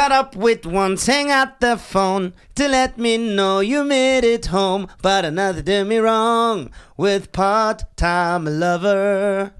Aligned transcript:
Cut 0.00 0.12
up 0.12 0.34
with 0.34 0.64
once, 0.64 1.04
hang 1.04 1.30
out 1.30 1.60
the 1.60 1.76
phone 1.76 2.32
to 2.54 2.66
let 2.68 2.96
me 2.96 3.18
know 3.18 3.60
you 3.60 3.84
made 3.84 4.24
it 4.24 4.46
home. 4.46 4.88
But 5.02 5.26
another 5.26 5.60
did 5.60 5.86
me 5.88 5.98
wrong 5.98 6.70
with 6.96 7.32
part-time 7.32 8.46
lover. 8.46 9.52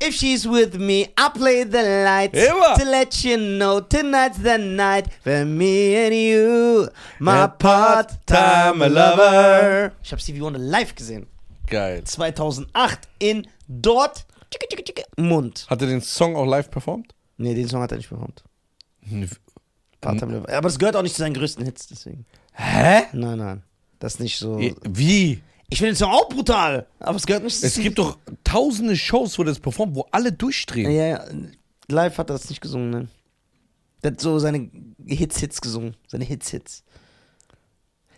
If 0.00 0.14
she's 0.14 0.48
with 0.48 0.80
me, 0.80 1.06
I'll 1.16 1.30
play 1.30 1.62
the 1.62 1.84
lights 2.04 2.36
Immer. 2.36 2.74
to 2.76 2.84
let 2.86 3.22
you 3.22 3.36
know 3.36 3.78
tonight's 3.78 4.38
the 4.38 4.58
night 4.58 5.12
for 5.22 5.44
me 5.44 5.94
and 5.94 6.12
you, 6.12 6.88
my 7.20 7.46
part-time 7.46 8.80
lover. 8.80 9.92
Ich 10.02 10.10
habe 10.10 10.20
Stevie 10.20 10.40
Wonder 10.40 10.58
live 10.58 10.96
gesehen. 10.96 11.28
Geil. 11.68 12.02
2008 12.02 12.98
in 13.20 13.46
dort 13.68 14.26
Mund. 15.16 15.66
Hat 15.70 15.80
er 15.80 15.86
den 15.86 16.00
Song 16.00 16.34
auch 16.34 16.46
live 16.46 16.68
performt? 16.68 17.14
Nee, 17.36 17.54
den 17.54 17.68
Song 17.68 17.82
hat 17.82 17.92
er 17.92 17.98
nicht 17.98 18.08
performt. 18.08 18.42
Hm. 19.98 20.18
Part-time 20.18 20.32
Lover. 20.32 20.48
Aber 20.48 20.68
das 20.68 20.78
gehört 20.78 20.96
auch 20.96 21.02
nicht 21.02 21.14
zu 21.14 21.22
seinen 21.22 21.34
größten 21.34 21.64
Hits, 21.64 21.86
deswegen. 21.86 22.26
Hä? 22.52 23.02
Nein, 23.12 23.38
nein. 23.38 23.62
Das 23.98 24.14
ist 24.14 24.20
nicht 24.20 24.38
so. 24.38 24.58
Wie? 24.58 25.42
Ich 25.70 25.78
finde 25.78 25.92
den 25.92 25.96
Song 25.96 26.12
auch 26.12 26.28
brutal, 26.28 26.86
aber 26.98 27.16
es 27.16 27.26
gehört 27.26 27.44
nicht 27.44 27.58
zu 27.58 27.66
Es 27.66 27.74
gibt 27.74 27.98
doch 27.98 28.16
tausende 28.42 28.96
Shows, 28.96 29.38
wo 29.38 29.44
das 29.44 29.60
performt, 29.60 29.94
wo 29.94 30.06
alle 30.10 30.32
durchdrehen. 30.32 30.90
Ja, 30.90 31.06
ja. 31.06 31.24
Live 31.88 32.16
hat 32.18 32.30
er 32.30 32.34
das 32.34 32.48
nicht 32.48 32.60
gesungen, 32.60 32.90
ne? 32.90 33.08
Der 34.02 34.12
hat 34.12 34.20
so 34.20 34.38
seine 34.38 34.70
Hits-Hits 35.06 35.60
gesungen. 35.60 35.96
Seine 36.06 36.24
Hits-Hits. 36.24 36.84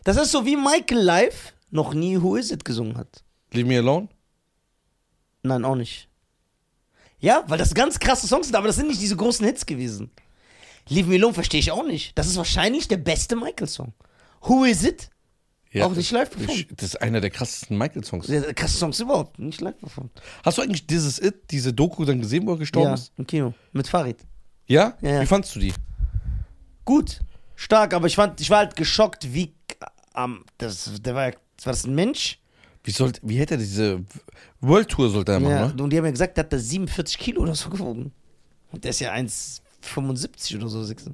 Das 0.04 0.16
ist 0.16 0.30
so 0.30 0.44
wie 0.44 0.56
Michael 0.56 1.00
live 1.00 1.54
noch 1.70 1.94
nie 1.94 2.20
Who 2.20 2.36
Is 2.36 2.50
It 2.50 2.64
gesungen 2.64 2.96
hat. 2.96 3.24
Leave 3.52 3.66
Me 3.66 3.78
Alone? 3.78 4.08
Nein, 5.42 5.64
auch 5.64 5.74
nicht. 5.74 6.08
Ja, 7.18 7.44
weil 7.48 7.58
das 7.58 7.74
ganz 7.74 7.98
krasse 7.98 8.26
Songs 8.26 8.46
sind, 8.46 8.56
aber 8.56 8.66
das 8.66 8.76
sind 8.76 8.88
nicht 8.88 9.00
diese 9.00 9.16
großen 9.16 9.44
Hits 9.44 9.66
gewesen. 9.66 10.10
Leave 10.90 11.08
Me 11.08 11.14
Alone 11.16 11.32
verstehe 11.34 11.60
ich 11.60 11.70
auch 11.70 11.86
nicht. 11.86 12.16
Das 12.18 12.26
ist 12.26 12.36
wahrscheinlich 12.36 12.88
der 12.88 12.98
beste 12.98 13.36
Michael-Song. 13.36 13.92
Who 14.42 14.64
Is 14.64 14.84
It? 14.84 15.08
Ja, 15.72 15.86
Auch 15.86 15.94
nicht 15.94 16.10
live 16.10 16.30
performt. 16.30 16.66
Das 16.76 16.88
ist 16.88 16.96
einer 17.00 17.20
der 17.20 17.30
krassesten 17.30 17.78
Michael-Songs. 17.78 18.26
Der 18.26 18.52
krasse 18.54 18.76
Songs 18.76 18.98
überhaupt, 18.98 19.38
nicht 19.38 19.60
live 19.60 19.78
performt. 19.78 20.10
Hast 20.44 20.58
du 20.58 20.62
eigentlich 20.62 20.84
dieses 20.86 21.20
It, 21.22 21.50
diese 21.50 21.72
Doku 21.72 22.04
dann 22.04 22.20
gesehen, 22.20 22.44
wo 22.46 22.52
er 22.52 22.58
gestorben 22.58 22.88
Ja, 22.88 22.94
ist? 22.94 23.12
im 23.16 23.26
Kino. 23.26 23.54
Mit 23.72 23.86
Farid. 23.86 24.16
Ja? 24.66 24.96
Ja, 25.00 25.10
ja. 25.14 25.20
Wie 25.22 25.26
fandst 25.26 25.54
du 25.54 25.60
die? 25.60 25.72
Gut, 26.84 27.20
stark, 27.54 27.94
aber 27.94 28.06
ich, 28.08 28.16
fand, 28.16 28.40
ich 28.40 28.50
war 28.50 28.58
halt 28.58 28.74
geschockt, 28.76 29.32
wie. 29.32 29.54
Ähm, 30.16 30.44
das, 30.58 30.90
der 31.00 31.14
war, 31.14 31.28
ja- 31.28 31.34
war 31.62 31.72
das 31.72 31.84
ein 31.86 31.94
Mensch? 31.94 32.40
Wie, 32.82 32.90
sollte, 32.90 33.20
wie 33.22 33.38
hätte 33.38 33.54
er 33.54 33.58
diese 33.58 34.02
World 34.60 34.88
Tour 34.88 35.10
sollte 35.10 35.32
er 35.32 35.40
machen, 35.40 35.52
Ja, 35.52 35.68
ne? 35.68 35.82
und 35.82 35.90
die 35.90 35.98
haben 35.98 36.06
ja 36.06 36.10
gesagt, 36.10 36.36
der 36.36 36.44
hat 36.44 36.52
da 36.52 36.58
47 36.58 37.18
Kilo 37.18 37.42
oder 37.42 37.54
so 37.54 37.68
gewogen. 37.70 38.10
Und 38.72 38.82
der 38.84 38.90
ist 38.90 39.00
ja 39.00 39.12
1,75 39.82 40.56
oder 40.56 40.68
so. 40.68 40.82
6. 40.82 41.10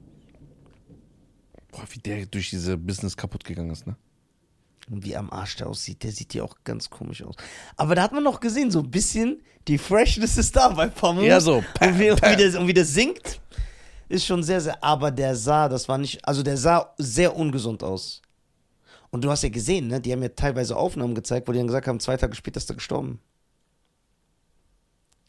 Boah, 1.70 1.84
wie 1.90 1.98
der 1.98 2.26
durch 2.26 2.50
diese 2.50 2.76
Business 2.76 3.16
kaputt 3.16 3.44
gegangen 3.44 3.70
ist, 3.70 3.86
ne? 3.86 3.96
Und 4.88 5.04
wie 5.04 5.16
am 5.16 5.30
Arsch 5.30 5.56
der 5.56 5.68
aussieht, 5.68 6.04
der 6.04 6.12
sieht 6.12 6.32
ja 6.34 6.44
auch 6.44 6.56
ganz 6.62 6.88
komisch 6.88 7.22
aus. 7.22 7.34
Aber 7.76 7.96
da 7.96 8.02
hat 8.02 8.12
man 8.12 8.22
noch 8.22 8.38
gesehen, 8.38 8.70
so 8.70 8.80
ein 8.80 8.90
bisschen, 8.90 9.42
die 9.66 9.78
Freshness 9.78 10.38
ist 10.38 10.54
da 10.54 10.68
bei 10.68 10.86
Pommel. 10.86 11.24
Ja, 11.24 11.40
so. 11.40 11.56
Und 11.80 11.98
wie, 11.98 12.10
und, 12.10 12.22
wie 12.22 12.36
der, 12.36 12.60
und 12.60 12.68
wie 12.68 12.74
der 12.74 12.84
singt, 12.84 13.40
ist 14.08 14.24
schon 14.24 14.44
sehr, 14.44 14.60
sehr. 14.60 14.82
Aber 14.84 15.10
der 15.10 15.34
sah, 15.34 15.68
das 15.68 15.88
war 15.88 15.98
nicht. 15.98 16.24
Also 16.26 16.44
der 16.44 16.56
sah 16.56 16.94
sehr 16.98 17.36
ungesund 17.36 17.82
aus. 17.82 18.22
Und 19.10 19.24
du 19.24 19.30
hast 19.30 19.42
ja 19.42 19.48
gesehen, 19.48 19.88
ne? 19.88 20.00
Die 20.00 20.12
haben 20.12 20.22
ja 20.22 20.28
teilweise 20.28 20.76
Aufnahmen 20.76 21.14
gezeigt, 21.14 21.48
wo 21.48 21.52
die 21.52 21.58
dann 21.58 21.66
gesagt 21.66 21.88
haben, 21.88 21.98
zwei 21.98 22.16
Tage 22.16 22.36
später 22.36 22.58
ist 22.58 22.70
er 22.70 22.76
gestorben. 22.76 23.20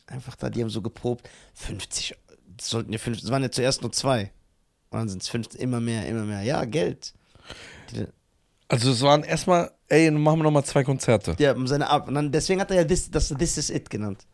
Einfach 0.05 0.35
da, 0.35 0.49
die 0.49 0.61
haben 0.61 0.69
so 0.69 0.81
geprobt. 0.81 1.27
50, 1.55 2.15
das 2.58 2.69
sollten 2.69 2.91
ja 2.91 3.00
50, 3.00 3.25
es 3.25 3.31
waren 3.31 3.44
ja 3.44 3.52
zuerst 3.52 3.81
nur 3.81 3.91
zwei. 3.91 4.31
Und 4.89 5.00
dann 5.00 5.09
sind 5.09 5.22
es 5.23 5.30
50, 5.30 5.59
immer 5.59 5.80
mehr, 5.80 6.08
immer 6.08 6.23
mehr. 6.23 6.41
Ja, 6.44 6.64
Geld. 6.66 7.14
Die, 7.91 8.05
Also 8.69 8.91
es 8.91 9.02
waren 9.02 9.23
erstmal, 9.23 9.72
ey, 9.89 10.09
machen 10.11 10.39
wir 10.39 10.44
nochmal 10.44 10.64
zwei 10.66 10.83
Konzerte. 10.83 11.36
Ja, 11.39 11.53
um 11.53 11.67
seine 11.67 11.89
Ab. 11.89 12.08
Und 12.08 12.16
dann, 12.16 12.31
deswegen 12.31 12.59
hat 12.61 12.72
er 12.72 12.77
ja 12.77 12.83
this, 12.83 13.09
das 13.11 13.30
This 13.37 13.58
is 13.58 13.70
it 13.70 13.89
genannt. 13.89 14.26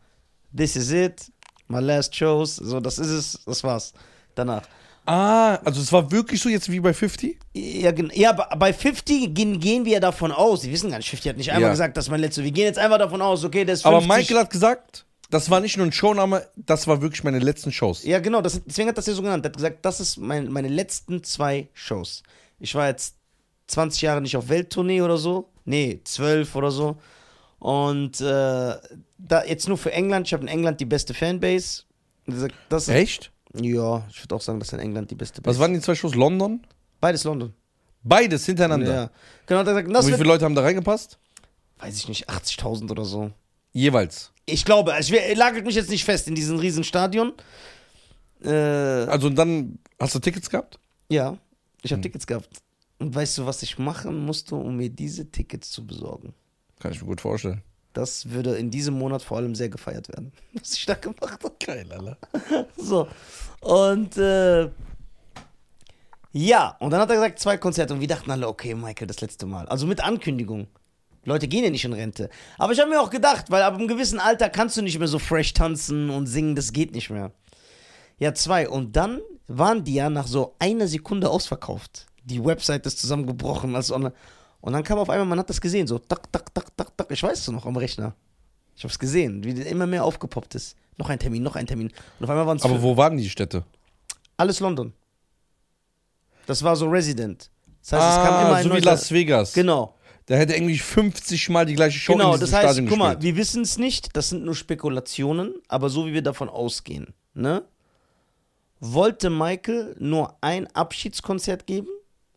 This 0.56 0.76
is 0.76 0.90
it, 0.92 1.30
my 1.68 1.80
last 1.80 2.14
shows. 2.14 2.56
So, 2.56 2.80
das 2.80 2.98
ist 2.98 3.08
es, 3.10 3.40
das 3.44 3.62
war's. 3.64 3.92
Danach. 4.34 4.62
Ah, 5.06 5.56
also 5.64 5.82
es 5.82 5.92
war 5.92 6.10
wirklich 6.10 6.40
so 6.40 6.48
jetzt 6.48 6.70
wie 6.70 6.80
bei 6.80 6.94
50? 6.94 7.38
Ja, 7.52 7.92
ja 8.14 8.32
bei 8.32 8.46
bei 8.56 8.72
50 8.72 9.34
gehen, 9.34 9.60
gehen 9.60 9.84
wir 9.84 9.92
ja 9.94 10.00
davon 10.00 10.32
aus. 10.32 10.62
Sie 10.62 10.72
wissen 10.72 10.90
gar 10.90 10.96
nicht, 10.96 11.10
50 11.10 11.28
hat 11.30 11.36
nicht 11.36 11.50
einmal 11.50 11.64
Ja. 11.64 11.70
gesagt, 11.70 11.96
das 11.96 12.06
ist 12.06 12.10
mein 12.10 12.20
letzter. 12.20 12.42
Wir 12.42 12.52
gehen 12.52 12.64
jetzt 12.64 12.78
einfach 12.78 12.98
davon 12.98 13.20
aus, 13.20 13.44
okay, 13.44 13.64
das 13.66 13.80
ist 13.80 13.86
Aber 13.86 14.00
50. 14.00 14.16
Michael 14.16 14.38
hat 14.44 14.50
gesagt, 14.50 15.04
das 15.34 15.50
war 15.50 15.60
nicht 15.60 15.76
nur 15.76 15.84
ein 15.86 15.92
Showname, 15.92 16.46
das 16.56 16.86
war 16.86 17.02
wirklich 17.02 17.24
meine 17.24 17.38
letzten 17.40 17.72
Shows. 17.72 18.04
Ja, 18.04 18.20
genau, 18.20 18.40
das, 18.40 18.62
deswegen 18.64 18.88
hat 18.88 18.96
das 18.98 19.06
ja 19.06 19.14
so 19.14 19.22
genannt. 19.22 19.44
Er 19.44 19.48
hat 19.50 19.56
gesagt, 19.56 19.84
das 19.84 20.00
ist 20.00 20.16
mein, 20.16 20.50
meine 20.52 20.68
letzten 20.68 21.22
zwei 21.24 21.68
Shows. 21.74 22.22
Ich 22.58 22.74
war 22.74 22.86
jetzt 22.88 23.16
20 23.66 24.02
Jahre 24.02 24.20
nicht 24.20 24.36
auf 24.36 24.48
Welttournee 24.48 25.02
oder 25.02 25.18
so. 25.18 25.50
Nee, 25.64 26.00
12 26.04 26.54
oder 26.56 26.70
so. 26.70 26.96
Und 27.58 28.20
äh, 28.20 28.24
da 29.18 29.44
jetzt 29.46 29.68
nur 29.68 29.78
für 29.78 29.92
England. 29.92 30.26
Ich 30.28 30.32
habe 30.34 30.42
in 30.42 30.48
England 30.48 30.80
die 30.80 30.84
beste 30.84 31.14
Fanbase. 31.14 31.82
Gesagt, 32.26 32.54
Das 32.68 32.84
ist, 32.84 32.94
Echt? 32.94 33.32
ja, 33.54 34.06
ich 34.10 34.22
würde 34.22 34.34
auch 34.34 34.40
sagen, 34.40 34.60
dass 34.60 34.72
in 34.72 34.78
England 34.78 35.10
die 35.10 35.14
beste 35.14 35.38
Was 35.38 35.42
Base. 35.54 35.60
waren 35.60 35.74
die 35.74 35.80
zwei 35.80 35.94
Shows? 35.94 36.14
London? 36.14 36.66
Beides 37.00 37.24
London. 37.24 37.52
Beides 38.02 38.44
hintereinander. 38.46 38.94
Ja. 38.94 39.10
Genau, 39.46 39.60
hat 39.60 39.66
er 39.66 39.72
gesagt, 39.82 39.96
das 39.96 40.04
Und 40.06 40.12
wie 40.12 40.16
viele 40.16 40.28
Leute 40.28 40.44
haben 40.44 40.54
da 40.54 40.62
reingepasst? 40.62 41.18
weiß 41.78 41.96
ich 41.96 42.08
nicht, 42.08 42.30
80.000 42.30 42.90
oder 42.90 43.04
so. 43.04 43.30
Jeweils. 43.72 44.32
Ich 44.46 44.64
glaube, 44.64 44.92
also 44.92 45.14
ich 45.14 45.36
lagert 45.36 45.64
mich 45.64 45.74
jetzt 45.74 45.90
nicht 45.90 46.04
fest 46.04 46.28
in 46.28 46.34
diesem 46.34 46.58
riesen 46.58 46.84
Stadion. 46.84 47.32
Äh, 48.44 48.50
Also 48.50 49.26
und 49.28 49.36
dann 49.36 49.78
hast 49.98 50.14
du 50.14 50.18
Tickets 50.18 50.50
gehabt? 50.50 50.78
Ja, 51.08 51.38
ich 51.82 51.90
Hm. 51.90 51.96
habe 51.96 52.02
Tickets 52.02 52.26
gehabt. 52.26 52.48
Und 52.98 53.14
weißt 53.14 53.38
du, 53.38 53.46
was 53.46 53.62
ich 53.62 53.78
machen 53.78 54.24
musste, 54.24 54.54
um 54.54 54.76
mir 54.76 54.90
diese 54.90 55.30
Tickets 55.30 55.70
zu 55.70 55.86
besorgen? 55.86 56.34
Kann 56.80 56.92
ich 56.92 57.00
mir 57.00 57.08
gut 57.08 57.20
vorstellen. 57.20 57.62
Das 57.92 58.30
würde 58.30 58.56
in 58.56 58.70
diesem 58.70 58.94
Monat 58.94 59.22
vor 59.22 59.36
allem 59.38 59.54
sehr 59.54 59.68
gefeiert 59.68 60.08
werden, 60.08 60.32
was 60.54 60.74
ich 60.74 60.84
da 60.86 60.94
gemacht 60.94 61.22
habe. 61.42 61.52
Geil, 61.64 61.86
Alter. 61.90 62.18
So. 62.76 63.08
Und 63.60 64.16
äh, 64.18 64.68
ja, 66.32 66.76
und 66.80 66.90
dann 66.90 67.00
hat 67.00 67.08
er 67.10 67.14
gesagt, 67.16 67.38
zwei 67.38 67.56
Konzerte. 67.56 67.94
Und 67.94 68.00
wir 68.00 68.08
dachten 68.08 68.30
alle, 68.30 68.48
okay, 68.48 68.74
Michael, 68.74 69.06
das 69.06 69.20
letzte 69.20 69.46
Mal. 69.46 69.66
Also 69.68 69.86
mit 69.86 70.02
Ankündigung. 70.02 70.66
Leute 71.24 71.48
gehen 71.48 71.64
ja 71.64 71.70
nicht 71.70 71.84
in 71.84 71.92
Rente. 71.92 72.28
Aber 72.58 72.72
ich 72.72 72.80
habe 72.80 72.90
mir 72.90 73.00
auch 73.00 73.10
gedacht, 73.10 73.50
weil 73.50 73.62
ab 73.62 73.74
einem 73.74 73.88
gewissen 73.88 74.20
Alter 74.20 74.50
kannst 74.50 74.76
du 74.76 74.82
nicht 74.82 74.98
mehr 74.98 75.08
so 75.08 75.18
fresh 75.18 75.52
tanzen 75.54 76.10
und 76.10 76.26
singen, 76.26 76.54
das 76.54 76.72
geht 76.72 76.92
nicht 76.92 77.10
mehr. 77.10 77.32
Ja, 78.18 78.34
zwei. 78.34 78.68
Und 78.68 78.96
dann 78.96 79.20
waren 79.46 79.84
die 79.84 79.94
ja 79.94 80.10
nach 80.10 80.26
so 80.26 80.54
einer 80.58 80.86
Sekunde 80.86 81.30
ausverkauft. 81.30 82.06
Die 82.24 82.44
Website 82.44 82.86
ist 82.86 82.98
zusammengebrochen. 82.98 83.74
Also 83.76 83.94
online. 83.94 84.14
Und 84.60 84.72
dann 84.72 84.82
kam 84.82 84.98
auf 84.98 85.10
einmal, 85.10 85.26
man 85.26 85.38
hat 85.38 85.50
das 85.50 85.60
gesehen, 85.60 85.86
so 85.86 85.98
tak, 85.98 86.32
tak, 86.32 86.54
tak, 86.54 86.76
tak, 86.76 86.96
tak. 86.96 87.10
Ich 87.10 87.22
weiß 87.22 87.38
es 87.38 87.48
noch 87.48 87.66
am 87.66 87.76
Rechner. 87.76 88.14
Ich 88.76 88.82
habe 88.82 88.92
es 88.92 88.98
gesehen, 88.98 89.44
wie 89.44 89.50
immer 89.50 89.86
mehr 89.86 90.04
aufgepoppt 90.04 90.54
ist. 90.54 90.76
Noch 90.96 91.10
ein 91.10 91.18
Termin, 91.18 91.42
noch 91.42 91.56
ein 91.56 91.66
Termin. 91.66 91.88
Und 92.18 92.24
auf 92.24 92.30
einmal 92.30 92.46
waren 92.46 92.56
es 92.56 92.62
Aber 92.64 92.80
wo 92.82 92.96
waren 92.96 93.16
die 93.16 93.28
Städte? 93.28 93.64
alles 94.36 94.60
London. 94.60 94.92
Das 96.46 96.62
war 96.62 96.76
so 96.76 96.86
Resident. 96.88 97.50
Das 97.80 97.92
heißt, 97.92 98.18
es 98.18 98.24
kam 98.24 98.34
ah, 98.34 98.42
immer 98.42 98.54
ein 98.56 98.64
so 98.64 98.74
wie 98.74 98.80
Las 98.80 99.10
Vegas. 99.10 99.52
Genau. 99.52 99.94
Da 100.26 100.36
hätte 100.36 100.54
irgendwie 100.54 100.78
50 100.78 101.50
Mal 101.50 101.66
die 101.66 101.74
gleiche 101.74 101.98
Show 101.98 102.14
Genau, 102.14 102.36
das 102.36 102.52
heißt, 102.52 102.62
Stadion 102.64 102.88
guck 102.88 102.98
mal, 102.98 103.14
gespielt. 103.14 103.34
wir 103.34 103.40
wissen 103.40 103.62
es 103.62 103.76
nicht, 103.78 104.16
das 104.16 104.30
sind 104.30 104.44
nur 104.44 104.54
Spekulationen, 104.54 105.54
aber 105.68 105.90
so 105.90 106.06
wie 106.06 106.14
wir 106.14 106.22
davon 106.22 106.48
ausgehen, 106.48 107.12
ne? 107.34 107.62
Wollte 108.80 109.30
Michael 109.30 109.96
nur 109.98 110.36
ein 110.40 110.66
Abschiedskonzert 110.74 111.66
geben 111.66 111.88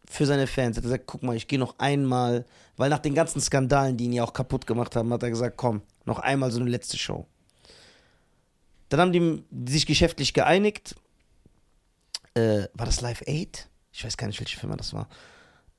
für 0.07 0.25
seine 0.25 0.47
Fans? 0.47 0.77
Er 0.77 0.77
hat 0.77 0.83
gesagt, 0.83 1.03
guck 1.07 1.23
mal, 1.23 1.35
ich 1.35 1.47
gehe 1.47 1.59
noch 1.59 1.77
einmal, 1.79 2.45
weil 2.77 2.89
nach 2.89 2.99
den 2.99 3.15
ganzen 3.15 3.41
Skandalen, 3.41 3.97
die 3.97 4.05
ihn 4.05 4.13
ja 4.13 4.23
auch 4.23 4.33
kaputt 4.33 4.65
gemacht 4.67 4.95
haben, 4.95 5.11
hat 5.11 5.23
er 5.23 5.29
gesagt, 5.29 5.57
komm, 5.57 5.81
noch 6.05 6.19
einmal 6.19 6.51
so 6.51 6.59
eine 6.61 6.69
letzte 6.69 6.97
Show. 6.97 7.25
Dann 8.89 8.99
haben 9.01 9.11
die 9.11 9.43
sich 9.71 9.85
geschäftlich 9.85 10.33
geeinigt. 10.33 10.95
Äh, 12.33 12.67
war 12.73 12.85
das 12.85 13.01
Live 13.01 13.23
8? 13.27 13.67
Ich 13.91 14.05
weiß 14.05 14.15
gar 14.15 14.27
nicht, 14.27 14.39
welche 14.39 14.57
Firma 14.57 14.77
das 14.77 14.93
war. 14.93 15.09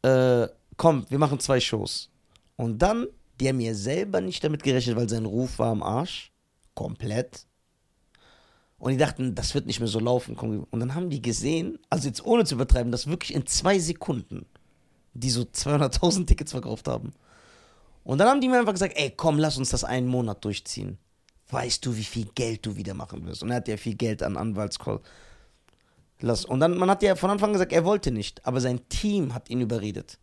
Äh, 0.02 0.48
komm, 0.78 1.04
wir 1.10 1.18
machen 1.18 1.38
zwei 1.38 1.60
Shows. 1.60 2.08
Und 2.56 2.78
dann, 2.78 3.06
haben 3.42 3.60
ja 3.60 3.74
selber 3.74 4.22
nicht 4.22 4.42
damit 4.42 4.62
gerechnet, 4.62 4.96
weil 4.96 5.08
sein 5.08 5.26
Ruf 5.26 5.58
war 5.58 5.70
am 5.70 5.82
Arsch. 5.82 6.32
Komplett. 6.74 7.44
Und 8.78 8.92
die 8.92 8.96
dachten, 8.96 9.34
das 9.34 9.54
wird 9.54 9.66
nicht 9.66 9.80
mehr 9.80 9.88
so 9.88 10.00
laufen. 10.00 10.36
Und 10.36 10.80
dann 10.80 10.94
haben 10.94 11.10
die 11.10 11.20
gesehen, 11.20 11.78
also 11.90 12.08
jetzt 12.08 12.24
ohne 12.24 12.44
zu 12.44 12.54
übertreiben, 12.54 12.90
dass 12.90 13.06
wirklich 13.06 13.34
in 13.34 13.46
zwei 13.46 13.78
Sekunden 13.78 14.46
die 15.14 15.30
so 15.30 15.42
200.000 15.42 16.26
Tickets 16.26 16.52
verkauft 16.52 16.88
haben. 16.88 17.12
Und 18.04 18.18
dann 18.18 18.28
haben 18.28 18.40
die 18.40 18.48
mir 18.48 18.58
einfach 18.58 18.72
gesagt, 18.72 18.94
ey, 18.96 19.10
komm, 19.10 19.38
lass 19.38 19.58
uns 19.58 19.70
das 19.70 19.84
einen 19.84 20.06
Monat 20.06 20.44
durchziehen. 20.44 20.98
Weißt 21.50 21.84
du, 21.84 21.96
wie 21.96 22.04
viel 22.04 22.26
Geld 22.34 22.64
du 22.66 22.76
wieder 22.76 22.94
machen 22.94 23.26
wirst? 23.26 23.42
Und 23.42 23.50
er 23.50 23.56
hat 23.56 23.68
ja 23.68 23.76
viel 23.76 23.94
Geld 23.94 24.22
an 24.22 24.36
Anwaltskoll. 24.36 25.00
Lass. 26.20 26.44
Und 26.44 26.60
dann, 26.60 26.76
man 26.76 26.90
hat 26.90 27.02
ja 27.02 27.16
von 27.16 27.30
Anfang 27.30 27.50
an 27.50 27.52
gesagt, 27.54 27.72
er 27.72 27.84
wollte 27.84 28.10
nicht, 28.10 28.44
aber 28.46 28.60
sein 28.60 28.88
Team 28.88 29.34
hat 29.34 29.50
ihn 29.50 29.60
überredet. 29.60 30.18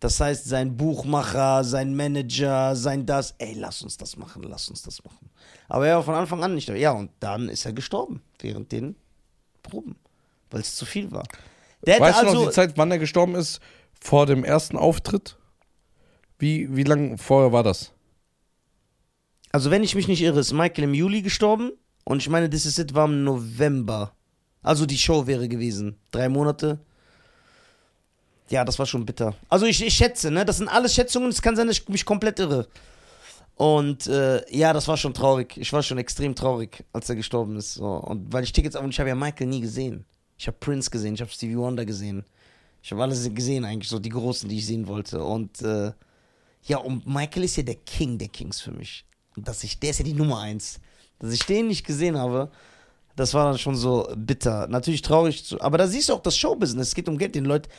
Das 0.00 0.20
heißt, 0.20 0.44
sein 0.46 0.76
Buchmacher, 0.76 1.64
sein 1.64 1.94
Manager, 1.96 2.76
sein 2.76 3.06
das, 3.06 3.34
ey, 3.38 3.54
lass 3.54 3.82
uns 3.82 3.96
das 3.96 4.16
machen, 4.16 4.42
lass 4.42 4.68
uns 4.68 4.82
das 4.82 5.02
machen. 5.04 5.30
Aber 5.68 5.86
er 5.86 5.96
war 5.96 6.02
von 6.02 6.14
Anfang 6.14 6.44
an 6.44 6.54
nicht 6.54 6.68
dabei. 6.68 6.80
Ja, 6.80 6.92
und 6.92 7.10
dann 7.20 7.48
ist 7.48 7.64
er 7.64 7.72
gestorben 7.72 8.22
während 8.40 8.72
den 8.72 8.96
Proben, 9.62 9.96
weil 10.50 10.60
es 10.60 10.76
zu 10.76 10.84
viel 10.84 11.10
war. 11.10 11.24
Der 11.86 12.00
weißt 12.00 12.22
du 12.22 12.26
also, 12.26 12.40
noch 12.40 12.48
die 12.48 12.54
Zeit, 12.54 12.76
wann 12.76 12.90
er 12.90 12.98
gestorben 12.98 13.34
ist? 13.34 13.60
Vor 14.00 14.26
dem 14.26 14.44
ersten 14.44 14.76
Auftritt? 14.76 15.38
Wie, 16.38 16.74
wie 16.76 16.84
lange 16.84 17.16
vorher 17.16 17.52
war 17.52 17.62
das? 17.62 17.92
also 19.56 19.70
wenn 19.70 19.82
ich 19.82 19.94
mich 19.94 20.06
nicht 20.06 20.20
irre, 20.20 20.40
ist 20.40 20.52
Michael 20.52 20.84
im 20.84 20.92
Juli 20.92 21.22
gestorben 21.22 21.72
und 22.04 22.18
ich 22.18 22.28
meine, 22.28 22.50
This 22.50 22.66
Is 22.66 22.78
It 22.78 22.94
war 22.94 23.06
im 23.06 23.24
November. 23.24 24.12
Also 24.62 24.84
die 24.84 24.98
Show 24.98 25.26
wäre 25.26 25.48
gewesen. 25.48 25.96
Drei 26.10 26.28
Monate. 26.28 26.78
Ja, 28.48 28.64
das 28.64 28.78
war 28.78 28.86
schon 28.86 29.04
bitter. 29.04 29.34
Also 29.48 29.66
ich, 29.66 29.84
ich 29.84 29.94
schätze, 29.94 30.30
ne? 30.30 30.44
Das 30.44 30.58
sind 30.58 30.68
alles 30.68 30.94
Schätzungen, 30.94 31.30
es 31.30 31.42
kann 31.42 31.56
sein, 31.56 31.66
dass 31.66 31.78
ich 31.78 31.88
mich 31.88 32.04
komplett 32.04 32.38
irre. 32.38 32.68
Und 33.56 34.06
äh, 34.06 34.42
ja, 34.54 34.72
das 34.72 34.86
war 34.86 34.96
schon 34.96 35.14
traurig. 35.14 35.56
Ich 35.56 35.72
war 35.72 35.82
schon 35.82 35.98
extrem 35.98 36.34
traurig, 36.34 36.84
als 36.92 37.08
er 37.08 37.16
gestorben 37.16 37.56
ist. 37.56 37.74
So. 37.74 37.86
Und 37.86 38.32
weil 38.32 38.44
ich 38.44 38.52
Tickets 38.52 38.76
und 38.76 38.90
ich 38.90 39.00
habe 39.00 39.08
ja 39.08 39.14
Michael 39.14 39.46
nie 39.46 39.60
gesehen. 39.60 40.04
Ich 40.36 40.46
habe 40.46 40.58
Prince 40.60 40.90
gesehen, 40.90 41.14
ich 41.14 41.20
habe 41.22 41.30
Stevie 41.30 41.56
Wonder 41.56 41.86
gesehen. 41.86 42.24
Ich 42.82 42.92
habe 42.92 43.02
alles 43.02 43.28
gesehen 43.34 43.64
eigentlich, 43.64 43.88
so 43.88 43.98
die 43.98 44.10
großen, 44.10 44.48
die 44.48 44.58
ich 44.58 44.66
sehen 44.66 44.86
wollte. 44.86 45.24
Und 45.24 45.62
äh, 45.62 45.92
ja, 46.64 46.76
und 46.78 47.06
Michael 47.06 47.44
ist 47.44 47.56
ja 47.56 47.62
der 47.62 47.76
King 47.76 48.18
der 48.18 48.28
Kings 48.28 48.60
für 48.60 48.72
mich. 48.72 49.06
Und 49.36 49.48
dass 49.48 49.64
ich, 49.64 49.80
der 49.80 49.90
ist 49.90 49.98
ja 49.98 50.04
die 50.04 50.12
Nummer 50.12 50.40
eins. 50.40 50.78
Dass 51.18 51.32
ich 51.32 51.44
den 51.46 51.68
nicht 51.68 51.86
gesehen 51.86 52.18
habe, 52.18 52.50
das 53.16 53.32
war 53.32 53.46
dann 53.46 53.58
schon 53.58 53.74
so 53.74 54.06
bitter. 54.16 54.66
Natürlich 54.68 55.00
traurig, 55.00 55.56
aber 55.60 55.78
da 55.78 55.86
siehst 55.86 56.10
du 56.10 56.12
auch 56.12 56.20
das 56.20 56.36
Showbusiness. 56.36 56.88
Es 56.88 56.94
geht 56.94 57.08
um 57.08 57.16
Geld, 57.16 57.34
den 57.34 57.46
Leuten. 57.46 57.70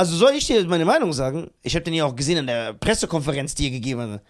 Also 0.00 0.16
soll 0.16 0.32
ich 0.34 0.46
dir 0.46 0.64
meine 0.66 0.86
Meinung 0.86 1.12
sagen? 1.12 1.50
Ich 1.60 1.74
habe 1.74 1.84
den 1.84 1.92
ja 1.92 2.06
auch 2.06 2.16
gesehen 2.16 2.38
an 2.38 2.46
der 2.46 2.72
Pressekonferenz, 2.72 3.54
die 3.54 3.64
er 3.66 3.70
gegeben 3.70 4.00
hat. 4.00 4.22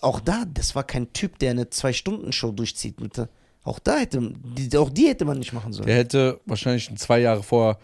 Auch 0.00 0.20
da, 0.20 0.44
das 0.46 0.76
war 0.76 0.84
kein 0.84 1.12
Typ, 1.12 1.40
der 1.40 1.50
eine 1.50 1.68
Zwei-Stunden-Show 1.68 2.52
durchzieht. 2.52 3.00
Mit, 3.00 3.20
auch 3.64 3.80
da 3.80 3.96
hätte, 3.96 4.32
die, 4.56 4.78
auch 4.78 4.90
die 4.90 5.08
hätte 5.08 5.24
man 5.24 5.40
nicht 5.40 5.52
machen 5.52 5.72
sollen. 5.72 5.88
Der 5.88 5.96
hätte 5.96 6.38
wahrscheinlich 6.46 6.88
zwei 6.98 7.18
Jahre 7.18 7.42
vorher 7.42 7.78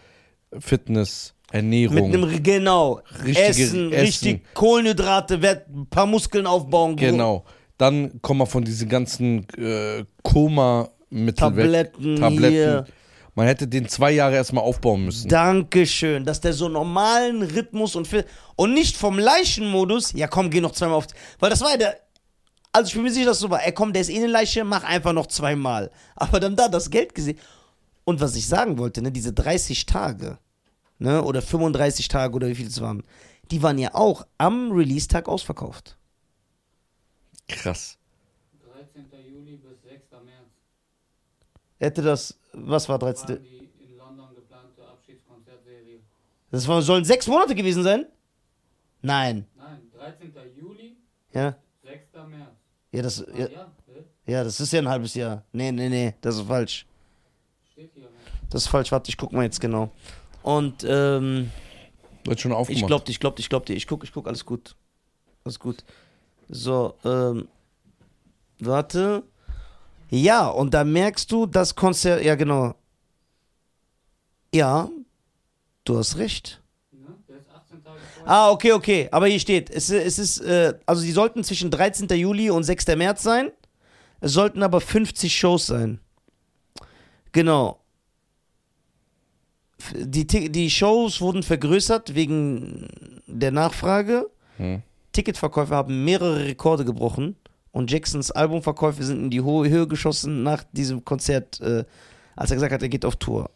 Fitness, 0.59 1.33
Mit 1.47 1.55
Ernährung. 1.55 1.97
einem, 2.13 2.41
genau, 2.41 3.01
Essen, 3.25 3.35
Essen. 3.35 3.87
richtig 3.89 4.41
Kohlenhydrate, 4.53 5.41
ein 5.75 5.87
paar 5.89 6.05
Muskeln 6.05 6.47
aufbauen. 6.47 6.95
genau. 6.95 7.43
Dann 7.77 8.21
kommen 8.21 8.39
wir 8.39 8.45
von 8.45 8.63
diesen 8.63 8.87
ganzen 8.87 9.45
äh, 9.57 10.05
Koma-Mitteln 10.23 11.55
weg. 11.57 11.65
Tabletten, 11.65 12.15
Tabletten. 12.15 12.49
hier. 12.53 12.85
Man 13.39 13.47
hätte 13.47 13.69
den 13.69 13.87
zwei 13.87 14.11
Jahre 14.11 14.35
erstmal 14.35 14.65
aufbauen 14.65 15.05
müssen. 15.05 15.29
Dankeschön, 15.29 16.25
dass 16.25 16.41
der 16.41 16.51
so 16.51 16.67
normalen 16.67 17.41
Rhythmus 17.41 17.95
und 17.95 18.09
und 18.57 18.73
nicht 18.73 18.97
vom 18.97 19.17
Leichenmodus, 19.17 20.11
ja 20.11 20.27
komm, 20.27 20.49
geh 20.49 20.59
noch 20.59 20.73
zweimal 20.73 20.97
auf, 20.97 21.07
weil 21.39 21.49
das 21.49 21.61
war 21.61 21.71
ja 21.71 21.77
der, 21.77 21.99
also 22.73 22.89
ich 22.89 22.95
bin 22.95 23.03
mir 23.03 23.13
sicher, 23.13 23.27
dass 23.27 23.37
es 23.37 23.41
so 23.43 23.49
war, 23.49 23.65
ey 23.65 23.71
komm, 23.71 23.93
der 23.93 24.01
ist 24.01 24.09
eh 24.09 24.17
eine 24.17 24.27
Leiche, 24.27 24.65
mach 24.65 24.83
einfach 24.83 25.13
noch 25.13 25.27
zweimal. 25.27 25.89
Aber 26.17 26.41
dann 26.41 26.57
da 26.57 26.67
das 26.67 26.89
Geld 26.89 27.15
gesehen. 27.15 27.39
Und 28.03 28.19
was 28.19 28.35
ich 28.35 28.45
sagen 28.45 28.77
wollte, 28.77 29.01
ne, 29.01 29.09
diese 29.09 29.31
30 29.31 29.85
Tage, 29.85 30.37
ne, 30.97 31.23
oder 31.23 31.41
35 31.41 32.09
Tage 32.09 32.35
oder 32.35 32.49
wie 32.49 32.55
viel 32.55 32.67
es 32.67 32.81
waren, 32.81 33.03
die 33.51 33.63
waren 33.63 33.77
ja 33.77 33.95
auch 33.95 34.27
am 34.37 34.73
Release-Tag 34.73 35.29
ausverkauft. 35.29 35.97
Krass. 37.47 37.97
13. 38.73 39.05
Juli 39.31 39.55
bis 39.55 39.81
6. 39.83 40.11
März 40.25 40.49
Hätte 41.77 42.01
das, 42.01 42.38
was 42.67 42.87
war 42.89 42.99
13. 42.99 43.29
waren 43.29 43.39
die 43.43 43.83
in 43.83 43.97
London 43.97 44.35
geplante 44.35 44.81
Abschiedskonzertserie. 44.87 45.99
Das 46.51 46.67
war, 46.67 46.81
sollen 46.81 47.05
sechs 47.05 47.27
Monate 47.27 47.55
gewesen 47.55 47.83
sein? 47.83 48.05
Nein. 49.01 49.45
Nein, 49.57 49.81
13. 49.97 50.33
Juli, 50.57 50.97
Ja, 51.33 51.55
6. 51.83 52.07
März. 52.29 52.49
ja, 52.91 53.01
das, 53.01 53.23
Ah, 53.23 53.31
ja, 53.33 53.45
ja, 53.45 54.03
ja, 54.25 54.43
das 54.43 54.59
ist 54.59 54.71
ja 54.73 54.79
ein 54.79 54.89
halbes 54.89 55.13
Jahr. 55.13 55.43
Nee, 55.51 55.71
nee, 55.71 55.89
nee, 55.89 56.13
das 56.21 56.35
ist 56.37 56.41
falsch. 56.47 56.85
steht 57.71 57.91
hier. 57.93 58.03
Mann. 58.03 58.13
Das 58.49 58.63
ist 58.63 58.67
falsch, 58.67 58.91
warte, 58.91 59.09
ich 59.09 59.17
guck 59.17 59.31
mal 59.31 59.43
jetzt 59.43 59.59
genau. 59.61 59.91
Und 60.43 60.83
ähm, 60.87 61.51
Wird 62.25 62.39
schon 62.39 62.51
aufgemacht. 62.51 62.81
ich 62.81 62.87
glaub 62.87 63.05
dir, 63.05 63.11
ich 63.11 63.19
glaub 63.19 63.35
dir, 63.35 63.41
ich 63.43 63.49
glaub 63.49 63.65
dir, 63.65 63.73
ich 63.75 63.87
guck, 63.87 64.03
ich 64.03 64.11
guck, 64.11 64.27
alles 64.27 64.45
gut. 64.45 64.75
Alles 65.43 65.59
gut. 65.59 65.83
So, 66.49 66.95
ähm, 67.05 67.47
warte. 68.59 69.23
Ja, 70.09 70.47
und 70.47 70.73
da 70.73 70.83
merkst 70.83 71.31
du, 71.31 71.45
das 71.45 71.75
Konzert, 71.75 72.23
ja 72.23 72.35
genau. 72.35 72.75
Ja, 74.53 74.89
du 75.83 75.97
hast 75.97 76.17
recht. 76.17 76.61
Der 76.91 77.37
ist 77.37 77.49
18 77.53 77.83
Tage 77.83 77.99
vorher. 78.15 78.31
Ah, 78.31 78.49
okay, 78.49 78.71
okay. 78.71 79.07
Aber 79.11 79.27
hier 79.27 79.39
steht, 79.39 79.69
es, 79.69 79.91
es 79.91 80.17
ist, 80.17 80.39
äh, 80.39 80.73
also 80.87 81.03
die 81.03 81.11
sollten 81.11 81.43
zwischen 81.43 81.69
13. 81.69 82.09
Juli 82.09 82.49
und 82.49 82.63
6. 82.63 82.87
März 82.95 83.21
sein. 83.21 83.51
Es 84.19 84.33
sollten 84.33 84.63
aber 84.63 84.81
50 84.81 85.37
Shows 85.37 85.67
sein. 85.67 85.99
Genau. 87.31 87.79
Die, 89.93 90.25
die 90.25 90.69
Shows 90.69 91.21
wurden 91.21 91.43
vergrößert 91.43 92.15
wegen 92.15 92.87
der 93.27 93.51
Nachfrage. 93.51 94.29
Hm. 94.57 94.81
Ticketverkäufe 95.13 95.73
haben 95.73 96.03
mehrere 96.03 96.45
Rekorde 96.45 96.83
gebrochen 96.83 97.35
und 97.71 97.91
Jacksons 97.91 98.31
Albumverkäufe 98.31 99.03
sind 99.03 99.19
in 99.23 99.29
die 99.29 99.41
hohe 99.41 99.69
Höhe 99.69 99.87
geschossen 99.87 100.43
nach 100.43 100.63
diesem 100.71 101.03
Konzert, 101.05 101.59
äh, 101.61 101.85
als 102.35 102.51
er 102.51 102.55
gesagt 102.55 102.73
hat, 102.73 102.81
er 102.81 102.89
geht 102.89 103.05
auf 103.05 103.15
Tour. 103.17 103.49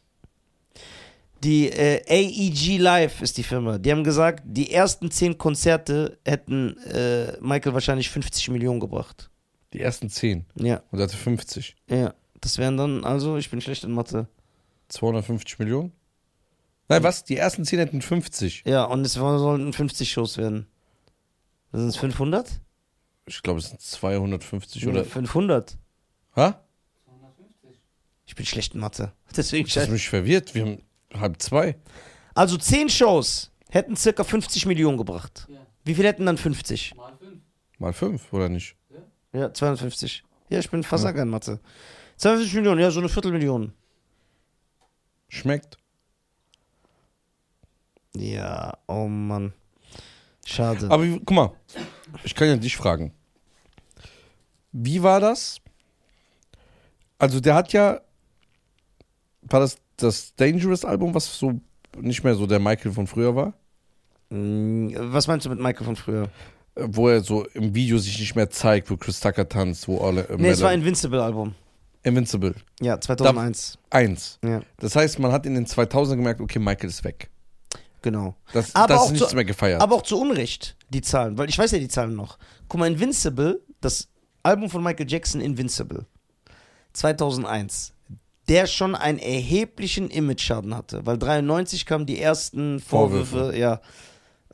Die 1.44 1.68
äh, 1.70 2.02
AEG 2.08 2.78
Live 2.80 3.22
ist 3.22 3.38
die 3.38 3.44
Firma. 3.44 3.78
Die 3.78 3.92
haben 3.92 4.04
gesagt, 4.06 4.44
die 4.46 4.72
ersten 4.72 5.12
zehn 5.12 5.38
Konzerte 5.38 6.18
hätten 6.24 6.78
äh, 6.84 7.38
Michael 7.42 7.74
wahrscheinlich 7.74 8.10
50 8.10 8.50
Millionen 8.50 8.80
gebracht. 8.80 9.30
Die 9.74 9.82
ersten 9.82 10.10
10 10.10 10.46
Ja, 10.56 10.82
und 10.92 11.00
er 11.00 11.04
hatte 11.04 11.18
50. 11.18 11.76
ja. 11.90 12.14
Das 12.40 12.58
wären 12.58 12.76
dann, 12.76 13.06
also, 13.06 13.38
ich 13.38 13.50
bin 13.50 13.62
schlecht 13.62 13.86
in 13.86 13.94
Mathe. 13.94 14.28
250 14.90 15.60
Millionen? 15.60 15.94
Nein, 16.90 17.02
was? 17.02 17.24
Die 17.24 17.38
ersten 17.38 17.64
10 17.64 17.80
hätten 17.80 18.02
50. 18.02 18.64
Ja, 18.66 18.84
und 18.84 19.06
es 19.06 19.14
sollten 19.14 19.72
50 19.72 20.12
Shows 20.12 20.38
werden. 20.38 20.68
Sind 21.72 21.88
es 21.88 21.96
500? 21.96 22.60
Ich 23.26 23.42
glaube, 23.42 23.60
es 23.60 23.70
sind 23.70 23.82
250 23.82 24.88
oder. 24.88 25.06
500. 25.06 25.78
Ha? 26.36 26.62
250. 27.06 27.82
Ich 28.26 28.36
bin 28.36 28.46
schlecht 28.46 28.74
in 28.74 28.80
Mathe. 28.80 29.14
Deswegen 29.36 29.68
Das 29.68 29.84
hat 29.84 29.90
mich 29.90 30.10
verwirrt. 30.10 30.54
Wir 30.54 30.64
haben 30.64 30.84
halb 31.14 31.42
zwei. 31.42 31.78
Also 32.36 32.58
10 32.58 32.90
Shows 32.90 33.52
hätten 33.70 33.96
circa 33.96 34.24
50 34.24 34.66
Millionen 34.66 34.98
gebracht. 34.98 35.46
Ja, 35.48 35.66
Wie 35.84 35.96
viel 35.96 36.06
hätten 36.06 36.26
dann 36.26 36.38
50? 36.38 36.96
mal 36.96 37.14
5. 37.18 37.40
Mal 37.80 37.94
fünf, 37.94 38.34
oder 38.34 38.50
nicht? 38.50 38.76
Ja, 39.34 39.54
250. 39.54 40.24
Ja, 40.50 40.60
ich 40.60 40.70
bin 40.70 40.84
Versager 40.84 41.24
in 41.24 41.30
Mathe. 41.30 41.60
52 42.18 42.54
Millionen, 42.56 42.80
ja, 42.80 42.92
so 42.92 43.00
eine 43.00 43.10
Viertelmillion. 43.10 43.74
Schmeckt. 45.28 45.78
Ja, 48.16 48.78
oh 48.88 49.08
Mann. 49.08 49.54
Schade. 50.46 50.88
Aber 50.92 51.06
guck 51.08 51.32
mal, 51.32 51.52
ich 52.24 52.36
kann 52.36 52.48
ja 52.48 52.56
dich 52.58 52.78
fragen. 52.78 53.14
Wie 54.74 55.02
war 55.04 55.20
das? 55.20 55.60
Also, 57.20 57.40
der 57.40 57.56
hat 57.56 57.72
ja. 57.74 58.02
War 59.44 59.60
das 59.60 59.78
das 59.98 60.34
Dangerous-Album, 60.36 61.14
was 61.14 61.38
so 61.38 61.60
nicht 61.98 62.24
mehr 62.24 62.36
so 62.36 62.48
der 62.48 62.60
Michael 62.60 62.92
von 62.92 63.08
früher 63.08 63.36
war? 63.36 63.54
Mm, 64.30 64.90
Was 65.14 65.28
meinst 65.28 65.46
du 65.46 65.50
mit 65.50 65.60
Michael 65.60 65.86
von 65.86 65.96
früher? 65.96 66.24
Äh, 66.76 66.86
Wo 66.88 67.10
er 67.10 67.22
so 67.22 67.46
im 67.50 67.76
Video 67.76 67.98
sich 67.98 68.20
nicht 68.20 68.36
mehr 68.36 68.50
zeigt, 68.50 68.90
wo 68.90 68.98
Chris 68.98 69.20
Tucker 69.20 69.48
tanzt, 69.48 69.88
wo 69.88 70.00
alle. 70.00 70.28
Äh, 70.28 70.38
Nee, 70.38 70.50
es 70.50 70.62
war 70.62 70.74
Invincible-Album. 70.74 71.54
Invincible. 72.02 72.56
Ja, 72.82 73.00
2001. 73.00 73.78
Eins. 73.90 74.40
Ja, 74.44 74.62
Das 74.78 74.96
heißt, 74.96 75.20
man 75.20 75.32
hat 75.32 75.46
in 75.46 75.54
den 75.54 75.66
2000 75.66 76.18
gemerkt, 76.18 76.42
okay, 76.42 76.60
Michael 76.60 76.90
ist 76.90 77.04
weg. 77.04 77.30
genau. 78.02 78.36
Das, 78.52 78.74
Aber 78.76 78.88
das 78.88 79.00
auch 79.02 79.06
ist 79.06 79.12
nichts 79.12 79.30
zu- 79.30 79.36
mehr 79.36 79.46
gefeiert. 79.46 79.82
Aber 79.82 79.96
auch 79.96 80.02
zu 80.02 80.20
Unrecht, 80.20 80.76
die 80.90 81.02
Zahlen, 81.02 81.38
weil 81.38 81.48
ich 81.48 81.58
weiß 81.58 81.72
ja 81.72 81.80
die 81.80 81.88
Zahlen 81.88 82.16
noch. 82.16 82.38
Guck 82.68 82.80
mal, 82.80 82.88
Invincible, 82.92 83.62
das 83.80 84.10
Album 84.44 84.70
von 84.70 84.84
Michael 84.84 85.10
Jackson, 85.10 85.40
Invincible, 85.40 86.06
2001, 86.92 87.94
der 88.50 88.68
schon 88.68 88.94
einen 88.94 89.20
erheblichen 89.20 90.10
Image-Schaden 90.10 90.76
hatte, 90.76 91.06
weil 91.06 91.18
93 91.18 91.86
kamen 91.86 92.06
die 92.06 92.20
ersten 92.20 92.82
Vorwürfe, 92.82 93.38
Vorwürfe. 93.38 93.58
ja, 93.58 93.82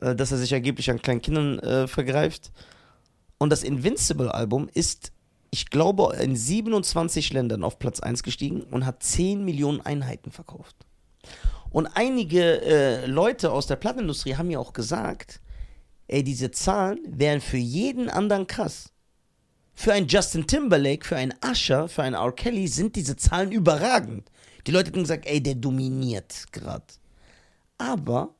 äh, 0.00 0.14
dass 0.14 0.30
er 0.30 0.38
sich 0.38 0.54
angeblich 0.54 0.90
an 0.90 1.02
kleinen 1.02 1.22
Kindern 1.22 1.58
äh, 1.58 1.88
vergreift. 1.88 2.52
Und 3.38 3.50
das 3.50 3.64
Invincible-Album 3.64 4.68
ist, 4.72 5.12
ich 5.50 5.70
glaube, 5.70 6.16
in 6.22 6.36
27 6.36 7.32
Ländern 7.32 7.64
auf 7.64 7.80
Platz 7.80 7.98
1 7.98 8.22
gestiegen 8.22 8.62
und 8.70 8.86
hat 8.86 9.02
10 9.02 9.44
Millionen 9.44 9.80
Einheiten 9.80 10.30
verkauft. 10.30 10.76
Und 11.70 11.88
einige 11.94 12.62
äh, 12.62 13.06
Leute 13.06 13.50
aus 13.50 13.66
der 13.66 13.76
Plattenindustrie 13.76 14.36
haben 14.36 14.48
mir 14.48 14.60
auch 14.60 14.72
gesagt, 14.72 15.40
ey, 16.06 16.22
diese 16.22 16.50
Zahlen 16.52 17.00
wären 17.06 17.40
für 17.40 17.56
jeden 17.56 18.08
anderen 18.08 18.46
krass. 18.46 18.92
Für 19.80 19.94
einen 19.94 20.08
Justin 20.08 20.46
Timberlake, 20.46 21.06
für 21.06 21.16
einen 21.16 21.32
Usher, 21.42 21.88
für 21.88 22.02
einen 22.02 22.14
R. 22.14 22.32
Kelly 22.32 22.68
sind 22.68 22.96
diese 22.96 23.16
Zahlen 23.16 23.50
überragend. 23.50 24.30
Die 24.66 24.72
Leute 24.72 24.92
haben 24.92 25.00
gesagt, 25.00 25.24
ey, 25.24 25.42
der 25.42 25.54
dominiert 25.54 26.44
gerade. 26.52 26.84
Aber 27.78 28.34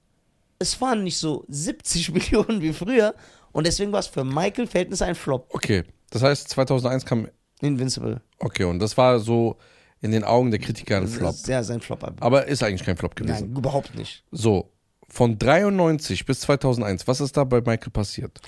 es 0.59 0.79
waren 0.83 1.03
nicht 1.03 1.17
so 1.17 1.47
70 1.49 2.11
Millionen 2.13 2.61
wie 2.61 2.75
früher 2.75 3.15
und 3.53 3.67
deswegen 3.67 3.91
war 3.91 4.01
es 4.01 4.07
für 4.07 4.23
Michael 4.23 4.67
Verhältnis 4.67 5.01
ein 5.01 5.15
Flop. 5.15 5.47
okay, 5.55 5.85
das 6.11 6.23
heißt, 6.23 6.47
2001 6.51 7.07
kam. 7.07 7.27
Invincible. 7.63 8.21
Okay, 8.39 8.65
und 8.65 8.79
das 8.79 8.99
war 8.99 9.19
so 9.19 9.57
in 10.03 10.11
den 10.11 10.25
Augen 10.25 10.51
der 10.51 10.61
Kritiker 10.61 10.99
ein 10.99 11.09
Flop. 11.09 11.33
ist 11.33 11.49
ja 11.49 11.63
sein 11.63 11.81
Flop-Album. 11.81 12.19
Aber 12.21 12.49
ist 12.49 12.63
eigentlich 12.63 12.85
kein 12.85 12.99
Flop 12.99 13.17
gewesen. 13.17 13.47
Nein, 13.49 13.57
überhaupt 13.57 13.95
nicht. 13.95 14.25
So, 14.31 14.71
von 15.09 15.39
93 15.39 16.27
bis 16.27 16.41
2001, 16.41 17.09
was 17.09 17.23
ist 17.23 17.39
da 17.39 17.45
bei 17.45 17.63
Michael 17.63 17.93
passiert? 17.93 18.39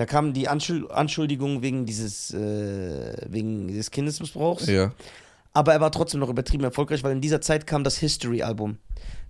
Da 0.00 0.06
kamen 0.06 0.32
die 0.32 0.48
Anschul 0.48 0.90
Anschuldigungen 0.90 1.60
wegen 1.60 1.84
dieses, 1.84 2.32
äh, 2.32 3.12
wegen 3.28 3.68
dieses 3.68 3.90
Kindesmissbrauchs. 3.90 4.66
Ja. 4.66 4.94
Aber 5.52 5.74
er 5.74 5.82
war 5.82 5.92
trotzdem 5.92 6.20
noch 6.20 6.30
übertrieben 6.30 6.64
erfolgreich, 6.64 7.04
weil 7.04 7.12
in 7.12 7.20
dieser 7.20 7.42
Zeit 7.42 7.66
kam 7.66 7.84
das 7.84 7.98
History-Album. 7.98 8.78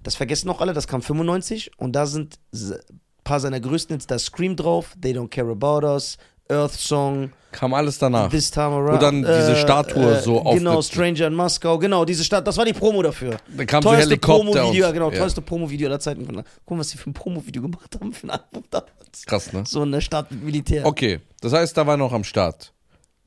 Das 0.05 0.15
vergessen 0.15 0.47
noch 0.47 0.61
alle, 0.61 0.73
das 0.73 0.87
kam 0.87 1.03
95 1.03 1.77
und 1.77 1.97
da 1.97 2.07
sind 2.07 2.39
ein 2.53 2.79
paar 3.25 3.41
seiner 3.41 3.59
größten 3.59 3.95
Hits, 3.95 4.07
da 4.07 4.17
Scream 4.17 4.55
drauf, 4.55 4.95
They 5.03 5.13
Don't 5.13 5.31
Care 5.31 5.51
About 5.51 5.85
Us, 5.85 6.19
Earth 6.51 6.73
Song, 6.73 7.31
Kam 7.53 7.75
alles 7.75 7.99
danach. 7.99 8.29
This 8.31 8.51
Time 8.51 8.67
Around. 8.67 8.93
Wo 8.93 8.97
dann 8.99 9.23
diese 9.23 9.57
Statue 9.57 10.21
so 10.21 10.41
Genau, 10.55 10.75
auftritt. 10.79 10.93
Stranger 10.95 11.27
in 11.27 11.35
Moskau, 11.35 11.79
genau, 11.79 12.05
diese 12.05 12.23
Stadt, 12.25 12.47
das 12.47 12.57
war 12.57 12.65
die 12.65 12.73
Promo 12.73 13.03
dafür. 13.03 13.39
Da 13.57 13.65
kam 13.65 13.83
so 13.83 13.89
Teuerste 13.89 14.11
Helikopter 14.11 14.45
Promo-Video, 14.53 14.93
genau, 14.93 15.11
ja. 15.11 15.19
teuerste 15.19 15.43
Promo-Video 15.43 15.89
aller 15.89 15.99
Zeiten. 15.99 16.25
Guck 16.27 16.37
mal, 16.37 16.79
was 16.81 16.89
die 16.91 16.99
für 16.99 17.11
ein 17.11 17.13
Promo-Video 17.15 17.63
gemacht 17.63 17.97
haben 18.01 18.13
für 18.13 18.29
ein 18.29 18.31
Album 18.31 18.63
damals. 18.71 19.27
Krass, 19.27 19.53
ne? 19.53 19.65
So 19.67 19.83
eine 19.83 20.01
Stadt 20.01 20.31
mit 20.31 20.45
Militär. 20.45 20.87
Okay, 20.87 21.21
das 21.41 21.53
heißt, 21.53 21.77
da 21.77 21.87
war 21.87 21.97
noch 21.97 22.13
am 22.13 22.23
Start. 22.23 22.73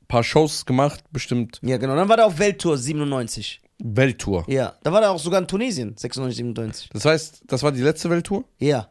Paar 0.08 0.24
Shows 0.24 0.64
gemacht, 0.64 1.04
bestimmt 1.12 1.58
Ja, 1.62 1.76
genau. 1.76 1.94
Dann 1.94 2.08
war 2.08 2.16
der 2.16 2.26
auf 2.26 2.38
Welttour 2.38 2.78
97. 2.78 3.60
Welttour. 3.82 4.44
Ja. 4.46 4.74
Da 4.84 4.92
war 4.92 5.00
der 5.00 5.10
auch 5.10 5.18
sogar 5.18 5.40
in 5.40 5.46
Tunesien, 5.48 5.96
96, 5.98 6.36
97. 6.38 6.88
Das 6.92 7.04
heißt, 7.04 7.42
das 7.46 7.62
war 7.62 7.72
die 7.72 7.82
letzte 7.82 8.08
Welttour, 8.08 8.44
Ja. 8.58 8.88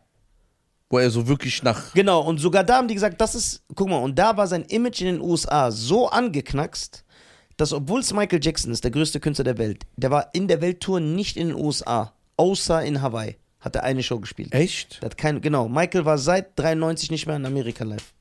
Wo 0.93 0.99
er 0.99 1.09
so 1.09 1.27
wirklich 1.27 1.63
nach. 1.63 1.91
Genau. 1.95 2.21
Und 2.21 2.37
sogar 2.37 2.63
da 2.63 2.77
haben 2.77 2.87
die 2.87 2.93
gesagt, 2.93 3.19
das 3.19 3.33
ist, 3.33 3.63
guck 3.73 3.89
mal, 3.89 3.97
und 3.97 4.17
da 4.17 4.37
war 4.37 4.45
sein 4.45 4.63
Image 4.65 5.01
in 5.01 5.07
den 5.07 5.21
USA 5.21 5.71
so 5.71 6.07
angeknackst, 6.07 7.03
dass 7.57 7.73
obwohl 7.73 8.01
es 8.01 8.13
Michael 8.13 8.39
Jackson 8.41 8.71
ist, 8.71 8.83
der 8.83 8.91
größte 8.91 9.19
Künstler 9.19 9.43
der 9.43 9.57
Welt, 9.57 9.85
der 9.97 10.11
war 10.11 10.29
in 10.33 10.47
der 10.47 10.61
Welttour 10.61 10.99
nicht 10.99 11.35
in 11.35 11.47
den 11.47 11.57
USA, 11.57 12.13
außer 12.37 12.83
in 12.83 13.01
Hawaii. 13.01 13.37
Hat 13.59 13.75
er 13.75 13.83
eine 13.83 14.03
Show 14.03 14.19
gespielt. 14.19 14.53
Echt? 14.53 15.01
Der 15.01 15.09
hat 15.09 15.17
kein, 15.17 15.41
genau, 15.41 15.67
Michael 15.67 16.05
war 16.05 16.19
seit 16.19 16.59
93 16.59 17.09
nicht 17.09 17.25
mehr 17.25 17.37
in 17.37 17.45
Amerika 17.45 17.83
live. 17.83 18.13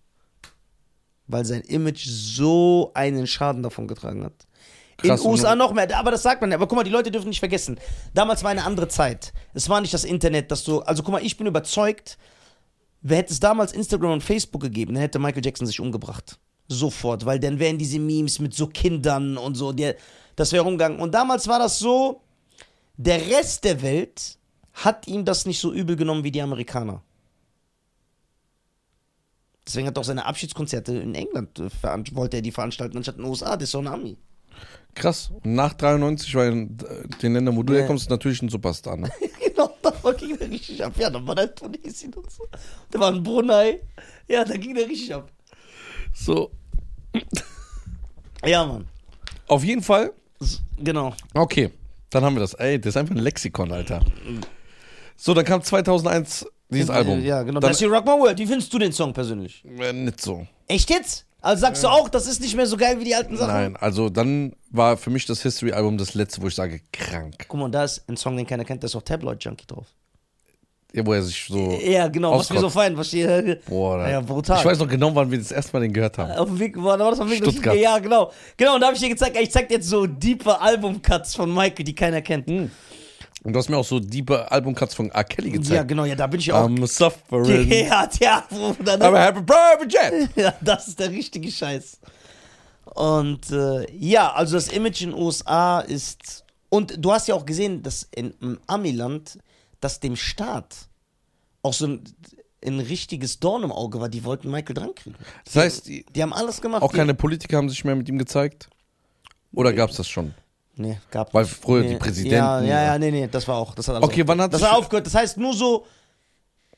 Weil 1.27 1.45
sein 1.45 1.61
Image 1.63 2.07
so 2.07 2.91
einen 2.95 3.27
Schaden 3.27 3.63
davon 3.63 3.87
getragen 3.87 4.25
hat. 4.25 4.47
Krass, 4.97 5.21
in 5.21 5.27
den 5.27 5.31
USA 5.31 5.55
noch 5.57 5.75
mehr, 5.75 5.95
aber 5.99 6.13
das 6.13 6.23
sagt 6.23 6.41
man 6.41 6.51
ja. 6.51 6.57
Aber 6.57 6.69
guck 6.69 6.77
mal, 6.77 6.85
die 6.85 6.91
Leute 6.91 7.11
dürfen 7.11 7.29
nicht 7.29 7.41
vergessen. 7.41 7.79
Damals 8.15 8.43
war 8.45 8.51
eine 8.51 8.65
andere 8.65 8.89
Zeit. 8.89 9.35
Es 9.53 9.69
war 9.69 9.81
nicht 9.81 9.93
das 9.93 10.05
Internet, 10.05 10.51
dass 10.51 10.65
du. 10.65 10.81
Also 10.81 11.03
guck 11.03 11.13
mal, 11.13 11.25
ich 11.25 11.37
bin 11.37 11.47
überzeugt, 11.47 12.19
hätte 13.09 13.33
es 13.33 13.41
damals 13.41 13.73
Instagram 13.73 14.13
und 14.13 14.23
Facebook 14.23 14.63
gegeben, 14.63 14.95
dann 14.95 15.03
hätte 15.03 15.19
Michael 15.19 15.45
Jackson 15.45 15.67
sich 15.67 15.81
umgebracht. 15.81 16.39
Sofort, 16.69 17.27
weil 17.27 17.41
dann 17.41 17.59
wären 17.59 17.79
diese 17.79 17.99
Memes 17.99 18.39
mit 18.39 18.55
so 18.55 18.67
Kindern 18.69 19.37
und 19.37 19.57
so, 19.57 19.73
der, 19.73 19.97
das 20.37 20.53
wäre 20.53 20.65
umgegangen. 20.65 21.01
Und 21.01 21.13
damals 21.13 21.49
war 21.49 21.59
das 21.59 21.79
so, 21.79 22.23
der 22.97 23.21
Rest 23.29 23.65
der 23.65 23.83
Welt 23.83 24.39
hat 24.73 25.07
ihm 25.09 25.25
das 25.25 25.45
nicht 25.45 25.59
so 25.59 25.73
übel 25.73 25.97
genommen 25.97 26.25
wie 26.25 26.31
die 26.31 26.41
Amerikaner. 26.41 27.03
Deswegen 29.67 29.87
hat 29.87 29.97
er 29.97 30.01
auch 30.01 30.05
seine 30.05 30.27
Abschiedskonzerte 30.27 30.97
in 30.97 31.15
England 31.15 31.59
äh, 31.59 31.69
wollte 32.17 32.39
er 32.39 32.43
die 32.43 32.51
veranstalten, 32.51 32.97
anstatt 32.97 33.17
in 33.17 33.23
den 33.23 33.31
USA. 33.31 33.57
Das 33.57 33.65
ist 33.65 33.71
so 33.73 33.79
ein 33.79 33.87
Ami. 33.87 34.17
Krass. 34.95 35.31
Und 35.43 35.55
nach 35.55 35.73
93, 35.75 36.35
weil 36.35 36.53
in 36.53 36.77
den 37.23 37.33
Ländern, 37.35 37.57
wo 37.57 37.63
du 37.63 37.73
Ja. 37.73 37.81
herkommst, 37.81 38.05
ist 38.05 38.11
natürlich 38.11 38.43
ein 38.43 38.49
Superstar. 38.49 38.97
Ne? 38.97 39.11
da 40.03 40.13
ging 40.13 40.37
der 40.37 40.51
richtig 40.51 40.85
ab. 40.85 40.93
Ja, 40.97 41.11
dann 41.11 41.27
war 41.27 41.35
der 41.35 41.45
in 41.45 41.55
Tunesien 41.55 42.15
und 42.15 42.31
so. 42.31 42.45
Da 42.91 43.01
war 43.01 43.13
ein 43.13 43.23
Brunei. 43.23 43.81
Ja, 44.29 44.45
da 44.45 44.57
ging 44.57 44.75
der 44.75 44.89
richtig 44.89 45.15
ab. 45.15 45.31
So. 46.15 46.51
Ja, 48.45 48.65
Mann. 48.65 48.87
Auf 49.47 49.65
jeden 49.65 49.83
Fall. 49.83 50.13
Genau. 50.79 51.15
Okay, 51.35 51.71
dann 52.11 52.25
haben 52.25 52.35
wir 52.35 52.41
das. 52.41 52.55
Ey, 52.55 52.81
das 52.81 52.91
ist 52.91 52.97
einfach 52.97 53.15
ein 53.15 53.23
Lexikon, 53.23 53.71
Alter. 53.71 54.05
So, 55.17 55.35
dann 55.35 55.45
kam 55.45 55.63
2001 55.63 56.47
dieses 56.69 56.91
Album. 56.91 57.23
Ja, 57.23 57.43
genau. 57.43 57.61
Dann, 57.61 57.69
das 57.69 57.77
ist 57.77 57.87
hier 57.87 57.93
Rock 57.93 58.05
My 58.05 58.13
World. 58.13 58.39
Wie 58.39 58.47
findest 58.47 58.73
du 58.73 58.79
den 58.79 58.93
Song 58.93 59.13
persönlich? 59.13 59.65
äh, 59.79 59.93
nicht 59.93 60.21
so. 60.21 60.47
Echt 60.67 60.91
jetzt? 60.91 61.27
Also 61.43 61.61
sagst 61.63 61.83
du 61.83 61.89
auch, 61.89 62.09
das 62.09 62.27
ist 62.29 62.41
nicht 62.41 62.55
mehr 62.57 62.67
so 62.67 62.77
geil 62.77 62.99
wie 63.01 63.05
die 63.05 63.15
alten 63.15 63.37
Sachen? 63.37 63.53
Nein, 63.53 63.77
also 63.77 64.09
dann 64.09 64.53
war 64.71 64.97
für 64.97 65.11
mich 65.11 65.27
das 65.27 65.43
History-Album 65.43 65.99
das 65.99 66.15
letzte, 66.15 66.41
wo 66.41 66.47
ich 66.47 66.55
sage, 66.55 66.81
krank. 66.93 67.35
Guck 67.49 67.59
mal, 67.61 67.71
da 67.71 67.83
ist 67.85 68.09
ein 68.09 68.17
Song, 68.17 68.37
den 68.37 68.47
keiner 68.47 68.65
kennt, 68.65 68.83
da 68.83 68.87
ist 68.87 68.95
auch 68.95 69.03
Tabloid 69.03 69.43
Junkie 69.45 69.67
drauf. 69.67 69.87
Ja, 70.95 71.05
wo 71.07 71.15
er 71.15 71.23
sich 71.23 71.47
so. 71.49 71.81
Ja, 71.83 72.07
genau, 72.09 72.39
was 72.39 72.51
wir 72.53 72.61
so 72.61 72.69
feiern, 72.69 72.97
was 72.99 73.09
hier. 73.09 73.59
Boah, 73.67 73.97
da- 73.99 74.11
Ja, 74.11 74.21
brutal. 74.21 74.59
Ich 74.59 74.65
weiß 74.65 74.79
noch 74.79 74.87
genau, 74.89 75.13
wann 75.15 75.31
wir 75.31 75.39
das 75.39 75.51
erste 75.51 75.73
Mal 75.73 75.81
den 75.81 75.93
gehört 75.93 76.19
haben. 76.19 76.33
Auf 76.33 76.49
dem 76.49 76.59
Weg, 76.59 76.77
war, 76.77 76.97
da 76.99 77.05
war 77.05 77.11
das 77.13 77.19
auf 77.21 77.27
dem 77.27 77.33
Weg 77.33 77.43
Stuttgart. 77.43 77.77
Ja, 77.77 77.99
genau. 77.99 78.31
Genau, 78.59 78.75
und 78.75 78.81
da 78.83 78.87
habe 78.89 78.95
ich 78.97 79.03
dir 79.03 79.09
gezeigt, 79.09 79.37
ich 79.41 79.51
zeig 79.51 79.69
dir 79.69 79.77
jetzt 79.77 79.89
so 79.89 80.07
diepe 80.07 80.61
Album-Cuts 80.61 81.35
von 81.35 81.53
Michael, 81.53 81.85
die 81.85 81.95
keiner 81.95 82.21
kennt. 82.21 82.47
Und 83.45 83.53
du 83.55 83.59
hast 83.59 83.69
mir 83.69 83.77
auch 83.77 83.85
so 83.85 83.99
diepe 83.99 84.51
Albumcuts 84.53 84.95
von 84.95 85.11
R. 85.11 85.25
Kelly 85.25 85.51
Ja, 85.51 85.57
gezeigt. 85.57 85.89
genau, 85.89 86.05
ja, 86.05 86.15
da 86.15 86.27
bin 86.29 86.39
ich 86.41 86.53
auch. 86.53 86.69
I'm 86.69 86.87
suffering. 86.87 87.69
Ja, 87.71 88.09
ja, 88.21 88.45
wo 88.51 88.73
dann, 88.85 89.03
Aber 89.03 89.19
I 89.19 89.23
have 89.27 89.39
a 89.39 89.43
private 89.43 89.89
jet. 89.89 90.31
ja, 90.37 90.55
das 90.61 90.89
ist 90.89 91.01
der 91.01 91.11
richtige 91.11 91.51
Scheiß. 91.51 91.99
Und 92.95 93.51
äh, 93.51 93.91
ja, 93.97 94.33
also 94.33 94.55
das 94.57 94.69
Image 94.69 95.03
in 95.03 95.11
den 95.11 95.19
USA 95.19 95.81
ist. 95.81 96.45
Und 96.69 96.95
du 97.05 97.13
hast 97.13 97.27
ja 97.29 97.35
auch 97.35 97.45
gesehen, 97.47 97.83
dass 97.83 98.07
in, 98.15 98.33
im 98.41 98.61
Amiland, 98.67 99.39
dass 99.81 99.99
dem 100.01 100.15
Staat 100.17 100.89
auch 101.63 101.73
so 101.73 101.87
ein, 101.87 102.05
ein 102.65 102.81
richtiges 102.81 103.41
Dorn 103.41 103.63
im 103.65 103.73
Auge 103.73 104.01
war. 104.01 104.09
Die 104.09 104.25
wollten 104.25 104.51
Michael 104.51 104.75
drankriegen. 104.75 105.17
Das 105.45 105.57
heißt, 105.57 105.87
die, 105.89 106.05
Die 106.15 106.23
haben 106.23 106.33
alles 106.33 106.61
gemacht. 106.61 106.83
auch 106.83 106.93
die, 106.93 106.97
keine 106.99 107.15
Politiker 107.15 107.57
haben 107.57 107.69
sich 107.69 107.85
mehr 107.85 107.97
mit 107.97 108.09
ihm 108.09 108.19
gezeigt? 108.19 108.69
Oder 109.53 109.73
gab 109.73 109.91
es 109.91 109.97
das 109.97 110.09
schon? 110.09 110.35
Nee, 110.75 110.99
gab 111.11 111.33
Weil 111.35 111.45
früher 111.45 111.83
nee, 111.83 111.91
die 111.91 111.97
Präsidenten- 111.97 112.35
Ja, 112.37 112.61
ja, 112.63 112.83
ja, 112.85 112.99
nee, 112.99 113.11
nee, 113.11 113.29
das 113.31 113.47
war 113.47 113.57
auch. 113.57 113.75
Das 113.75 113.89
hat 113.89 114.03
Okay, 114.03 114.23
wann 114.27 114.41
hat 114.41 114.53
Das 114.55 114.63
hat 114.63 114.73
aufgehört. 114.73 115.07
Das 115.07 115.15
heißt, 115.15 115.37
nur 115.37 115.55
so 115.55 115.85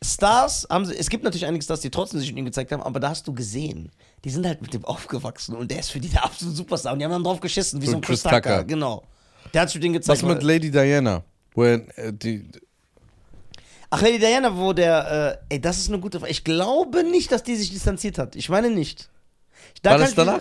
Stars 0.02 0.66
haben 0.68 0.84
sie. 0.84 0.94
Es 0.96 1.08
gibt 1.08 1.24
natürlich 1.24 1.46
einige 1.46 1.62
Stars, 1.64 1.80
die 1.80 1.90
trotzdem 1.90 2.20
sich 2.20 2.28
mit 2.30 2.38
ihm 2.38 2.44
gezeigt 2.44 2.72
haben, 2.72 2.82
aber 2.82 3.00
da 3.00 3.10
hast 3.10 3.26
du 3.26 3.32
gesehen, 3.32 3.90
die 4.24 4.30
sind 4.30 4.46
halt 4.46 4.60
mit 4.60 4.74
dem 4.74 4.84
aufgewachsen 4.84 5.54
und 5.54 5.70
der 5.70 5.78
ist 5.78 5.90
für 5.90 6.00
die 6.00 6.08
der 6.08 6.24
absolute 6.24 6.56
Superstar. 6.56 6.92
Und 6.92 6.98
die 6.98 7.04
haben 7.04 7.12
dann 7.12 7.24
drauf 7.24 7.40
geschissen, 7.40 7.80
wie 7.80 7.86
So 7.86 7.92
so 7.92 7.98
ein 7.98 8.00
Chris 8.02 8.22
Tucker. 8.22 8.40
Tucker. 8.42 8.64
Genau. 8.64 9.04
Der 9.54 9.62
hat 9.62 9.70
sich 9.70 9.80
denen 9.80 9.94
gezeigt. 9.94 10.22
Was 10.22 10.28
mit 10.28 10.42
Lady 10.42 10.70
Diana? 10.70 11.22
Wo 11.54 11.62
er, 11.62 11.74
äh, 11.96 12.12
die, 12.12 12.44
Ach, 13.90 14.02
Lady 14.02 14.18
Diana, 14.18 14.56
wo 14.56 14.72
der. 14.72 15.38
Äh, 15.48 15.54
ey, 15.54 15.60
das 15.60 15.78
ist 15.78 15.88
eine 15.88 16.00
gute 16.00 16.18
Frage. 16.18 16.32
Ich 16.32 16.42
glaube 16.42 17.04
nicht, 17.04 17.30
dass 17.30 17.44
die 17.44 17.54
sich 17.54 17.70
distanziert 17.70 18.18
hat. 18.18 18.34
Ich 18.34 18.48
meine 18.48 18.70
nicht. 18.70 19.08
Da 19.82 19.90
War 19.92 19.98
das 19.98 20.10
ich- 20.10 20.16
danach? 20.16 20.40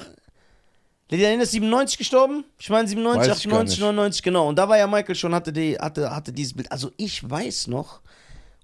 Lady 1.13 1.25
Diana 1.25 1.43
ist 1.43 1.51
97 1.51 1.99
gestorben. 1.99 2.43
Ich 2.57 2.71
meine 2.71 2.87
97, 2.87 3.29
Weiß 3.29 3.37
ich 3.37 3.43
gar 3.43 3.59
98, 3.59 3.77
nicht. 3.77 3.85
99, 3.85 4.23
genau. 4.23 4.49
Und 4.49 4.55
da 4.55 4.67
war 4.67 4.79
ja 4.79 4.87
Michael 4.87 5.13
schon, 5.13 5.35
hatte, 5.35 5.53
die, 5.53 5.77
hatte, 5.77 6.09
hatte 6.09 6.33
dieses 6.33 6.55
Bild. 6.55 6.71
Also 6.71 6.91
ich 6.97 7.29
weiß 7.29 7.67
noch, 7.67 8.01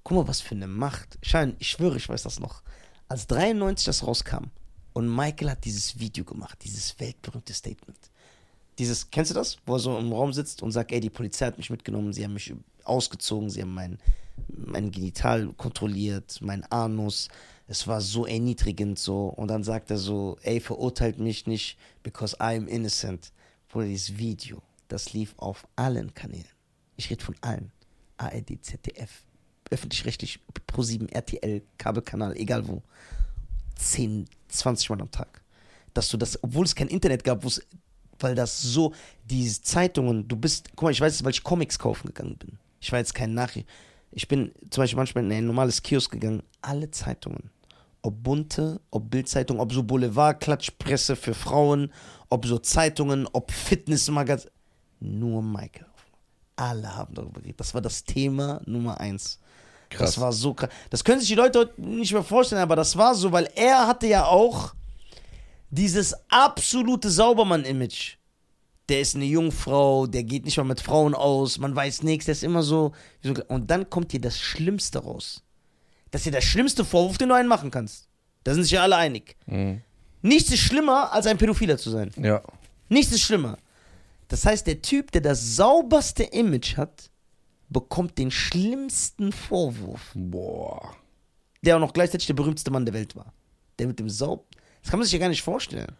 guck 0.04 0.18
mal, 0.18 0.28
was 0.28 0.42
für 0.42 0.56
eine 0.56 0.66
Macht. 0.66 1.20
Schein, 1.22 1.56
ich 1.60 1.70
schwöre, 1.70 1.98
ich 1.98 2.10
weiß 2.10 2.24
das 2.24 2.40
noch. 2.40 2.64
Als 3.08 3.28
93 3.28 3.86
das 3.86 4.08
rauskam 4.08 4.46
und 4.94 5.16
Michael 5.16 5.52
hat 5.52 5.64
dieses 5.64 6.00
Video 6.00 6.26
gemacht, 6.26 6.58
dieses 6.64 7.00
weltberühmte 7.00 7.54
Statement. 7.54 8.00
Dieses, 8.80 9.12
kennst 9.12 9.30
du 9.30 9.36
das? 9.36 9.58
Wo 9.68 9.76
er 9.76 9.80
so 9.80 9.96
im 10.00 10.12
Raum 10.12 10.34
sitzt 10.34 10.64
und 10.64 10.72
sagt, 10.72 10.92
ey, 10.92 11.00
die 11.00 11.12
Polizei 11.12 11.46
hat 11.46 11.58
mich 11.60 11.70
mitgenommen, 11.70 12.14
sie 12.14 12.24
haben 12.24 12.34
mich 12.34 12.52
ausgezogen, 12.84 13.52
sie 13.52 13.62
haben 13.62 13.76
mein, 13.76 14.00
mein 14.48 14.90
Genital 14.90 15.54
kontrolliert, 15.56 16.40
mein 16.42 16.64
Anus. 16.72 17.28
Es 17.72 17.86
war 17.86 18.02
so 18.02 18.26
erniedrigend 18.26 18.98
so. 18.98 19.28
Und 19.28 19.50
dann 19.50 19.64
sagt 19.64 19.92
er 19.92 19.98
so, 19.98 20.40
ey, 20.42 20.60
verurteilt 20.60 21.20
mich 21.20 21.46
nicht, 21.46 21.78
because 22.02 22.36
I'm 22.40 22.66
innocent. 22.66 23.32
Bruder, 23.68 23.86
dieses 23.86 24.18
Video, 24.18 24.64
das 24.88 25.14
lief 25.14 25.36
auf 25.38 25.68
allen 25.76 26.12
Kanälen. 26.16 26.48
Ich 26.98 27.12
rede 27.12 27.24
von 27.24 27.36
allen. 27.42 27.72
ARD, 28.18 28.58
ZDF, 28.60 29.24
öffentlich-rechtlich, 29.70 30.40
Pro7, 30.68 31.12
RTL, 31.12 31.62
Kabelkanal, 31.78 32.36
egal 32.38 32.68
wo. 32.68 32.82
10, 33.76 34.26
20 34.48 34.90
Mal 34.90 35.02
am 35.02 35.12
Tag. 35.12 35.44
Dass 35.94 36.10
du 36.10 36.18
das, 36.18 36.44
obwohl 36.44 36.66
es 36.66 36.74
kein 36.74 36.88
Internet 36.88 37.24
gab, 37.24 37.46
weil 38.18 38.34
das 38.34 38.60
so, 38.64 38.96
diese 39.26 39.62
Zeitungen, 39.62 40.28
du 40.28 40.36
bist, 40.36 40.70
guck 40.72 40.88
mal, 40.88 40.92
ich 40.92 41.02
weiß 41.02 41.14
es, 41.14 41.24
weil 41.24 41.32
ich 41.32 41.44
Comics 41.44 41.78
kaufen 41.78 42.08
gegangen 42.08 42.36
bin. 42.36 42.58
Ich 42.82 42.92
war 42.92 42.98
jetzt 42.98 43.14
kein 43.14 43.36
Nachricht. 43.36 43.68
Ich 44.12 44.28
bin 44.28 44.54
zum 44.72 44.82
Beispiel 44.82 44.98
manchmal 44.98 45.24
in 45.24 45.32
ein 45.32 45.46
normales 45.46 45.84
Kiosk 45.84 46.12
gegangen, 46.12 46.42
alle 46.62 46.90
Zeitungen. 46.90 47.52
Ob 48.02 48.24
bunte, 48.24 48.80
ob 48.92 49.10
Bildzeitung, 49.10 49.60
ob 49.60 49.74
so 49.74 49.84
Boulevard, 49.84 50.40
Klatschpresse 50.40 51.16
für 51.16 51.34
Frauen, 51.34 51.92
ob 52.30 52.46
so 52.46 52.58
Zeitungen, 52.58 53.28
ob 53.34 53.52
Fitnessmagazin. 53.52 54.52
Nur 55.00 55.42
Michael. 55.42 55.86
Alle 56.56 56.96
haben 56.96 57.14
darüber 57.14 57.40
geredet. 57.40 57.60
Das 57.60 57.74
war 57.74 57.82
das 57.82 58.04
Thema 58.04 58.62
Nummer 58.66 59.00
eins. 59.00 59.40
Krass. 59.90 60.12
Das 60.12 60.22
war 60.22 60.34
so 60.34 60.54
krass. 60.54 60.70
Das 60.90 61.04
können 61.04 61.20
sich 61.20 61.30
die 61.30 61.36
Leute 61.36 61.60
heute 61.60 61.82
nicht 61.82 62.14
mehr 62.14 62.24
vorstellen, 62.24 62.62
aber 62.62 62.76
das 62.76 62.96
war 62.98 63.16
so, 63.16 63.32
weil 63.32 63.50
er 63.56 63.88
hatte 63.88 64.08
ja 64.08 64.26
auch 64.26 64.74
dieses 65.70 66.16
absolute 66.30 67.10
Saubermann-Image. 67.10 68.18
Der 68.88 69.02
ist 69.02 69.16
eine 69.16 69.26
Jungfrau, 69.26 70.08
der 70.08 70.24
geht 70.24 70.46
nicht 70.46 70.58
mal 70.58 70.64
mit 70.64 70.82
Frauen 70.82 71.14
aus, 71.14 71.60
man 71.60 71.76
weiß 71.76 72.04
nichts, 72.04 72.26
der 72.26 72.34
ist 72.34 72.44
immer 72.44 72.64
so. 72.64 72.92
Und 73.48 73.70
dann 73.70 73.90
kommt 73.90 74.12
dir 74.12 74.22
das 74.22 74.40
Schlimmste 74.40 75.00
raus. 75.00 75.44
Das 76.12 76.22
ist 76.22 76.26
ja 76.26 76.32
der 76.32 76.42
schlimmste 76.42 76.86
Vorwurf, 76.86 77.18
den 77.18 77.30
du 77.30 77.36
einen 77.36 77.48
machen 77.48 77.72
kannst. 77.72 78.08
Da 78.44 78.54
sind 78.54 78.64
sich 78.64 78.72
ja 78.72 78.84
alle 78.84 78.96
einig. 78.96 79.36
Mhm. 79.46 79.82
Nichts 80.22 80.52
ist 80.52 80.60
schlimmer, 80.60 81.14
als 81.14 81.28
ein 81.28 81.38
Pädophiler 81.38 81.78
zu 81.78 81.90
sein. 81.90 82.12
Ja. 82.18 82.42
Nichts 82.90 83.14
ist 83.14 83.22
schlimmer. 83.22 83.58
Das 84.28 84.46
heißt, 84.46 84.68
der 84.68 84.82
Typ, 84.82 85.12
der 85.12 85.22
das 85.22 85.56
sauberste 85.56 86.24
Image 86.24 86.78
hat, 86.78 87.10
bekommt 87.70 88.18
den 88.18 88.32
schlimmsten 88.32 89.32
Vorwurf. 89.32 90.12
Boah. 90.16 90.96
Der 91.62 91.76
auch 91.76 91.80
noch 91.80 91.94
gleichzeitig 91.94 92.28
der 92.28 92.34
berühmteste 92.34 92.72
Mann 92.72 92.86
der 92.86 92.94
Welt 92.94 93.16
war. 93.16 93.34
Der 93.78 93.88
mit 93.88 94.00
dem 94.00 94.10
Saub. 94.10 94.46
Das 94.82 94.92
kann 94.92 95.00
man 95.00 95.06
sich 95.06 95.14
ja 95.14 95.20
gar 95.20 95.30
nicht 95.30 95.42
vorstellen. 95.42 95.92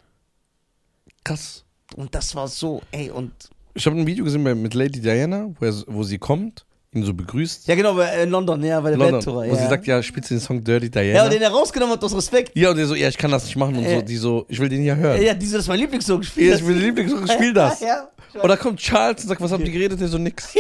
Krass. 1.24 1.64
Und 1.96 2.14
das 2.14 2.36
war 2.36 2.48
so, 2.48 2.82
ey, 2.92 3.10
und. 3.10 3.32
Ich 3.74 3.86
habe 3.86 3.98
ein 3.98 4.08
Video 4.08 4.26
gesehen 4.26 4.44
mit 4.62 4.74
Lady 4.74 5.00
Diana, 5.00 5.50
wo, 5.60 5.66
er, 5.66 5.74
wo 5.88 6.04
sie 6.04 6.18
kommt, 6.18 6.66
ihn 6.94 7.04
so 7.04 7.14
begrüßt. 7.14 7.68
Ja, 7.68 7.76
genau, 7.76 7.94
bei, 7.94 8.24
in 8.24 8.30
London, 8.32 8.64
ja, 8.64 8.80
bei 8.80 8.90
der 8.90 8.98
London, 8.98 9.16
Welttour. 9.18 9.36
wo 9.36 9.44
Ja. 9.44 9.56
sie 9.56 9.68
sagt, 9.68 9.86
ja, 9.86 10.02
spielst 10.02 10.32
du 10.32 10.36
den 10.36 10.42
Song 10.42 10.64
Dirty 10.64 10.88
ja, 10.88 11.02
Diana? 11.02 11.24
und 11.26 11.34
den 11.34 11.42
er 11.42 11.50
rausgenommen 11.52 11.94
hat 11.96 12.04
aus 12.04 12.16
Respekt. 12.16 12.52
Ja, 12.56 12.72
und 12.72 12.78
der 12.78 12.88
so, 12.88 12.96
ja, 12.96 13.08
ich 13.08 13.18
kann 13.18 13.30
das 13.32 13.46
nicht 13.46 13.56
machen 13.58 13.76
und 13.78 13.84
so. 13.84 13.90
Äh. 13.90 14.04
Die 14.04 14.18
so, 14.18 14.46
ich 14.50 14.60
will 14.60 14.70
den 14.70 14.82
hier 14.82 14.96
hören. 14.96 15.22
Ja, 15.22 15.34
diese, 15.36 15.54
das 15.58 15.66
ist 15.66 15.68
mein 15.68 15.80
Lieblingssong. 15.80 16.24
Spiel 16.24 16.46
Ja, 16.46 16.52
das. 16.54 16.62
ich 16.62 16.68
will 16.68 16.76
den 16.76 16.84
Lieblingssong, 16.86 17.28
spiel 17.28 17.54
das. 17.54 17.80
Ja, 17.82 18.10
Oder 18.42 18.58
kommt 18.58 18.80
Charles 18.80 19.22
und 19.24 19.30
sagt, 19.30 19.42
was 19.42 19.52
habt 19.52 19.64
ihr 19.64 19.72
geredet? 19.72 20.00
Der 20.02 20.08
so, 20.08 20.18
nix. 20.18 20.54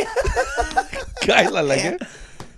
Geil, 1.26 1.56
Alter, 1.56 1.76
gell? 1.78 1.98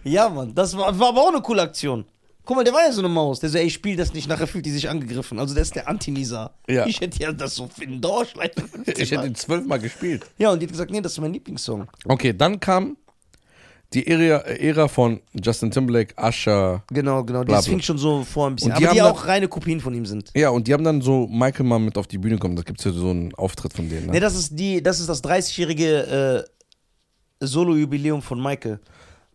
ja, 0.04 0.30
Mann, 0.30 0.54
das 0.54 0.76
war, 0.78 0.98
war 1.00 1.10
aber 1.10 1.22
auch 1.22 1.30
eine 1.34 1.42
coole 1.42 1.62
Aktion. 1.62 2.06
Guck 2.44 2.58
mal, 2.58 2.64
der 2.64 2.74
war 2.74 2.82
ja 2.86 2.92
so 2.92 3.02
eine 3.02 3.08
Maus. 3.10 3.40
Der 3.40 3.50
so, 3.50 3.58
ey, 3.60 3.66
ich 3.68 3.74
spiel 3.74 3.96
das 3.96 4.14
nicht, 4.14 4.28
nachher 4.28 4.48
fühlt 4.48 4.66
die 4.66 4.72
sich 4.72 4.90
angegriffen. 4.90 5.40
Also, 5.40 5.54
der 5.54 5.62
ist 5.62 5.76
der 5.76 5.88
Anti-Nisa. 5.88 6.52
Ja. 6.68 6.86
Ich 6.88 7.00
hätte 7.00 7.20
ja 7.22 7.32
das 7.32 7.56
so 7.56 7.68
für 7.68 7.86
den 7.86 8.02
Dauerschleife. 8.02 8.64
Ich 8.98 9.12
hätte 9.12 9.28
ihn 9.28 9.36
zwölfmal 9.36 9.80
gespielt. 9.80 10.24
Ja, 10.38 10.52
und 10.52 10.60
die 10.60 10.66
hat 10.66 10.72
gesagt, 10.72 10.92
nee, 10.92 11.02
das 11.02 11.14
ist 11.14 11.20
mein 11.20 11.34
Lieblingssong. 11.34 11.88
Okay, 12.06 12.34
dann 12.36 12.60
kam 12.60 12.98
die 13.94 14.08
Ära, 14.08 14.40
Ära 14.46 14.88
von 14.88 15.20
Justin 15.34 15.70
Timberlake, 15.72 16.14
Usher. 16.18 16.84
Genau, 16.92 17.24
genau. 17.26 17.44
Bla, 17.44 17.58
Das 17.58 17.68
fing 17.68 17.82
schon 17.82 17.98
so 17.98 18.24
vor 18.24 18.48
ein 18.48 18.56
bisschen. 18.56 18.72
Und 18.72 18.80
die 18.80 18.86
aber 18.86 18.94
die 18.94 19.02
auch 19.02 19.28
reine 19.28 19.48
Kopien 19.50 19.82
von 19.82 19.94
ihm 19.94 20.06
sind. 20.06 20.32
Ja, 20.36 20.50
und 20.50 20.68
die 20.68 20.74
haben 20.74 20.84
dann 20.84 21.02
so 21.02 21.28
Michael 21.28 21.66
mal 21.66 21.80
mit 21.80 21.98
auf 21.98 22.08
die 22.08 22.18
Bühne 22.18 22.36
gekommen. 22.36 22.56
Da 22.56 22.62
gibt 22.62 22.80
es 22.80 22.86
ja 22.86 22.92
so 22.94 23.10
einen 23.10 23.34
Auftritt 23.36 23.74
von 23.74 23.90
denen. 23.90 24.06
Ne? 24.06 24.12
Nee, 24.14 24.20
das 24.22 24.36
ist 24.36 24.58
die, 24.58 24.82
das 24.82 25.00
ist 25.02 25.10
das 25.10 25.22
30-jährige 25.24 26.46
äh, 27.40 27.46
Solo-Jubiläum 27.46 28.22
von 28.22 28.42
Michael. 28.42 28.80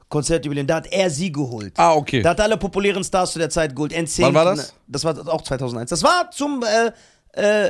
Konzertjubiläum. 0.09 0.67
Da 0.69 0.77
hat 0.77 0.87
er 0.93 1.11
sie 1.11 1.33
geholt. 1.33 1.73
ah, 1.77 1.95
okay. 1.95 2.23
Da 2.23 2.31
hat 2.31 2.41
alle 2.41 2.57
populären 2.57 3.03
Stars 3.03 3.33
zu 3.33 3.39
der 3.41 3.51
Zeit 3.51 3.75
geholt. 3.75 3.93
NSYNC. 3.93 4.27
Wann 4.29 4.35
war 4.35 4.45
das? 4.45 4.73
Das 4.87 5.05
war 5.05 5.17
auch 5.29 5.43
2001. 5.43 5.91
Das 5.91 6.03
war 6.05 6.31
zum 6.31 6.63
äh, 6.63 6.93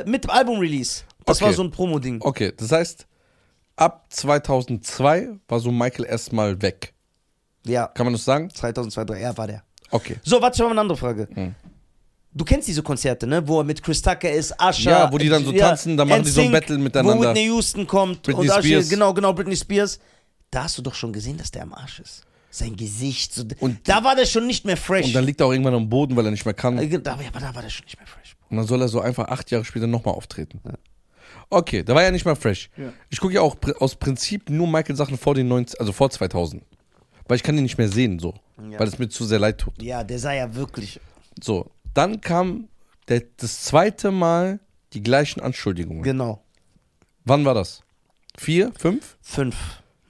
äh, 0.00 0.04
mit 0.04 0.28
Album-Release. 0.28 1.02
Das 1.24 1.38
Okay. 1.38 1.46
war 1.46 1.52
so 1.54 1.62
ein 1.62 1.70
Promo-Ding. 1.70 2.18
Okay, 2.20 2.52
das 2.56 2.70
heißt, 2.70 3.06
ab 3.76 4.06
2002 4.10 5.28
war 5.48 5.60
so 5.60 5.70
Michael 5.70 6.06
erstmal 6.06 6.60
weg. 6.62 6.94
Ja, 7.66 7.86
Kann 7.88 8.06
man 8.06 8.12
das 8.12 8.24
sagen? 8.24 8.50
2002, 8.50 9.04
2003, 9.04 9.20
ja, 9.20 9.36
war 9.36 9.46
der. 9.46 9.62
Okay. 9.90 10.16
So, 10.24 10.40
warte, 10.40 10.56
schon 10.58 10.66
mal 10.66 10.72
eine 10.72 10.80
andere 10.80 10.98
Frage. 10.98 11.28
Hm. 11.32 11.54
Du 12.32 12.44
kennst 12.44 12.68
diese 12.68 12.82
Konzerte, 12.82 13.26
ne? 13.26 13.46
Wo 13.48 13.60
er 13.60 13.64
mit 13.64 13.82
Chris 13.82 14.02
Tucker 14.02 14.30
ist, 14.30 14.52
Usher. 14.60 14.90
Ja, 14.90 15.12
wo 15.12 15.16
die 15.16 15.28
dann 15.28 15.44
so 15.44 15.52
tanzen, 15.52 15.96
dann 15.96 16.06
machen 16.06 16.22
die 16.22 16.30
so 16.30 16.42
ein 16.42 16.52
Battle 16.52 16.76
miteinander. 16.76 17.18
Wo 17.18 17.28
Whitney 17.28 17.46
Houston 17.46 17.86
kommt 17.86 18.22
Britney 18.22 18.50
und 18.50 18.62
Spears. 18.62 18.88
genau, 18.90 19.14
genau, 19.14 19.32
Britney 19.32 19.56
Spears. 19.56 19.98
Da 20.50 20.64
hast 20.64 20.76
du 20.76 20.82
doch 20.82 20.94
schon 20.94 21.12
gesehen, 21.12 21.38
dass 21.38 21.50
der 21.50 21.62
am 21.62 21.72
Arsch 21.72 21.98
ist. 22.00 22.22
Sein 22.50 22.76
Gesicht. 22.76 23.34
So, 23.34 23.44
Und- 23.60 23.88
da 23.88 24.04
war 24.04 24.14
der 24.16 24.26
schon 24.26 24.46
nicht 24.46 24.64
mehr 24.66 24.76
fresh. 24.76 25.06
Und 25.06 25.14
dann 25.14 25.24
liegt 25.24 25.40
er 25.40 25.46
auch 25.46 25.52
irgendwann 25.52 25.74
am 25.74 25.88
Boden, 25.88 26.14
weil 26.14 26.26
er 26.26 26.30
nicht 26.30 26.44
mehr 26.44 26.54
kann. 26.54 26.78
Äh, 26.78 27.00
da, 27.00 27.14
aber 27.14 27.40
da 27.40 27.54
war 27.54 27.62
der 27.62 27.70
schon 27.70 27.84
nicht 27.86 27.98
mehr 27.98 28.06
fresh. 28.06 28.36
Und 28.50 28.58
dann 28.58 28.66
soll 28.66 28.82
er 28.82 28.88
so 28.88 29.00
einfach 29.00 29.28
acht 29.28 29.50
Jahre 29.50 29.64
später 29.64 29.86
nochmal 29.86 30.14
auftreten. 30.14 30.60
Okay, 31.48 31.82
da 31.84 31.94
war 31.94 32.02
er 32.02 32.10
nicht 32.12 32.24
mal 32.24 32.34
fresh. 32.34 32.70
Ja. 32.76 32.92
Ich 33.08 33.20
gucke 33.20 33.34
ja 33.34 33.40
auch 33.40 33.54
pr- 33.56 33.76
aus 33.78 33.94
Prinzip 33.96 34.50
nur 34.50 34.66
Michael-Sachen 34.66 35.16
vor 35.16 35.34
den 35.34 35.48
90, 35.48 35.78
also 35.80 35.92
vor 35.92 36.10
2000. 36.10 36.62
Weil 37.28 37.36
ich 37.36 37.42
kann 37.42 37.56
ihn 37.56 37.62
nicht 37.62 37.78
mehr 37.78 37.88
sehen, 37.88 38.18
so. 38.18 38.34
Ja. 38.70 38.78
Weil 38.80 38.88
es 38.88 38.98
mir 38.98 39.08
zu 39.08 39.24
sehr 39.24 39.38
leid 39.38 39.58
tut. 39.58 39.80
Ja, 39.82 40.02
der 40.04 40.18
sah 40.18 40.32
ja 40.32 40.54
wirklich. 40.54 41.00
So, 41.42 41.70
dann 41.94 42.20
kam 42.20 42.68
der, 43.08 43.22
das 43.36 43.62
zweite 43.64 44.10
Mal 44.10 44.58
die 44.92 45.02
gleichen 45.02 45.40
Anschuldigungen. 45.40 46.02
Genau. 46.02 46.42
Wann 47.24 47.44
war 47.44 47.54
das? 47.54 47.82
Vier, 48.38 48.72
fünf? 48.78 49.16
Fünf, 49.20 49.56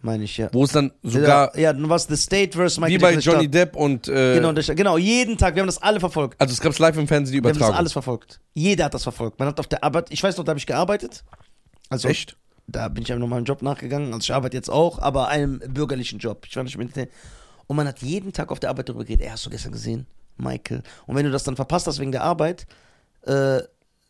meine 0.06 0.24
ich, 0.24 0.38
ja. 0.38 0.48
Wo 0.52 0.64
es 0.64 0.72
dann 0.72 0.92
sogar, 1.02 1.54
Ja, 1.58 1.72
ja 1.72 1.88
was 1.88 2.06
The 2.06 2.16
State 2.16 2.52
vs. 2.56 2.78
Michael 2.78 2.94
wie 2.94 2.98
bei 2.98 3.14
Johnny 3.16 3.42
Stadt. 3.44 3.54
Depp 3.54 3.76
und, 3.76 4.08
äh, 4.08 4.34
Genau, 4.36 4.54
genau, 4.54 4.96
jeden 4.96 5.36
Tag. 5.36 5.54
Wir 5.54 5.60
haben 5.60 5.66
das 5.66 5.82
alle 5.82 6.00
verfolgt. 6.00 6.40
also 6.40 6.52
es 6.52 6.60
gab 6.60 6.78
live 6.78 6.96
im 6.96 7.06
Fernsehen 7.06 7.34
die 7.34 7.42
Wir 7.42 7.48
haben 7.48 7.52
das 7.52 7.56
Übertragung. 7.58 7.78
alles 7.78 7.92
verfolgt. 7.92 8.40
Jeder 8.54 8.86
hat 8.86 8.94
das 8.94 9.02
verfolgt. 9.02 9.38
Man 9.38 9.48
hat 9.48 9.60
auf 9.60 9.66
der 9.66 9.84
Arbeit, 9.84 10.06
ich 10.10 10.22
weiß 10.22 10.36
noch, 10.38 10.44
da 10.44 10.50
habe 10.50 10.58
ich 10.58 10.66
gearbeitet. 10.66 11.24
Also, 11.90 12.08
Echt? 12.08 12.36
da 12.66 12.88
bin 12.88 13.02
ich 13.02 13.12
einem 13.12 13.20
normalen 13.20 13.44
Job 13.44 13.62
nachgegangen. 13.62 14.12
Also 14.14 14.24
ich 14.24 14.32
arbeite 14.32 14.56
jetzt 14.56 14.70
auch, 14.70 14.98
aber 14.98 15.28
einem 15.28 15.58
bürgerlichen 15.68 16.18
Job. 16.18 16.46
Ich 16.48 16.56
war 16.56 16.64
nicht 16.64 16.78
mit 16.78 16.90
Und 17.66 17.76
man 17.76 17.86
hat 17.86 18.00
jeden 18.00 18.32
Tag 18.32 18.50
auf 18.50 18.60
der 18.60 18.70
Arbeit 18.70 18.88
darüber 18.88 19.04
geredet. 19.04 19.26
Ey, 19.26 19.30
hast 19.30 19.44
du 19.46 19.50
gestern 19.50 19.72
gesehen? 19.72 20.06
Michael. 20.36 20.82
Und 21.06 21.16
wenn 21.16 21.24
du 21.24 21.30
das 21.32 21.44
dann 21.44 21.56
verpasst 21.56 21.86
hast 21.86 21.98
wegen 22.00 22.12
der 22.12 22.22
Arbeit, 22.22 22.66
äh, 23.22 23.60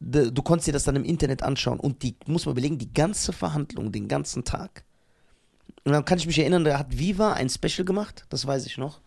de, 0.00 0.30
du 0.30 0.42
konntest 0.42 0.68
dir 0.68 0.72
das 0.72 0.84
dann 0.84 0.96
im 0.96 1.04
Internet 1.04 1.42
anschauen. 1.42 1.78
Und 1.80 2.02
die, 2.02 2.16
muss 2.26 2.46
man 2.46 2.52
überlegen, 2.52 2.78
die 2.78 2.92
ganze 2.92 3.32
Verhandlung, 3.32 3.92
den 3.92 4.08
ganzen 4.08 4.44
Tag. 4.44 4.84
Und 5.84 5.92
dann 5.92 6.04
kann 6.04 6.18
ich 6.18 6.26
mich 6.26 6.38
erinnern, 6.38 6.64
da 6.64 6.78
hat 6.78 6.98
Viva 6.98 7.32
ein 7.34 7.48
Special 7.48 7.84
gemacht, 7.84 8.24
das 8.28 8.46
weiß 8.46 8.66
ich 8.66 8.76
noch, 8.76 9.00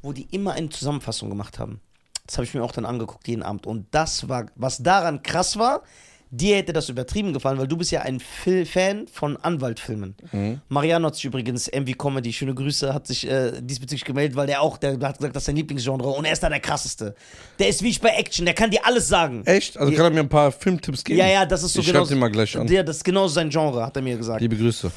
wo 0.00 0.12
die 0.12 0.26
immer 0.30 0.52
eine 0.52 0.70
Zusammenfassung 0.70 1.28
gemacht 1.28 1.58
haben. 1.58 1.80
Das 2.26 2.36
habe 2.38 2.46
ich 2.46 2.54
mir 2.54 2.62
auch 2.62 2.72
dann 2.72 2.86
angeguckt 2.86 3.28
jeden 3.28 3.42
Abend. 3.42 3.66
Und 3.66 3.86
das 3.90 4.28
war, 4.28 4.46
was 4.54 4.82
daran 4.82 5.22
krass 5.22 5.58
war, 5.58 5.82
dir 6.30 6.56
hätte 6.56 6.72
das 6.72 6.88
übertrieben 6.88 7.34
gefallen, 7.34 7.58
weil 7.58 7.68
du 7.68 7.76
bist 7.76 7.90
ja 7.90 8.00
ein 8.00 8.18
Fil 8.18 8.64
Fan 8.64 9.06
von 9.06 9.36
Anwaltfilmen. 9.36 10.16
Mhm. 10.32 10.60
Mariano 10.68 11.08
hat 11.08 11.16
sich 11.16 11.26
übrigens, 11.26 11.70
MV 11.70 11.98
Comedy, 11.98 12.32
schöne 12.32 12.54
Grüße, 12.54 12.94
hat 12.94 13.06
sich 13.06 13.28
äh, 13.28 13.60
diesbezüglich 13.60 14.04
gemeldet, 14.04 14.34
weil 14.34 14.46
der 14.46 14.62
auch, 14.62 14.78
der, 14.78 14.92
hat 14.92 15.18
gesagt, 15.18 15.36
das 15.36 15.42
ist 15.42 15.46
sein 15.46 15.56
Lieblingsgenre 15.56 16.08
und 16.08 16.24
er 16.24 16.32
ist 16.32 16.42
da 16.42 16.48
der 16.48 16.60
krasseste. 16.60 17.14
Der 17.58 17.68
ist 17.68 17.82
wie 17.82 17.90
ich 17.90 18.00
bei 18.00 18.08
Action, 18.10 18.46
der 18.46 18.54
kann 18.54 18.70
dir 18.70 18.86
alles 18.86 19.08
sagen. 19.08 19.42
Echt? 19.44 19.76
Also 19.76 19.92
Ja. 19.92 19.96
kann 19.98 20.06
er 20.06 20.10
mir 20.10 20.20
ein 20.20 20.28
paar 20.28 20.50
Filmtipps 20.50 21.04
geben? 21.04 21.18
Ja, 21.18 21.26
ja, 21.26 21.44
das 21.44 21.62
ist 21.62 21.74
so 21.74 21.80
ich 21.80 21.86
genau. 21.86 21.98
schreib 21.98 22.08
den 22.08 22.18
mal 22.18 22.30
gleich 22.30 22.56
an. 22.56 22.66
Der, 22.66 22.82
das 22.82 22.96
ist 22.96 23.04
genauso 23.04 23.34
sein 23.34 23.50
Genre, 23.50 23.84
hat 23.84 23.94
er 23.96 24.02
mir 24.02 24.16
gesagt. 24.16 24.40
Liebe 24.40 24.56
Grüße. 24.56 24.90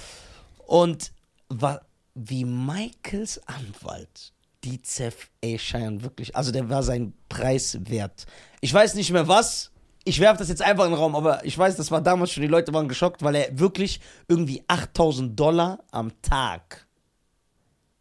Und 0.65 1.11
wie 2.15 2.45
Michaels 2.45 3.41
Anwalt, 3.47 4.31
die 4.63 4.81
Zef, 4.81 5.29
ey, 5.41 5.57
Cheyenne, 5.57 6.01
wirklich, 6.01 6.35
also 6.35 6.51
der 6.51 6.69
war 6.69 6.81
sein 6.83 7.13
Preis 7.29 7.77
wert. 7.81 8.25
Ich 8.61 8.73
weiß 8.73 8.95
nicht 8.95 9.11
mehr 9.11 9.27
was, 9.27 9.71
ich 10.05 10.19
werfe 10.19 10.39
das 10.39 10.49
jetzt 10.49 10.61
einfach 10.61 10.85
in 10.85 10.91
den 10.91 10.99
Raum, 10.99 11.15
aber 11.15 11.43
ich 11.45 11.57
weiß, 11.57 11.75
das 11.75 11.91
war 11.91 12.01
damals 12.01 12.31
schon, 12.31 12.41
die 12.41 12.47
Leute 12.47 12.73
waren 12.73 12.87
geschockt, 12.87 13.21
weil 13.23 13.35
er 13.35 13.59
wirklich 13.59 13.99
irgendwie 14.27 14.63
8000 14.67 15.37
Dollar 15.39 15.79
am 15.91 16.11
Tag 16.21 16.87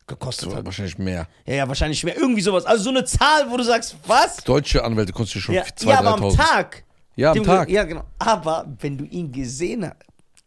gekostet 0.07 0.51
So, 0.51 0.57
hat. 0.57 0.65
wahrscheinlich 0.65 0.99
mehr. 0.99 1.27
Ja, 1.47 1.55
ja, 1.55 1.69
wahrscheinlich 1.69 2.05
mehr, 2.05 2.17
irgendwie 2.17 2.43
sowas. 2.43 2.65
Also 2.67 2.85
so 2.85 2.91
eine 2.91 3.05
Zahl, 3.05 3.51
wo 3.51 3.57
du 3.57 3.65
sagst, 3.65 3.97
was? 4.07 4.37
Deutsche 4.39 4.85
Anwälte 4.85 5.13
kosten 5.13 5.41
schon 5.41 5.55
Ja, 5.55 5.63
2.000, 5.63 5.89
ja 5.89 5.99
aber 5.99 6.13
am 6.15 6.21
3.000. 6.21 6.37
Tag. 6.37 6.85
Ja, 7.17 7.29
am 7.31 7.35
Dem- 7.35 7.45
Tag. 7.45 7.69
Ja, 7.71 7.85
genau. 7.85 8.05
Aber 8.19 8.67
wenn 8.81 8.99
du 8.99 9.05
ihn 9.05 9.33
gesehen 9.33 9.85
hast, 9.87 9.97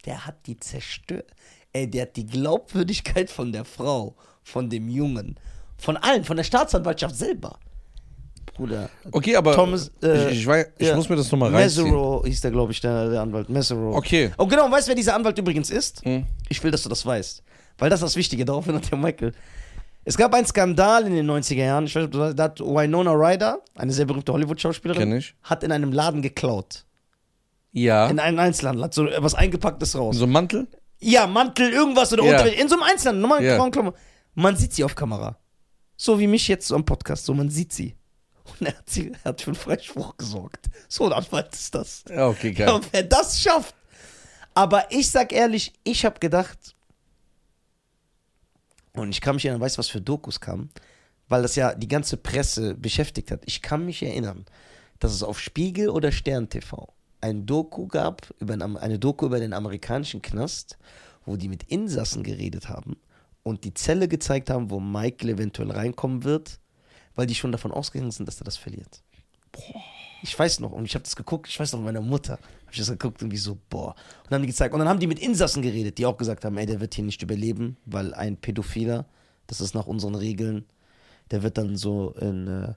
der 0.05 0.25
hat 0.25 0.35
die 0.45 0.57
zerstört. 0.59 1.31
Ey, 1.77 1.87
der 1.87 2.03
hat 2.03 2.15
die 2.15 2.25
Glaubwürdigkeit 2.25 3.29
von 3.29 3.51
der 3.51 3.63
Frau, 3.63 4.15
von 4.41 4.67
dem 4.67 4.89
Jungen, 4.89 5.35
von 5.77 5.95
allen, 5.95 6.23
von 6.23 6.35
der 6.35 6.43
Staatsanwaltschaft 6.43 7.15
selber. 7.15 7.59
Bruder. 8.55 8.89
Okay, 9.11 9.35
aber 9.35 9.53
Thomas, 9.53 9.91
äh, 10.01 10.31
ich, 10.31 10.39
ich, 10.39 10.47
weiß, 10.47 10.65
ich 10.79 10.87
ja. 10.87 10.95
muss 10.95 11.07
mir 11.07 11.17
das 11.17 11.31
nochmal 11.31 11.53
reinziehen. 11.53 11.83
Mesero 11.83 12.23
hieß 12.25 12.41
der, 12.41 12.49
glaube 12.49 12.71
ich, 12.71 12.81
der, 12.81 13.11
der 13.11 13.21
Anwalt. 13.21 13.47
Mesero. 13.49 13.95
Okay. 13.95 14.31
Oh, 14.39 14.47
genau. 14.47 14.65
Und 14.65 14.71
weißt 14.71 14.87
du, 14.87 14.89
wer 14.89 14.95
dieser 14.95 15.13
Anwalt 15.13 15.37
übrigens 15.37 15.69
ist? 15.69 16.03
Hm. 16.03 16.25
Ich 16.49 16.63
will, 16.63 16.71
dass 16.71 16.81
du 16.81 16.89
das 16.89 17.05
weißt. 17.05 17.43
Weil 17.77 17.91
das 17.91 17.99
ist 17.99 18.05
das 18.05 18.15
Wichtige. 18.15 18.43
Daraufhin 18.43 18.73
hat 18.73 18.89
der 18.89 18.97
Michael. 18.97 19.33
Es 20.03 20.17
gab 20.17 20.33
einen 20.33 20.47
Skandal 20.47 21.05
in 21.05 21.13
den 21.13 21.29
90er 21.29 21.53
Jahren. 21.63 21.85
Ich 21.85 21.93
weiß 21.93 22.01
nicht, 22.01 22.07
ob 22.07 22.11
du 22.13 22.19
weißt, 22.19 22.39
da 22.39 22.45
hat 22.45 22.59
Winona 22.59 23.11
Ryder, 23.11 23.59
eine 23.75 23.91
sehr 23.91 24.05
berühmte 24.05 24.33
Hollywood-Schauspielerin, 24.33 25.23
hat 25.43 25.63
in 25.63 25.71
einem 25.71 25.91
Laden 25.91 26.23
geklaut. 26.23 26.85
Ja. 27.71 28.07
In 28.07 28.17
einem 28.17 28.39
Einzelhandel. 28.39 28.85
Hat 28.85 28.95
so 28.95 29.05
was 29.19 29.35
Eingepacktes 29.35 29.95
raus. 29.95 30.17
so 30.17 30.23
ein 30.23 30.31
Mantel? 30.31 30.67
Ja, 30.99 31.27
Mantel, 31.27 31.71
irgendwas 31.71 32.11
oder 32.13 32.23
Ja. 32.23 32.31
Unterwäsche. 32.31 32.55
In 32.61 32.69
so 32.69 32.75
einem 32.75 32.83
Einzelhandel, 32.83 33.21
normalen 33.21 33.45
Ja. 33.45 33.57
Frauenklammer. 33.57 33.93
Man 34.35 34.55
sieht 34.55 34.73
sie 34.73 34.83
auf 34.83 34.95
Kamera. 34.95 35.37
So 35.95 36.19
wie 36.19 36.27
mich 36.27 36.47
jetzt 36.47 36.67
so 36.67 36.75
am 36.75 36.85
Podcast. 36.85 37.25
So, 37.25 37.33
man 37.33 37.49
sieht 37.49 37.73
sie. 37.73 37.95
Und 38.59 38.67
er 38.67 38.77
hat, 38.77 38.89
sie, 38.89 39.11
er 39.23 39.29
hat 39.29 39.41
für 39.41 39.47
einen 39.47 39.55
Freispruch 39.55 40.15
gesorgt. 40.17 40.67
So 40.87 41.05
ein 41.05 41.13
Anwalt 41.13 41.53
ist 41.53 41.73
das. 41.75 42.03
Ja, 42.09 42.27
okay, 42.27 42.51
geil. 42.51 42.69
Und 42.69 42.87
wer 42.93 43.03
das 43.03 43.39
schafft. 43.41 43.75
Aber 44.53 44.91
ich 44.91 45.09
sag 45.11 45.33
ehrlich, 45.33 45.73
ich 45.83 46.05
habe 46.05 46.19
gedacht, 46.19 46.75
und 48.93 49.09
ich 49.09 49.21
kann 49.21 49.35
mich 49.35 49.45
erinnern, 49.45 49.61
weißt 49.61 49.77
du, 49.77 49.79
was 49.79 49.89
für 49.89 50.01
Dokus 50.01 50.39
kamen? 50.39 50.69
Weil 51.27 51.41
das 51.43 51.55
ja 51.55 51.73
die 51.75 51.87
ganze 51.87 52.17
Presse 52.17 52.73
beschäftigt 52.73 53.29
hat. 53.31 53.41
Ich 53.45 53.61
kann 53.61 53.85
mich 53.85 54.01
erinnern, 54.01 54.45
dass 54.99 55.13
es 55.13 55.21
auf 55.23 55.39
Spiegel 55.39 55.89
oder 55.89 56.11
Stern 56.11 56.49
TV 56.49 56.87
ein 57.27 57.45
Doku 57.45 57.87
gab, 57.87 58.33
über 58.39 58.53
ein, 58.53 58.77
eine 58.77 58.99
Doku 58.99 59.25
über 59.25 59.39
den 59.39 59.53
amerikanischen 59.53 60.21
Knast, 60.21 60.77
wo 61.25 61.35
die 61.35 61.49
mit 61.49 61.63
Insassen 61.63 62.23
geredet 62.23 62.69
haben 62.69 62.97
und 63.43 63.63
die 63.63 63.73
Zelle 63.73 64.07
gezeigt 64.07 64.49
haben, 64.49 64.69
wo 64.69 64.79
Michael 64.79 65.29
eventuell 65.29 65.71
reinkommen 65.71 66.23
wird, 66.23 66.59
weil 67.15 67.27
die 67.27 67.35
schon 67.35 67.51
davon 67.51 67.71
ausgegangen 67.71 68.11
sind, 68.11 68.27
dass 68.27 68.41
er 68.41 68.45
das 68.45 68.57
verliert. 68.57 69.03
Ich 70.23 70.37
weiß 70.37 70.59
noch, 70.59 70.71
und 70.71 70.85
ich 70.85 70.95
habe 70.95 71.03
das 71.03 71.15
geguckt, 71.15 71.47
ich 71.47 71.59
weiß 71.59 71.73
noch, 71.73 71.81
meiner 71.81 72.01
Mutter 72.01 72.33
habe 72.33 72.71
ich 72.71 72.77
das 72.77 72.89
geguckt 72.89 73.21
und 73.23 73.31
wie 73.31 73.37
so, 73.37 73.57
boah. 73.69 73.89
Und 74.23 74.31
dann 74.31 74.35
haben 74.35 74.41
die 74.41 74.47
gezeigt, 74.47 74.73
und 74.73 74.79
dann 74.79 74.89
haben 74.89 74.99
die 74.99 75.07
mit 75.07 75.19
Insassen 75.19 75.61
geredet, 75.61 75.97
die 75.97 76.05
auch 76.05 76.17
gesagt 76.17 76.43
haben, 76.45 76.57
ey, 76.57 76.65
der 76.65 76.79
wird 76.79 76.93
hier 76.95 77.03
nicht 77.03 77.21
überleben, 77.21 77.77
weil 77.85 78.13
ein 78.13 78.37
Pädophiler, 78.37 79.05
das 79.47 79.61
ist 79.61 79.75
nach 79.75 79.87
unseren 79.87 80.15
Regeln, 80.15 80.65
der 81.31 81.43
wird 81.43 81.57
dann 81.57 81.77
so 81.77 82.11
in, 82.19 82.75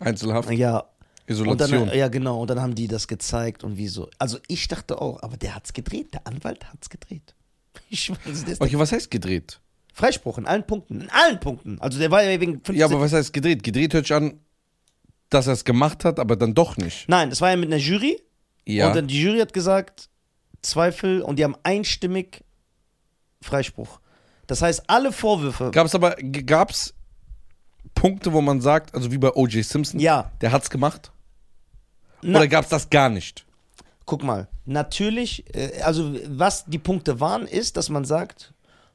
Einzelhaft. 0.00 0.50
äh, 0.50 0.54
ja, 0.54 0.84
Isolation. 1.28 1.82
Und 1.82 1.88
dann, 1.88 1.98
ja, 1.98 2.08
genau. 2.08 2.40
Und 2.40 2.50
dann 2.50 2.60
haben 2.60 2.74
die 2.74 2.88
das 2.88 3.06
gezeigt 3.08 3.62
und 3.64 3.76
wieso. 3.76 4.08
Also 4.18 4.38
ich 4.48 4.66
dachte 4.68 5.00
auch, 5.00 5.22
aber 5.22 5.36
der 5.36 5.54
hat's 5.54 5.72
gedreht. 5.72 6.14
Der 6.14 6.26
Anwalt 6.26 6.64
hat's 6.72 6.88
gedreht. 6.90 7.34
Ich 7.90 8.10
weiß, 8.10 8.44
der 8.44 8.60
okay, 8.60 8.78
was 8.78 8.92
heißt 8.92 9.10
gedreht? 9.10 9.60
Freispruch 9.94 10.36
in 10.38 10.46
allen 10.46 10.66
Punkten. 10.66 11.02
In 11.02 11.10
allen 11.10 11.40
Punkten. 11.40 11.80
Also 11.80 11.98
der 11.98 12.10
war 12.10 12.22
ja 12.22 12.38
wegen 12.40 12.54
15 12.54 12.74
Ja, 12.76 12.86
aber 12.86 13.00
was 13.00 13.12
heißt 13.12 13.32
gedreht? 13.32 13.62
Gedreht 13.62 13.94
hört 13.94 14.06
sich 14.06 14.14
an, 14.16 14.40
dass 15.30 15.46
er 15.46 15.52
es 15.54 15.64
gemacht 15.64 16.04
hat, 16.04 16.18
aber 16.18 16.36
dann 16.36 16.54
doch 16.54 16.76
nicht. 16.76 17.08
Nein, 17.08 17.30
das 17.30 17.40
war 17.40 17.50
ja 17.50 17.56
mit 17.56 17.68
einer 17.68 17.80
Jury. 17.80 18.20
Ja. 18.64 18.88
Und 18.88 18.96
dann 18.96 19.06
die 19.06 19.20
Jury 19.22 19.38
hat 19.38 19.52
gesagt, 19.52 20.08
Zweifel. 20.62 21.22
Und 21.22 21.38
die 21.38 21.44
haben 21.44 21.56
einstimmig 21.62 22.44
Freispruch. 23.40 24.00
Das 24.46 24.62
heißt, 24.62 24.84
alle 24.88 25.12
Vorwürfe. 25.12 25.70
Gab 25.70 25.86
es 25.86 25.94
aber, 25.94 26.16
gab 26.16 26.70
es 26.70 26.94
Punkte, 27.94 28.32
wo 28.32 28.40
man 28.40 28.60
sagt, 28.60 28.94
also 28.94 29.10
wie 29.12 29.18
bei 29.18 29.32
O.J. 29.34 29.64
Simpson, 29.64 30.00
Ja. 30.00 30.32
der 30.40 30.52
hat's 30.52 30.70
gemacht? 30.70 31.12
Na- 32.22 32.38
Oder 32.38 32.48
gab 32.48 32.64
es 32.64 32.70
das 32.70 32.90
gar 32.90 33.08
nicht? 33.08 33.44
Guck 34.06 34.22
mal, 34.22 34.48
natürlich, 34.64 35.44
äh, 35.54 35.82
also 35.82 36.14
was 36.28 36.64
die 36.66 36.78
Punkte 36.78 37.20
waren, 37.20 37.46
ist, 37.46 37.76
dass 37.76 37.88
man 37.90 38.04
sagt, 38.04 38.54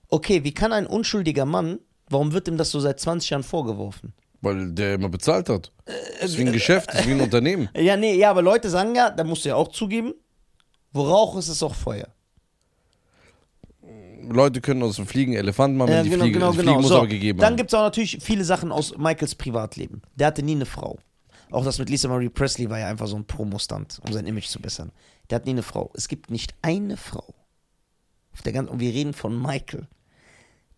okay, 0.09 0.43
wie 0.43 0.53
kann 0.53 0.73
ein 0.73 0.87
unschuldiger 0.87 1.45
Mann, 1.45 1.79
warum 2.09 2.33
wird 2.33 2.47
ihm 2.47 2.57
das 2.57 2.71
so 2.71 2.79
seit 2.79 2.99
20 2.99 3.29
Jahren 3.29 3.43
vorgeworfen? 3.43 4.13
Weil 4.41 4.71
der 4.71 4.95
immer 4.95 5.09
bezahlt 5.09 5.47
hat. 5.49 5.71
Das 6.19 6.31
ist 6.31 6.37
wie 6.37 6.41
ein 6.45 6.51
Geschäft, 6.51 6.89
das 6.89 7.01
ist 7.01 7.07
wie 7.07 7.11
ein 7.13 7.21
Unternehmen. 7.29 7.69
Ja, 7.75 7.95
nee, 7.95 8.15
ja, 8.15 8.29
aber 8.31 8.41
Leute 8.41 8.69
sagen 8.69 8.95
ja, 8.95 9.09
da 9.09 9.23
musst 9.23 9.45
du 9.45 9.49
ja 9.49 9.55
auch 9.55 9.69
zugeben, 9.69 10.13
wo 10.91 11.03
Rauch 11.03 11.37
ist, 11.37 11.47
ist 11.47 11.63
auch 11.63 11.75
Feuer. 11.75 12.07
Leute 14.29 14.61
können 14.61 14.81
aus 14.83 14.95
dem 14.95 15.05
Fliegen 15.07 15.33
Elefanten 15.33 15.77
machen, 15.77 15.89
wenn 15.89 15.97
Ja, 15.97 16.03
die 16.03 16.09
genau, 16.09 16.23
Fliege, 16.23 16.39
genau, 16.39 16.47
das 16.47 16.55
genau. 16.57 16.63
Fliegen 16.71 16.81
muss 16.81 16.89
So, 16.89 16.97
aber 16.97 17.07
gegeben 17.07 17.39
dann 17.39 17.55
gibt 17.57 17.69
es 17.71 17.73
auch 17.73 17.81
natürlich 17.83 18.19
viele 18.21 18.43
Sachen 18.45 18.71
aus 18.71 18.97
Michaels 18.97 19.35
Privatleben. 19.35 20.01
Der 20.15 20.27
hatte 20.27 20.43
nie 20.43 20.53
eine 20.53 20.65
Frau. 20.65 20.97
Auch 21.53 21.63
das 21.63 21.77
mit 21.77 21.89
Lisa 21.89 22.07
Marie 22.07 22.29
Presley 22.29 22.67
war 22.67 22.79
ja 22.79 22.87
einfach 22.87 23.07
so 23.07 23.15
ein 23.15 23.25
Promostand, 23.25 23.99
um 24.03 24.11
sein 24.11 24.25
Image 24.25 24.47
zu 24.47 24.59
bessern. 24.59 24.91
Der 25.29 25.35
hat 25.35 25.45
nie 25.45 25.51
eine 25.51 25.61
Frau. 25.61 25.91
Es 25.93 26.07
gibt 26.07 26.31
nicht 26.31 26.55
eine 26.63 26.97
Frau. 26.97 27.35
Auf 28.33 28.41
der 28.41 28.53
ganzen, 28.53 28.71
und 28.71 28.79
wir 28.79 28.91
reden 28.91 29.13
von 29.13 29.39
Michael. 29.39 29.87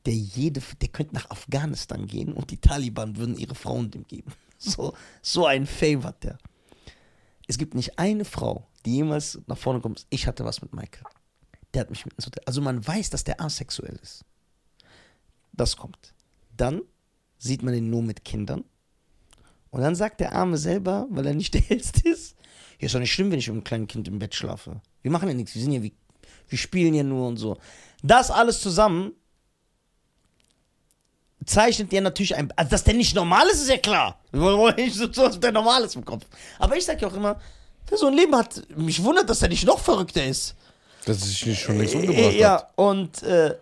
Der 0.06 0.14
jede, 0.14 0.62
der 0.82 0.90
könnte 0.90 1.16
nach 1.16 1.30
Afghanistan 1.30 2.08
gehen 2.08 2.34
und 2.34 2.52
die 2.52 2.58
Taliban 2.58 3.16
würden 3.16 3.38
ihre 3.38 3.56
Frauen 3.56 3.90
dem 3.92 4.06
geben. 4.06 4.32
So, 4.58 4.94
so 5.22 5.46
ein 5.46 5.66
Fame 5.66 6.06
hat 6.06 6.24
der. 6.24 6.38
Es 7.46 7.58
gibt 7.58 7.76
nicht 7.76 8.00
eine 8.00 8.24
Frau, 8.24 8.68
die 8.86 8.96
jemals 8.96 9.38
nach 9.48 9.58
vorne 9.58 9.82
kommt. 9.82 10.08
Ich 10.10 10.28
hatte 10.28 10.46
was 10.46 10.62
mit 10.62 10.74
Michael. 10.74 11.04
Der 11.74 11.82
hat 11.82 11.90
mich 11.90 12.06
mit 12.06 12.14
ins 12.16 12.26
Hotel. 12.26 12.42
Also 12.46 12.62
man 12.62 12.86
weiß, 12.86 13.10
dass 13.10 13.26
der 13.26 13.42
asexuell 13.42 14.00
ist. 14.02 14.24
Das 15.52 15.76
kommt. 15.76 16.14
Dann 16.56 16.82
sieht 17.38 17.64
man 17.64 17.74
ihn 17.74 17.90
nur 17.90 18.02
mit 18.02 18.24
Kindern. 18.24 18.64
Und 19.76 19.82
dann 19.82 19.94
sagt 19.94 20.22
der 20.22 20.32
Arme 20.32 20.58
selber, 20.58 21.06
weil 21.10 21.26
er 21.28 21.34
nicht 21.34 21.54
der 21.54 21.60
Hellste 21.68 22.08
ist, 22.08 22.38
ja, 22.80 22.86
ist 22.86 22.96
doch 22.96 23.00
nicht 23.02 23.12
schlimm, 23.12 23.30
wenn 23.30 23.40
ich 23.40 23.48
mit 23.48 23.56
einem 23.56 23.64
kleinen 23.66 23.88
Kind 23.88 24.08
im 24.08 24.20
Bett 24.20 24.34
schlafe. 24.34 24.80
Wir 25.02 25.12
machen 25.12 25.28
ja 25.28 25.34
nichts, 25.34 25.54
wir 25.54 25.62
sind 25.62 25.74
ja 25.74 25.84
wie, 25.84 25.94
wir 26.48 26.58
spielen 26.58 26.94
ja 26.94 27.04
nur 27.04 27.28
und 27.28 27.36
so. 27.36 27.58
Das 28.02 28.32
alles 28.32 28.62
zusammen 28.62 29.12
zeichnet 31.46 31.92
dir 31.92 32.00
natürlich 32.00 32.38
ein, 32.38 32.54
also 32.56 32.72
dass 32.72 32.86
der 32.86 32.94
nicht 32.94 33.16
normal 33.16 33.46
ist, 33.50 33.64
ist 33.64 33.68
ja 33.70 33.78
klar. 33.78 34.18
Wir 34.32 34.40
wollen 34.42 34.78
nicht 34.78 34.96
so 34.96 35.04
als 35.26 35.36
ob 35.36 35.42
der 35.42 35.52
normal 35.52 35.84
ist 35.84 35.96
im 35.98 36.06
Kopf. 36.06 36.26
Aber 36.58 36.78
ich 36.78 36.86
sag 36.86 37.02
ja 37.02 37.10
auch 37.10 37.14
immer, 37.14 37.38
wer 37.90 37.98
so 37.98 38.08
ein 38.08 38.14
Leben 38.14 38.34
hat, 38.34 38.62
mich 38.78 39.04
wundert, 39.04 39.30
dass 39.30 39.42
er 39.42 39.50
nicht 39.50 39.66
noch 39.66 39.80
verrückter 39.80 40.24
ist. 40.26 40.56
Dass 41.06 41.18
er 41.18 41.26
sich 41.28 41.46
nicht 41.48 41.62
schon 41.62 41.78
längst 41.78 41.96
umgebracht 41.96 42.18
Äh, 42.34 42.40
ja, 42.40 42.54
hat. 42.54 42.72
und 42.78 43.24
äh, 43.24 43.56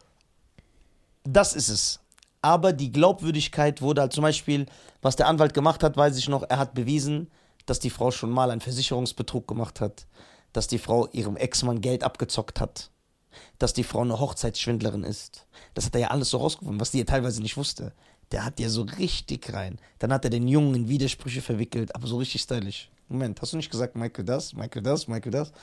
das 1.23 1.55
ist 1.55 1.69
es. 1.69 1.99
Aber 2.43 2.73
die 2.73 2.91
Glaubwürdigkeit 2.91 3.81
wurde 3.81 4.01
halt 4.01 4.11
zum 4.11 4.21
Beispiel, 4.21 4.65
was 5.01 5.15
der 5.15 5.27
Anwalt 5.27 5.53
gemacht 5.53 5.81
hat, 5.81 5.95
weiß 5.95 6.17
ich 6.17 6.27
noch, 6.27 6.43
er 6.43 6.59
hat 6.59 6.73
bewiesen, 6.73 7.31
dass 7.65 7.79
die 7.79 7.89
Frau 7.89 8.11
schon 8.11 8.31
mal 8.31 8.51
einen 8.51 8.59
Versicherungsbetrug 8.59 9.47
gemacht 9.47 9.79
hat, 9.79 10.05
dass 10.51 10.67
die 10.67 10.77
Frau 10.77 11.07
ihrem 11.13 11.37
Ex-Mann 11.37 11.79
Geld 11.79 12.03
abgezockt 12.03 12.59
hat, 12.59 12.91
dass 13.59 13.71
die 13.71 13.85
Frau 13.85 14.01
eine 14.01 14.19
Hochzeitsschwindlerin 14.19 15.05
ist. 15.05 15.47
Das 15.73 15.85
hat 15.85 15.95
er 15.95 16.01
ja 16.01 16.07
alles 16.09 16.31
so 16.31 16.37
rausgefunden, 16.37 16.81
was 16.81 16.91
die 16.91 16.99
ja 16.99 17.05
teilweise 17.05 17.41
nicht 17.41 17.55
wusste. 17.55 17.93
Der 18.33 18.43
hat 18.43 18.59
ja 18.59 18.67
so 18.67 18.81
richtig 18.81 19.53
rein. 19.53 19.79
Dann 19.99 20.11
hat 20.11 20.25
er 20.25 20.29
den 20.29 20.49
Jungen 20.49 20.75
in 20.75 20.89
Widersprüche 20.89 21.41
verwickelt, 21.41 21.95
aber 21.95 22.07
so 22.07 22.17
richtig 22.17 22.41
stylisch. 22.41 22.89
Moment, 23.07 23.41
hast 23.41 23.53
du 23.53 23.57
nicht 23.57 23.71
gesagt, 23.71 23.95
Michael 23.95 24.25
das, 24.25 24.53
Michael 24.53 24.83
das, 24.83 25.07
Michael 25.07 25.31
das? 25.31 25.53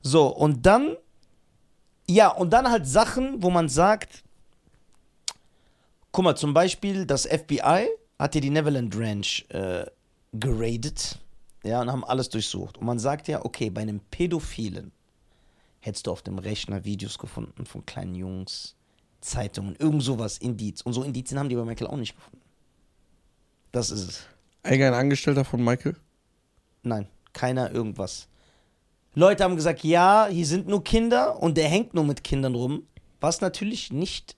So, 0.00 0.28
und 0.28 0.64
dann, 0.64 0.96
ja, 2.08 2.28
und 2.28 2.54
dann 2.54 2.70
halt 2.70 2.86
Sachen, 2.86 3.42
wo 3.42 3.50
man 3.50 3.68
sagt, 3.68 4.24
guck 6.12 6.24
mal, 6.24 6.36
zum 6.36 6.54
Beispiel 6.54 7.06
das 7.06 7.26
FBI 7.26 7.88
hat 8.18 8.34
ja 8.34 8.40
die 8.40 8.50
Neverland 8.50 8.96
Ranch 8.96 9.46
äh, 9.48 9.86
geradet, 10.32 11.18
ja, 11.64 11.80
und 11.80 11.90
haben 11.90 12.04
alles 12.04 12.28
durchsucht. 12.28 12.78
Und 12.78 12.86
man 12.86 12.98
sagt 12.98 13.28
ja, 13.28 13.44
okay, 13.44 13.70
bei 13.70 13.82
einem 13.82 14.00
Pädophilen 14.10 14.92
hättest 15.80 16.06
du 16.06 16.12
auf 16.12 16.22
dem 16.22 16.38
Rechner 16.38 16.84
Videos 16.84 17.18
gefunden 17.18 17.66
von 17.66 17.84
kleinen 17.86 18.14
Jungs, 18.14 18.76
Zeitungen, 19.20 19.76
irgend 19.78 20.02
sowas, 20.02 20.38
Indiz. 20.38 20.82
Und 20.82 20.92
so 20.92 21.02
Indizien 21.02 21.38
haben 21.38 21.48
die 21.48 21.56
bei 21.56 21.64
Michael 21.64 21.88
auch 21.88 21.96
nicht 21.96 22.14
gefunden. 22.14 22.40
Das 23.72 23.90
ist 23.90 24.08
es. 24.08 24.26
Irgendein 24.64 24.94
Angestellter 24.94 25.44
von 25.44 25.62
Michael? 25.62 25.96
Nein, 26.82 27.08
keiner 27.32 27.70
irgendwas. 27.70 28.28
Leute 29.14 29.44
haben 29.44 29.56
gesagt, 29.56 29.84
ja, 29.84 30.28
hier 30.30 30.46
sind 30.46 30.68
nur 30.68 30.84
Kinder 30.84 31.42
und 31.42 31.56
der 31.56 31.68
hängt 31.68 31.94
nur 31.94 32.04
mit 32.04 32.24
Kindern 32.24 32.54
rum, 32.54 32.86
was 33.20 33.40
natürlich 33.40 33.92
nicht 33.92 34.36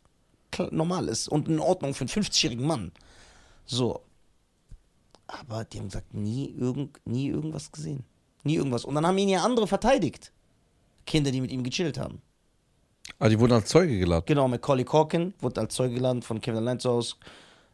normal 0.71 1.09
ist 1.09 1.29
und 1.29 1.49
in 1.49 1.59
Ordnung 1.59 1.95
für 1.95 2.03
einen 2.03 2.11
50-jährigen 2.11 2.67
Mann. 2.67 2.93
So. 3.67 4.03
Aber 5.27 5.65
die 5.65 5.79
haben 5.79 5.89
gesagt, 5.89 6.13
nie, 6.13 6.55
irgend, 6.59 6.99
nie 7.07 7.29
irgendwas 7.29 7.73
gesehen. 7.73 8.05
Nie 8.45 8.57
irgendwas. 8.57 8.85
Und 8.85 8.95
dann 8.95 9.07
haben 9.07 9.19
ihn 9.19 9.29
ja 9.29 9.43
andere 9.43 9.67
verteidigt. 9.67 10.33
Kinder, 11.07 11.31
die 11.31 11.41
mit 11.41 11.51
ihm 11.51 11.63
gechillt 11.63 11.99
haben. 11.99 12.21
Ah, 13.19 13.29
die 13.29 13.39
wurden 13.39 13.53
als 13.53 13.69
Zeuge 13.69 13.99
geladen. 13.99 14.25
Genau, 14.27 14.49
Macaulay 14.49 14.85
Corkin 14.85 15.35
wurde 15.41 15.61
als 15.61 15.75
Zeuge 15.75 15.95
geladen 15.95 16.23
von 16.23 16.41
Kevin 16.41 16.59
Allein 16.59 16.79
zu 16.79 16.91
Hause. 16.91 17.15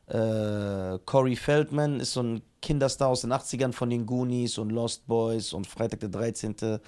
Äh, 0.06 0.98
Corey 1.04 1.36
Feldman 1.36 2.00
ist 2.00 2.12
so 2.12 2.22
ein 2.22 2.42
Kinderstar 2.62 3.08
aus 3.08 3.20
den 3.20 3.32
80ern 3.32 3.72
von 3.72 3.90
den 3.90 4.06
Goonies 4.06 4.56
und 4.56 4.70
Lost 4.70 5.06
Boys 5.06 5.52
und 5.52 5.66
Freitag 5.66 6.00
der 6.00 6.08
13. 6.08 6.80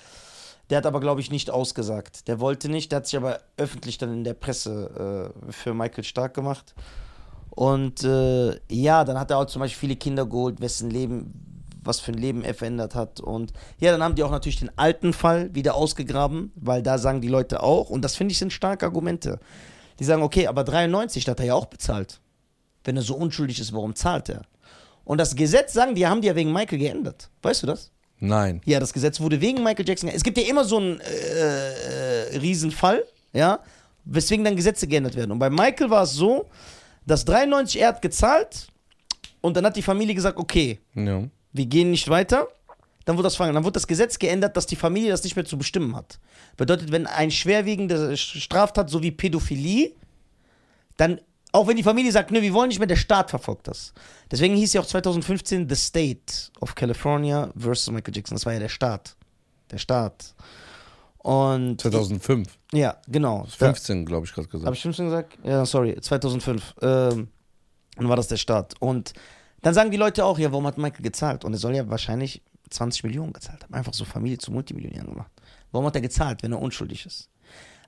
Der 0.70 0.78
hat 0.78 0.86
aber, 0.86 1.00
glaube 1.00 1.20
ich, 1.20 1.30
nicht 1.30 1.50
ausgesagt. 1.50 2.28
Der 2.28 2.38
wollte 2.38 2.68
nicht, 2.68 2.92
der 2.92 2.98
hat 2.98 3.06
sich 3.06 3.16
aber 3.16 3.40
öffentlich 3.56 3.98
dann 3.98 4.12
in 4.12 4.24
der 4.24 4.34
Presse 4.34 5.32
äh, 5.48 5.52
für 5.52 5.74
Michael 5.74 6.04
stark 6.04 6.32
gemacht. 6.32 6.74
Und 7.50 8.04
äh, 8.04 8.58
ja, 8.70 9.04
dann 9.04 9.18
hat 9.18 9.32
er 9.32 9.38
auch 9.38 9.46
zum 9.46 9.60
Beispiel 9.60 9.88
viele 9.88 9.96
Kinder 9.96 10.26
geholt, 10.26 10.60
wessen 10.60 10.88
Leben, 10.88 11.66
was 11.82 11.98
für 11.98 12.12
ein 12.12 12.18
Leben 12.18 12.44
er 12.44 12.54
verändert 12.54 12.94
hat. 12.94 13.18
Und 13.18 13.52
ja, 13.78 13.90
dann 13.90 14.02
haben 14.02 14.14
die 14.14 14.22
auch 14.22 14.30
natürlich 14.30 14.60
den 14.60 14.70
alten 14.78 15.12
Fall 15.12 15.52
wieder 15.54 15.74
ausgegraben, 15.74 16.52
weil 16.54 16.82
da 16.82 16.98
sagen 16.98 17.20
die 17.20 17.28
Leute 17.28 17.62
auch, 17.62 17.90
und 17.90 18.02
das 18.02 18.14
finde 18.14 18.32
ich 18.32 18.38
sind 18.38 18.52
starke 18.52 18.86
Argumente. 18.86 19.40
Die 19.98 20.04
sagen, 20.04 20.22
okay, 20.22 20.46
aber 20.46 20.62
93, 20.62 21.24
da 21.24 21.32
hat 21.32 21.40
er 21.40 21.46
ja 21.46 21.54
auch 21.54 21.66
bezahlt. 21.66 22.20
Wenn 22.84 22.96
er 22.96 23.02
so 23.02 23.16
unschuldig 23.16 23.58
ist, 23.58 23.72
warum 23.72 23.96
zahlt 23.96 24.28
er? 24.28 24.42
Und 25.04 25.18
das 25.18 25.34
Gesetz, 25.34 25.72
sagen 25.72 25.96
die, 25.96 26.06
haben 26.06 26.20
die 26.20 26.28
ja 26.28 26.36
wegen 26.36 26.52
Michael 26.52 26.78
geändert. 26.78 27.28
Weißt 27.42 27.64
du 27.64 27.66
das? 27.66 27.90
Nein. 28.20 28.60
Ja, 28.64 28.78
das 28.80 28.92
Gesetz 28.92 29.18
wurde 29.20 29.40
wegen 29.40 29.62
Michael 29.62 29.86
Jackson 29.88 30.06
geändert. 30.08 30.16
Es 30.18 30.24
gibt 30.24 30.36
ja 30.38 30.44
immer 30.44 30.64
so 30.64 30.76
einen 30.76 31.00
äh, 31.00 32.34
äh, 32.34 32.38
Riesenfall, 32.38 33.04
ja, 33.32 33.60
weswegen 34.04 34.44
dann 34.44 34.56
Gesetze 34.56 34.86
geändert 34.86 35.16
werden. 35.16 35.30
Und 35.32 35.38
bei 35.38 35.50
Michael 35.50 35.90
war 35.90 36.02
es 36.04 36.12
so, 36.12 36.46
dass 37.06 37.24
93 37.24 37.80
er 37.80 37.88
hat 37.88 38.02
gezahlt 38.02 38.68
und 39.40 39.56
dann 39.56 39.64
hat 39.64 39.76
die 39.76 39.82
Familie 39.82 40.14
gesagt, 40.14 40.38
okay, 40.38 40.78
Ja. 40.94 41.24
wir 41.52 41.66
gehen 41.66 41.90
nicht 41.90 42.08
weiter. 42.08 42.46
Dann 43.06 43.16
wurde 43.16 43.24
das 43.26 43.36
fangen. 43.36 43.54
Dann 43.54 43.64
wurde 43.64 43.72
das 43.74 43.86
Gesetz 43.86 44.18
geändert, 44.18 44.56
dass 44.56 44.66
die 44.66 44.76
Familie 44.76 45.10
das 45.10 45.24
nicht 45.24 45.34
mehr 45.34 45.46
zu 45.46 45.56
bestimmen 45.56 45.96
hat. 45.96 46.20
Bedeutet, 46.58 46.92
wenn 46.92 47.06
ein 47.06 47.30
schwerwiegende 47.30 48.16
Straftat, 48.16 48.90
so 48.90 49.02
wie 49.02 49.10
Pädophilie, 49.10 49.92
dann, 50.98 51.18
auch 51.52 51.66
wenn 51.66 51.76
die 51.76 51.82
Familie 51.82 52.12
sagt, 52.12 52.30
nö, 52.30 52.40
wir 52.42 52.52
wollen 52.52 52.68
nicht 52.68 52.78
mehr, 52.78 52.86
der 52.86 52.96
Staat 52.96 53.30
verfolgt 53.30 53.66
das. 53.68 53.92
Deswegen 54.30 54.54
hieß 54.56 54.72
ja 54.74 54.80
auch 54.80 54.86
2015 54.86 55.68
The 55.68 55.74
State 55.76 56.32
of 56.60 56.74
California 56.74 57.50
versus 57.56 57.90
Michael 57.92 58.14
Jackson. 58.14 58.36
Das 58.36 58.46
war 58.46 58.52
ja 58.52 58.58
der 58.60 58.68
Staat. 58.68 59.16
Der 59.70 59.78
Staat. 59.78 60.34
Und. 61.18 61.80
2005. 61.80 62.48
Ja, 62.72 62.96
genau. 63.08 63.46
Da- 63.58 63.66
15, 63.66 64.06
glaube 64.06 64.26
ich, 64.26 64.32
gerade 64.32 64.46
habe 64.48 64.58
gesagt. 64.58 64.76
ich 64.76 64.82
15 64.82 65.04
gesagt? 65.06 65.38
Ja, 65.44 65.66
sorry, 65.66 65.96
2005. 66.00 66.74
Ähm, 66.82 67.28
dann 67.96 68.08
war 68.08 68.16
das 68.16 68.28
der 68.28 68.36
Start. 68.36 68.74
Und 68.80 69.12
dann 69.62 69.74
sagen 69.74 69.90
die 69.90 69.96
Leute 69.96 70.24
auch, 70.24 70.38
ja, 70.38 70.50
warum 70.52 70.66
hat 70.66 70.78
Michael 70.78 71.02
gezahlt? 71.02 71.44
Und 71.44 71.52
er 71.52 71.58
soll 71.58 71.74
ja 71.74 71.88
wahrscheinlich 71.88 72.42
20 72.70 73.04
Millionen 73.04 73.32
gezahlt 73.32 73.62
haben. 73.62 73.74
Einfach 73.74 73.92
so 73.92 74.04
Familie 74.04 74.38
zu 74.38 74.52
Multimillionären 74.52 75.08
gemacht. 75.10 75.30
Warum 75.72 75.86
hat 75.86 75.94
er 75.96 76.00
gezahlt, 76.00 76.42
wenn 76.42 76.52
er 76.52 76.60
unschuldig 76.62 77.04
ist? 77.04 77.28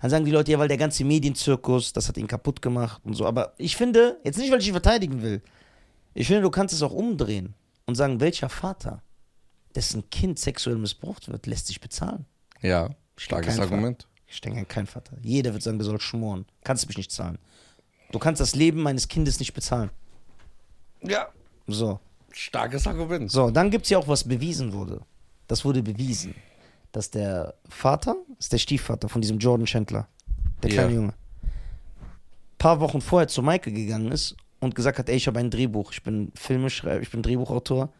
Dann 0.03 0.11
sagen 0.11 0.25
die 0.25 0.33
Leute, 0.33 0.51
ja, 0.51 0.59
weil 0.59 0.67
der 0.67 0.77
ganze 0.77 1.05
Medienzirkus, 1.05 1.93
das 1.93 2.09
hat 2.09 2.17
ihn 2.17 2.27
kaputt 2.27 2.61
gemacht 2.61 3.01
und 3.05 3.15
so. 3.15 3.25
Aber 3.25 3.55
ich 3.57 3.77
finde, 3.77 4.19
jetzt 4.25 4.37
nicht, 4.37 4.51
weil 4.51 4.59
ich 4.59 4.67
ihn 4.67 4.73
verteidigen 4.73 5.23
will, 5.23 5.41
ich 6.13 6.27
finde, 6.27 6.43
du 6.43 6.51
kannst 6.51 6.75
es 6.75 6.83
auch 6.83 6.93
umdrehen 6.93 7.55
und 7.87 7.95
sagen, 7.95 8.21
welcher 8.21 8.49
Vater, 8.49 9.01
dessen 9.77 10.11
Kind 10.11 10.41
sexuell 10.41 10.77
missbraucht 10.77 11.31
wird, 11.31 11.47
lässt 11.47 11.69
sich 11.69 11.81
bezahlen? 11.81 12.27
Ja, 12.61 12.91
starkes. 13.17 13.61
Argument. 13.61 14.09
Ich 14.27 14.41
denke 14.41 14.59
an 14.59 14.67
keinen 14.67 14.87
Vater. 14.87 15.17
Jeder 15.23 15.53
wird 15.53 15.63
sagen, 15.63 15.79
der 15.79 15.85
soll 15.85 16.01
schmoren. 16.01 16.47
Kannst 16.65 16.83
du 16.83 16.89
mich 16.89 16.97
nicht 16.97 17.13
zahlen. 17.13 17.39
Du 18.11 18.19
kannst 18.19 18.41
das 18.41 18.57
Leben 18.57 18.83
meines 18.83 19.07
Kindes 19.07 19.39
nicht 19.39 19.55
bezahlen. 19.55 19.91
Ja. 21.03 21.29
So. 21.69 22.01
Starkes 22.33 22.89
Argument. 22.89 23.31
So, 23.31 23.51
dann 23.51 23.71
gibt 23.71 23.85
es 23.85 23.91
ja 23.91 23.99
auch, 23.99 24.09
was 24.09 24.25
bewiesen 24.25 24.73
wurde. 24.73 25.03
Das 25.47 25.65
wurde 25.65 25.83
bewiesen, 25.83 26.35
dass 26.93 27.11
der 27.11 27.55
Vater, 27.69 28.17
ist 28.39 28.53
der 28.53 28.59
Stiefvater 28.59 29.09
von 29.09 29.21
diesem 29.23 29.39
Jordan 29.39 29.67
Chandler, 29.67 30.07
der 30.63 30.71
Ja. 30.71 30.77
kleine 30.83 30.95
Junge, 30.95 31.15
paar 32.59 32.81
Wochen 32.81 33.01
vorher 33.01 33.29
zu 33.29 33.43
Michael 33.43 33.73
gegangen 33.73 34.13
ist 34.13 34.37
und 34.61 34.75
gesagt 34.75 34.99
hat, 34.99 35.09
ey, 35.09 35.17
ich 35.17 35.27
habe 35.27 35.41
ein 35.41 35.51
Drehbuch, 35.51 35.93
ich 35.93 36.03
bin 36.03 36.31
Filmeschreiber, 36.35 37.01
ich 37.01 37.11
bin 37.11 37.23
Drehbuchautor, 37.23 37.93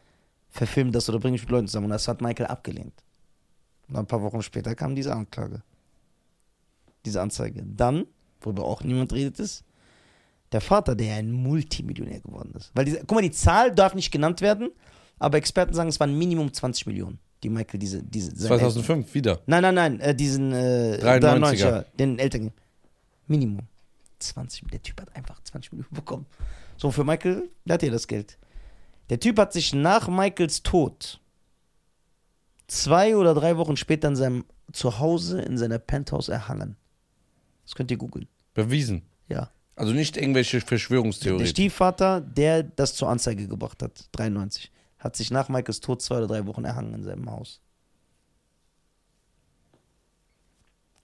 verfilm 0.51 0.93
das 0.93 1.09
oder 1.09 1.19
bring 1.19 1.33
mich 1.33 1.43
mit 1.43 1.51
Leuten 1.51 1.67
zusammen. 1.67 1.87
Und 1.87 1.91
das 1.91 2.07
hat 2.07 2.21
Michael 2.21 2.47
abgelehnt. 2.47 2.93
Und 3.89 3.97
ein 3.97 4.07
paar 4.07 4.23
Wochen 4.23 4.43
später 4.43 4.75
kam 4.75 4.95
diese 4.95 5.13
Anklage. 5.13 5.63
Diese 7.05 7.21
Anzeige. 7.21 7.65
Dann, 7.67 8.07
worüber 8.41 8.65
auch 8.65 8.85
niemand 8.85 9.13
redet, 9.13 9.41
ist, 9.41 9.65
der 10.53 10.61
Vater, 10.61 10.95
der 10.95 11.07
ja 11.09 11.15
ein 11.17 11.33
Multimillionär 11.33 12.21
geworden 12.21 12.53
ist. 12.55 12.71
Weil 12.75 12.85
diese, 12.85 12.99
guck 13.01 13.13
mal, 13.13 13.23
die 13.23 13.31
Zahl 13.33 13.75
darf 13.75 13.95
nicht 13.95 14.13
genannt 14.13 14.41
werden, 14.41 14.71
aber 15.19 15.39
Experten 15.39 15.75
sagen, 15.75 15.89
es 15.89 15.99
waren 15.99 16.17
Minimum 16.17 16.53
20 16.53 16.87
Millionen, 16.87 17.19
die 17.43 17.49
Michael 17.51 17.79
diese, 17.81 18.03
diese 18.03 18.35
seinen 18.37 18.59
2005 18.59 19.15
wieder. 19.15 19.33
Eltern- 19.33 19.45
Nein, 19.47 19.63
nein, 19.63 19.75
nein, 19.75 20.01
äh, 20.01 20.15
diesen 20.15 20.53
äh, 20.53 20.99
93er. 21.03 21.41
93er, 21.41 21.85
den 21.99 22.19
Eltern. 22.19 22.53
Minimum 23.27 23.61
20 24.19 24.69
Der 24.71 24.83
Typ 24.83 25.01
hat 25.01 25.15
einfach 25.17 25.43
20 25.43 25.73
Millionen 25.73 25.95
bekommen. 25.95 26.27
So, 26.77 26.91
für 26.91 27.05
Michael, 27.05 27.49
der 27.65 27.75
hat 27.75 27.83
ja 27.83 27.91
das 27.91 28.07
Geld. 28.07 28.39
Der 29.11 29.19
Typ 29.21 29.39
hat 29.39 29.53
sich 29.53 29.75
nach 29.75 30.09
Michaels 30.09 30.63
Tod 30.63 31.21
zwei 32.67 33.17
oder 33.17 33.35
drei 33.35 33.57
Wochen 33.57 33.77
später 33.77 34.09
in 34.09 34.17
seinem 34.17 34.45
Zuhause 34.73 35.41
in 35.43 35.59
seiner 35.59 35.79
Penthouse 35.79 36.29
erhangen. 36.29 36.77
Das 37.65 37.75
könnt 37.75 37.91
ihr 37.91 37.97
googeln. 37.97 38.27
Bewiesen. 38.55 39.03
Ja. 39.29 39.51
Also 39.77 39.93
nicht 39.93 40.17
irgendwelche 40.17 40.59
Der 40.59 40.67
Verschwörungstheorien. 40.67 41.47
Stiefvater, 41.47 42.21
der 42.21 42.63
das 42.63 42.95
zur 42.95 43.09
Anzeige 43.09 43.49
gebracht 43.49 43.83
hat, 43.83 44.09
93, 44.13 44.71
hat 45.03 45.17
sich 45.17 45.33
nach 45.33 45.49
Michaels 45.49 45.81
Tod 45.81 46.01
zwei 46.01 46.19
oder 46.19 46.29
drei 46.29 46.47
Wochen 46.47 46.65
erhangen 46.65 46.95
in 46.95 47.03
seinem 47.03 47.29
Haus. 47.29 47.61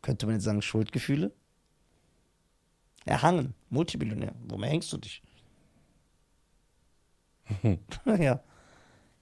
Könnte 0.02 0.26
man 0.26 0.36
jetzt 0.36 0.44
sagen, 0.44 0.62
Schuldgefühle? 0.62 1.32
Erhangen, 3.04 3.54
Multimillionär. 3.70 4.34
Womit 4.46 4.70
hängst 4.70 4.92
du 4.92 4.98
dich? 4.98 5.20
ja. 8.04 8.40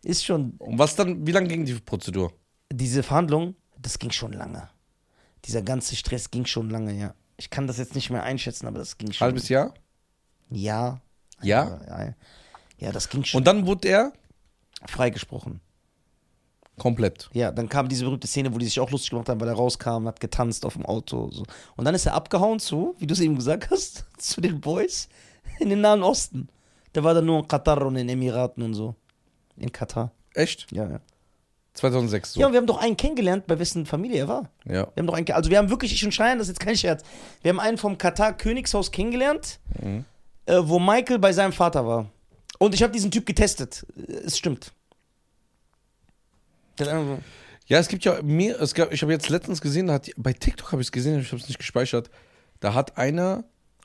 Ist 0.02 0.24
schon, 0.24 0.52
Und 0.58 0.78
was 0.78 0.94
dann, 0.94 1.26
wie 1.26 1.32
lange 1.32 1.48
ging 1.48 1.64
die 1.64 1.74
Prozedur? 1.74 2.32
diese 2.70 3.02
Verhandlung, 3.02 3.54
das 3.78 3.98
ging 3.98 4.10
schon 4.10 4.32
lange. 4.32 4.68
Dieser 5.44 5.62
ganze 5.62 5.96
Stress 5.96 6.30
ging 6.30 6.44
schon 6.44 6.68
lange, 6.68 6.92
ja. 6.92 7.14
Ich 7.38 7.48
kann 7.48 7.66
das 7.66 7.78
jetzt 7.78 7.94
nicht 7.94 8.10
mehr 8.10 8.24
einschätzen, 8.24 8.66
aber 8.66 8.78
das 8.78 8.98
ging 8.98 9.12
schon. 9.12 9.24
Halbes 9.24 9.48
Jahr? 9.48 9.72
Ja. 10.50 11.00
Ja? 11.40 11.80
Ja, 11.86 12.14
ja 12.78 12.92
das 12.92 13.08
ging 13.08 13.24
schon 13.24 13.38
Und 13.38 13.46
dann 13.46 13.66
wurde 13.66 13.88
er 13.88 14.12
freigesprochen. 14.86 15.60
komplett. 16.78 17.30
Ja, 17.32 17.50
dann 17.50 17.68
kam 17.70 17.88
diese 17.88 18.04
berühmte 18.04 18.26
Szene, 18.26 18.52
wo 18.54 18.58
die 18.58 18.66
sich 18.66 18.78
auch 18.80 18.90
lustig 18.90 19.10
gemacht 19.10 19.28
haben, 19.30 19.40
weil 19.40 19.48
er 19.48 19.54
rauskam, 19.54 20.06
hat 20.06 20.20
getanzt 20.20 20.66
auf 20.66 20.74
dem 20.74 20.84
Auto. 20.84 21.30
So. 21.30 21.44
Und 21.76 21.84
dann 21.86 21.94
ist 21.94 22.04
er 22.06 22.12
abgehauen 22.14 22.58
zu, 22.60 22.94
wie 22.98 23.06
du 23.06 23.14
es 23.14 23.20
eben 23.20 23.34
gesagt 23.36 23.70
hast, 23.70 24.04
zu 24.18 24.40
den 24.42 24.60
Boys 24.60 25.08
in 25.58 25.70
den 25.70 25.80
Nahen 25.80 26.02
Osten. 26.02 26.48
Der 26.94 27.02
war 27.04 27.14
dann 27.14 27.24
nur 27.24 27.38
in 27.40 27.48
Katar 27.48 27.80
und 27.86 27.96
in 27.96 28.06
den 28.06 28.18
Emiraten 28.18 28.62
und 28.62 28.74
so. 28.74 28.94
In 29.56 29.72
Katar. 29.72 30.12
Echt? 30.34 30.70
Ja, 30.70 30.86
ja. 30.88 31.00
2006 31.74 32.34
so. 32.34 32.40
Ja, 32.40 32.46
und 32.46 32.52
wir 32.52 32.58
haben 32.58 32.66
doch 32.66 32.78
einen 32.78 32.96
kennengelernt, 32.96 33.46
bei 33.46 33.58
wessen 33.58 33.84
Familie 33.86 34.20
er 34.20 34.28
war. 34.28 34.50
Ja. 34.66 34.86
Wir 34.94 35.00
haben 35.00 35.06
doch 35.06 35.14
einen, 35.14 35.30
also 35.32 35.50
wir 35.50 35.58
haben 35.58 35.68
wirklich, 35.70 35.92
ich 35.92 36.04
und 36.04 36.12
Schreien, 36.12 36.38
das 36.38 36.48
ist 36.48 36.56
jetzt 36.56 36.64
kein 36.64 36.76
Scherz. 36.76 37.02
Wir 37.42 37.50
haben 37.50 37.60
einen 37.60 37.76
vom 37.78 37.96
Katar 37.98 38.34
Königshaus 38.34 38.90
kennengelernt, 38.92 39.60
Mhm. 39.82 40.04
äh, 40.46 40.58
wo 40.62 40.78
Michael 40.78 41.18
bei 41.18 41.32
seinem 41.32 41.52
Vater 41.52 41.86
war. 41.86 42.10
Und 42.58 42.74
ich 42.74 42.82
habe 42.82 42.92
diesen 42.92 43.10
Typ 43.10 43.24
getestet. 43.26 43.86
Äh, 43.96 44.12
Es 44.24 44.36
stimmt. 44.38 44.72
So- 46.78 47.18
Ja, 47.68 47.78
es 47.78 47.88
gibt 47.88 48.04
ja 48.04 48.22
mehr, 48.22 48.60
es 48.60 48.74
gab, 48.74 48.92
ich 48.92 49.02
habe 49.02 49.12
jetzt 49.12 49.28
letztens 49.28 49.60
gesehen, 49.60 49.90
hat, 49.90 50.08
bei 50.16 50.32
TikTok 50.32 50.72
habe 50.72 50.82
ich 50.82 50.88
es 50.88 50.92
gesehen, 50.92 51.20
ich 51.20 51.26
habe 51.32 51.40
es 51.40 51.48
nicht 51.48 51.58
gespeichert. 51.58 52.10
Da 52.60 52.74
hat 52.74 52.96
einer 52.96 53.44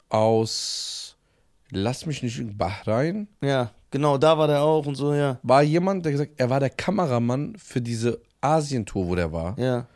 aus, 0.09 1.15
lass 1.71 2.05
mich 2.05 2.21
nicht, 2.23 2.37
lügen, 2.37 2.57
Bahrain, 2.57 3.27
Ja, 3.41 3.71
genau, 3.89 4.17
da 4.17 4.37
war 4.37 4.47
der 4.47 4.61
auch 4.61 4.85
und 4.85 4.95
so, 4.95 5.13
ja. 5.13 5.39
war 5.43 5.63
jemand, 5.63 6.05
der 6.05 6.11
gesagt, 6.11 6.33
er 6.37 6.49
war 6.49 6.59
der 6.59 6.69
Kameramann 6.69 7.55
für 7.57 7.81
diese 7.81 8.19
Asientour, 8.41 9.07
wo 9.07 9.15
der 9.15 9.31
war. 9.31 9.57
Ja. 9.57 9.87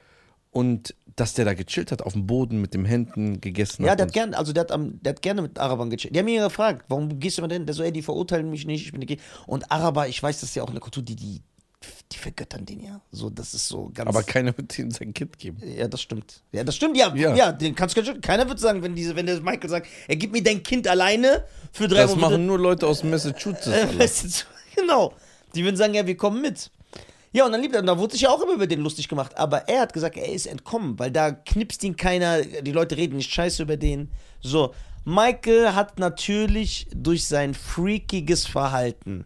Und 0.52 0.96
dass 1.18 1.34
der 1.34 1.46
da 1.46 1.54
gechillt 1.54 1.92
hat 1.92 2.02
auf 2.02 2.14
dem 2.14 2.28
Boden 2.28 2.60
mit 2.62 2.74
den 2.74 2.86
Händen 2.86 3.40
gegessen 3.42 3.84
Ja, 3.86 3.92
hat. 3.92 4.00
der 4.00 4.08
hat 4.08 4.14
gerne, 4.14 4.38
also 4.38 4.52
der 4.54 4.62
hat, 4.68 4.70
der 4.72 5.10
hat 5.14 5.22
gerne 5.22 5.42
mit 5.42 5.60
Arabern 5.60 5.90
gechillt. 5.90 6.16
Die 6.16 6.20
haben 6.20 6.28
ihn 6.28 6.42
gefragt, 6.42 6.86
warum 6.88 7.20
gehst 7.20 7.38
du 7.38 7.42
immer 7.42 7.48
denn? 7.50 7.66
Der 7.66 7.74
so, 7.76 7.84
ey, 7.84 7.92
die 7.92 8.02
verurteilen 8.02 8.50
mich 8.50 8.66
nicht, 8.66 8.86
ich 8.86 8.92
bin 8.92 9.02
die 9.02 9.18
Und 9.48 9.70
Araber, 9.72 10.08
ich 10.08 10.22
weiß, 10.22 10.40
das 10.40 10.50
ist 10.50 10.56
ja 10.56 10.64
auch 10.64 10.70
eine 10.70 10.80
Kultur, 10.80 11.04
die, 11.04 11.16
die, 11.16 11.42
die 12.12 12.18
vergöttern 12.18 12.66
den 12.66 12.82
ja. 12.84 13.02
So, 13.12 13.30
das 13.30 13.54
ist 13.54 13.68
so 13.68 13.90
ganz. 13.94 14.08
aber 14.08 14.24
keiner 14.24 14.56
wird 14.58 14.78
ihm 14.78 14.92
sein 14.92 15.14
Kind 15.14 15.38
geben. 15.38 15.58
ja, 15.66 15.88
das 15.88 16.02
stimmt. 16.02 16.42
Ja, 16.52 16.64
das 16.64 16.76
stimmt, 16.76 16.98
ja. 16.98 17.14
Ja. 17.16 17.36
Ja, 17.36 17.52
den 17.52 17.76
kannst 17.76 17.98
du 17.98 18.20
Keiner 18.22 18.48
wird 18.48 18.60
sagen, 18.60 18.84
wenn 18.84 18.96
diese, 18.96 19.16
wenn 19.16 19.26
der 19.26 19.42
Michael 19.42 19.70
sagt, 19.70 19.88
er 20.08 20.16
gibt 20.16 20.34
mir 20.34 20.44
dein 20.44 20.62
Kind 20.64 20.88
alleine 20.88 21.46
für 21.72 21.88
drei 21.88 22.02
Das 22.04 22.12
Wochen. 22.12 22.20
machen 22.22 22.46
nur 22.46 22.60
Leute 22.60 22.88
aus 22.88 23.04
Massachusetts. 23.04 23.68
Äh, 23.68 24.46
genau. 24.76 25.14
Die 25.56 25.64
würden 25.64 25.78
sagen, 25.78 25.94
ja, 25.94 26.06
wir 26.06 26.18
kommen 26.18 26.42
mit. 26.42 26.70
Ja, 27.32 27.46
und 27.46 27.52
dann 27.52 27.62
liebt 27.62 27.74
er, 27.76 27.82
und 27.82 27.88
da 27.88 27.98
wurde 27.98 28.14
sich 28.14 28.22
ja 28.22 28.30
auch 28.30 28.42
immer 28.42 28.54
über 28.54 28.68
den 28.68 28.80
lustig 28.80 29.10
gemacht. 29.10 29.38
Aber 29.38 29.68
er 29.68 29.82
hat 29.82 29.92
gesagt, 29.94 30.16
er 30.16 30.32
ist 30.32 30.46
entkommen, 30.48 30.98
weil 31.00 31.12
da 31.12 31.32
knipst 31.32 31.84
ihn 31.84 31.98
keiner, 31.98 32.42
die 32.44 32.72
Leute 32.72 32.96
reden 32.96 33.18
nicht 33.18 33.34
scheiße 33.34 33.64
über 33.64 33.76
den. 33.76 34.10
So, 34.42 34.74
Michael 35.04 35.76
hat 35.76 36.00
natürlich 36.00 36.88
durch 36.96 37.26
sein 37.26 37.54
freakiges 37.54 38.46
Verhalten, 38.48 39.26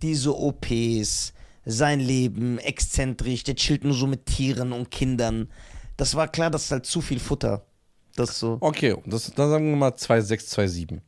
diese 0.00 0.34
OPs, 0.34 1.34
sein 1.70 2.00
Leben, 2.00 2.58
exzentrisch, 2.58 3.44
der 3.44 3.54
chillt 3.56 3.84
nur 3.84 3.94
so 3.94 4.06
mit 4.06 4.26
Tieren 4.26 4.72
und 4.72 4.90
Kindern. 4.90 5.48
Das 5.96 6.14
war 6.14 6.28
klar, 6.28 6.50
das 6.50 6.64
ist 6.64 6.70
halt 6.72 6.86
zu 6.86 7.00
viel 7.00 7.20
Futter. 7.20 7.64
Das 8.16 8.38
so. 8.38 8.58
Okay, 8.60 8.96
das, 9.06 9.30
dann 9.32 9.50
sagen 9.50 9.70
wir 9.70 9.76
mal 9.76 9.90
2,6, 9.90 10.54
2,7. 10.58 11.00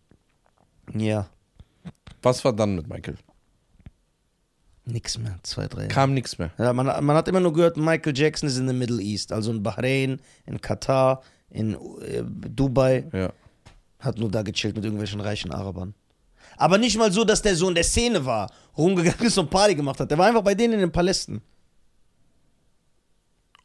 Ja, 0.98 1.29
Was 2.22 2.44
war 2.44 2.53
dann 2.53 2.77
mit 2.77 2.88
Michael? 2.88 3.16
nix 4.85 5.16
mehr. 5.16 5.38
Zwei, 5.42 5.68
drei. 5.68 5.87
Kam 5.87 6.12
nichts 6.14 6.38
mehr. 6.38 6.51
Ja, 6.59 6.72
man, 6.72 6.87
man 7.05 7.16
hat 7.16 7.29
immer 7.29 7.40
nur 7.40 7.53
gehört, 7.53 7.77
Michael 7.77 8.16
Jackson 8.16 8.48
ist 8.48 8.59
in 8.59 8.66
the 8.68 8.75
Middle 8.75 9.01
East, 9.01 9.33
also 9.33 9.53
in 9.53 9.62
Bahrain, 9.62 10.20
in 10.44 10.61
Katar, 10.61 11.22
in 11.51 11.75
äh, 12.01 12.22
Dubai, 12.25 13.09
Ja. 13.12 13.33
hat 14.01 14.18
nur 14.18 14.31
da 14.31 14.42
gechillt 14.42 14.75
mit 14.75 14.85
irgendwelchen 14.85 15.20
reichen 15.20 15.53
Arabern. 15.53 15.94
Aber 16.57 16.79
nicht 16.79 16.97
mal 16.97 17.11
so, 17.12 17.25
dass 17.25 17.43
der 17.43 17.57
so 17.57 17.69
in 17.69 17.75
der 17.75 17.85
Szene 17.85 18.25
war, 18.25 18.51
rumgegangen 18.77 19.27
ist 19.27 19.38
und 19.38 19.51
Party 19.51 19.75
gemacht 19.75 19.99
hat. 20.01 20.11
Der 20.11 20.19
war 20.19 20.27
einfach 20.27 20.43
bei 20.43 20.55
denen 20.55 20.75
in 20.75 20.81
den 20.81 20.93
Palästen. 20.93 21.41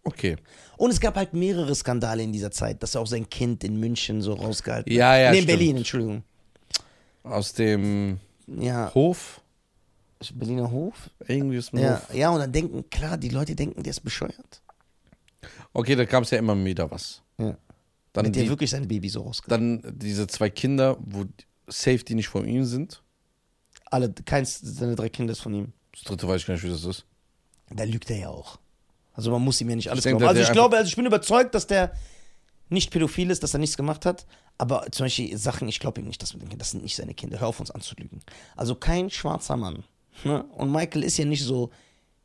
Okay. 0.03 0.37
Und 0.77 0.91
es 0.91 0.99
gab 0.99 1.15
halt 1.15 1.33
mehrere 1.33 1.73
Skandale 1.75 2.23
in 2.23 2.31
dieser 2.31 2.51
Zeit, 2.51 2.81
dass 2.81 2.95
er 2.95 3.01
auch 3.01 3.07
sein 3.07 3.29
Kind 3.29 3.63
in 3.63 3.79
München 3.79 4.21
so 4.21 4.33
rausgehalten 4.33 4.91
hat. 4.91 4.97
Ja, 4.97 5.17
ja, 5.17 5.31
Nee, 5.31 5.39
in 5.39 5.43
stimmt. 5.43 5.57
Berlin, 5.59 5.77
Entschuldigung. 5.77 6.23
Aus 7.23 7.53
dem 7.53 8.19
Ja, 8.47 8.93
Hof. 8.93 9.41
Berliner 10.33 10.71
Hof. 10.71 11.09
Irgendwie 11.27 11.57
ist 11.57 11.73
ein 11.73 11.79
Ja, 11.79 11.95
Hof. 12.07 12.13
ja, 12.15 12.29
und 12.29 12.39
dann 12.39 12.51
denken, 12.51 12.89
klar, 12.89 13.17
die 13.17 13.29
Leute 13.29 13.53
denken, 13.55 13.83
der 13.83 13.91
ist 13.91 13.99
bescheuert. 13.99 14.61
Okay, 15.73 15.95
da 15.95 16.05
kam 16.05 16.23
es 16.23 16.31
ja 16.31 16.37
immer 16.39 16.55
wieder 16.63 16.89
was. 16.89 17.21
Ja. 17.37 17.57
Dann, 18.13 18.25
Mit 18.25 18.35
der 18.35 18.43
die, 18.43 18.49
wirklich 18.49 18.69
sein 18.71 18.87
Baby 18.87 19.09
so 19.09 19.21
rausgehalten. 19.21 19.81
dann 19.83 19.99
diese 19.99 20.25
zwei 20.25 20.49
Kinder, 20.49 20.97
wo 21.01 21.25
Safety 21.67 22.15
nicht 22.15 22.27
von 22.29 22.47
ihm 22.47 22.65
sind. 22.65 23.01
Alle, 23.85 24.11
keins 24.11 24.59
seiner 24.59 24.95
drei 24.95 25.09
Kinder 25.09 25.31
ist 25.33 25.39
von 25.41 25.53
ihm. 25.53 25.73
Das 25.93 26.03
dritte 26.03 26.27
weiß 26.27 26.41
ich 26.41 26.47
gar 26.47 26.53
nicht, 26.55 26.63
wie 26.63 26.69
das 26.69 26.83
ist. 26.83 27.05
Da 27.69 27.83
lügt 27.83 28.09
er 28.09 28.17
ja 28.17 28.29
auch. 28.29 28.59
Also 29.13 29.31
man 29.31 29.41
muss 29.41 29.59
ihm 29.61 29.69
ja 29.69 29.75
nicht 29.75 29.89
alles 29.89 29.99
Ich 29.99 30.09
denke, 30.09 30.19
glauben. 30.19 30.29
Also 30.29 30.39
der- 30.41 30.47
ich 30.49 30.53
glaube, 30.53 30.77
also 30.77 30.87
ich 30.87 30.95
bin 30.95 31.05
überzeugt, 31.05 31.55
dass 31.55 31.67
der 31.67 31.91
nicht 32.69 32.91
pädophil 32.91 33.31
ist, 33.31 33.43
dass 33.43 33.53
er 33.53 33.59
nichts 33.59 33.77
gemacht 33.77 34.05
hat. 34.05 34.25
Aber 34.57 34.85
zum 34.91 35.05
Beispiel 35.05 35.37
Sachen, 35.37 35.67
ich 35.67 35.79
glaube 35.79 36.01
ihm 36.01 36.07
nicht, 36.07 36.21
dass 36.21 36.33
wir 36.33 36.39
denken, 36.39 36.57
das 36.57 36.71
sind 36.71 36.83
nicht 36.83 36.95
seine 36.95 37.13
Kinder. 37.13 37.39
Hör 37.39 37.47
auf 37.47 37.59
uns 37.59 37.71
anzulügen. 37.71 38.21
Also 38.55 38.75
kein 38.75 39.09
schwarzer 39.09 39.55
Mann. 39.57 39.83
Ne? 40.23 40.43
Und 40.55 40.71
Michael 40.71 41.03
ist 41.03 41.17
ja 41.17 41.25
nicht 41.25 41.43
so 41.43 41.71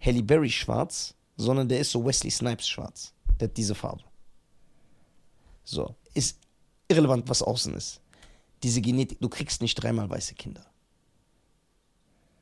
Halle 0.01 0.23
Berry 0.23 0.51
schwarz, 0.51 1.15
sondern 1.37 1.69
der 1.69 1.81
ist 1.81 1.91
so 1.93 2.05
Wesley 2.05 2.31
Snipes 2.31 2.69
schwarz. 2.69 3.13
Der 3.41 3.49
hat 3.49 3.57
diese 3.57 3.75
Farbe. 3.75 4.03
So. 5.65 5.95
Ist 6.15 6.39
irrelevant, 6.89 7.29
was 7.29 7.43
außen 7.43 7.75
ist. 7.75 8.01
Diese 8.63 8.81
Genetik, 8.81 9.19
du 9.21 9.29
kriegst 9.29 9.61
nicht 9.63 9.75
dreimal 9.75 10.09
weiße 10.09 10.35
Kinder. 10.35 10.65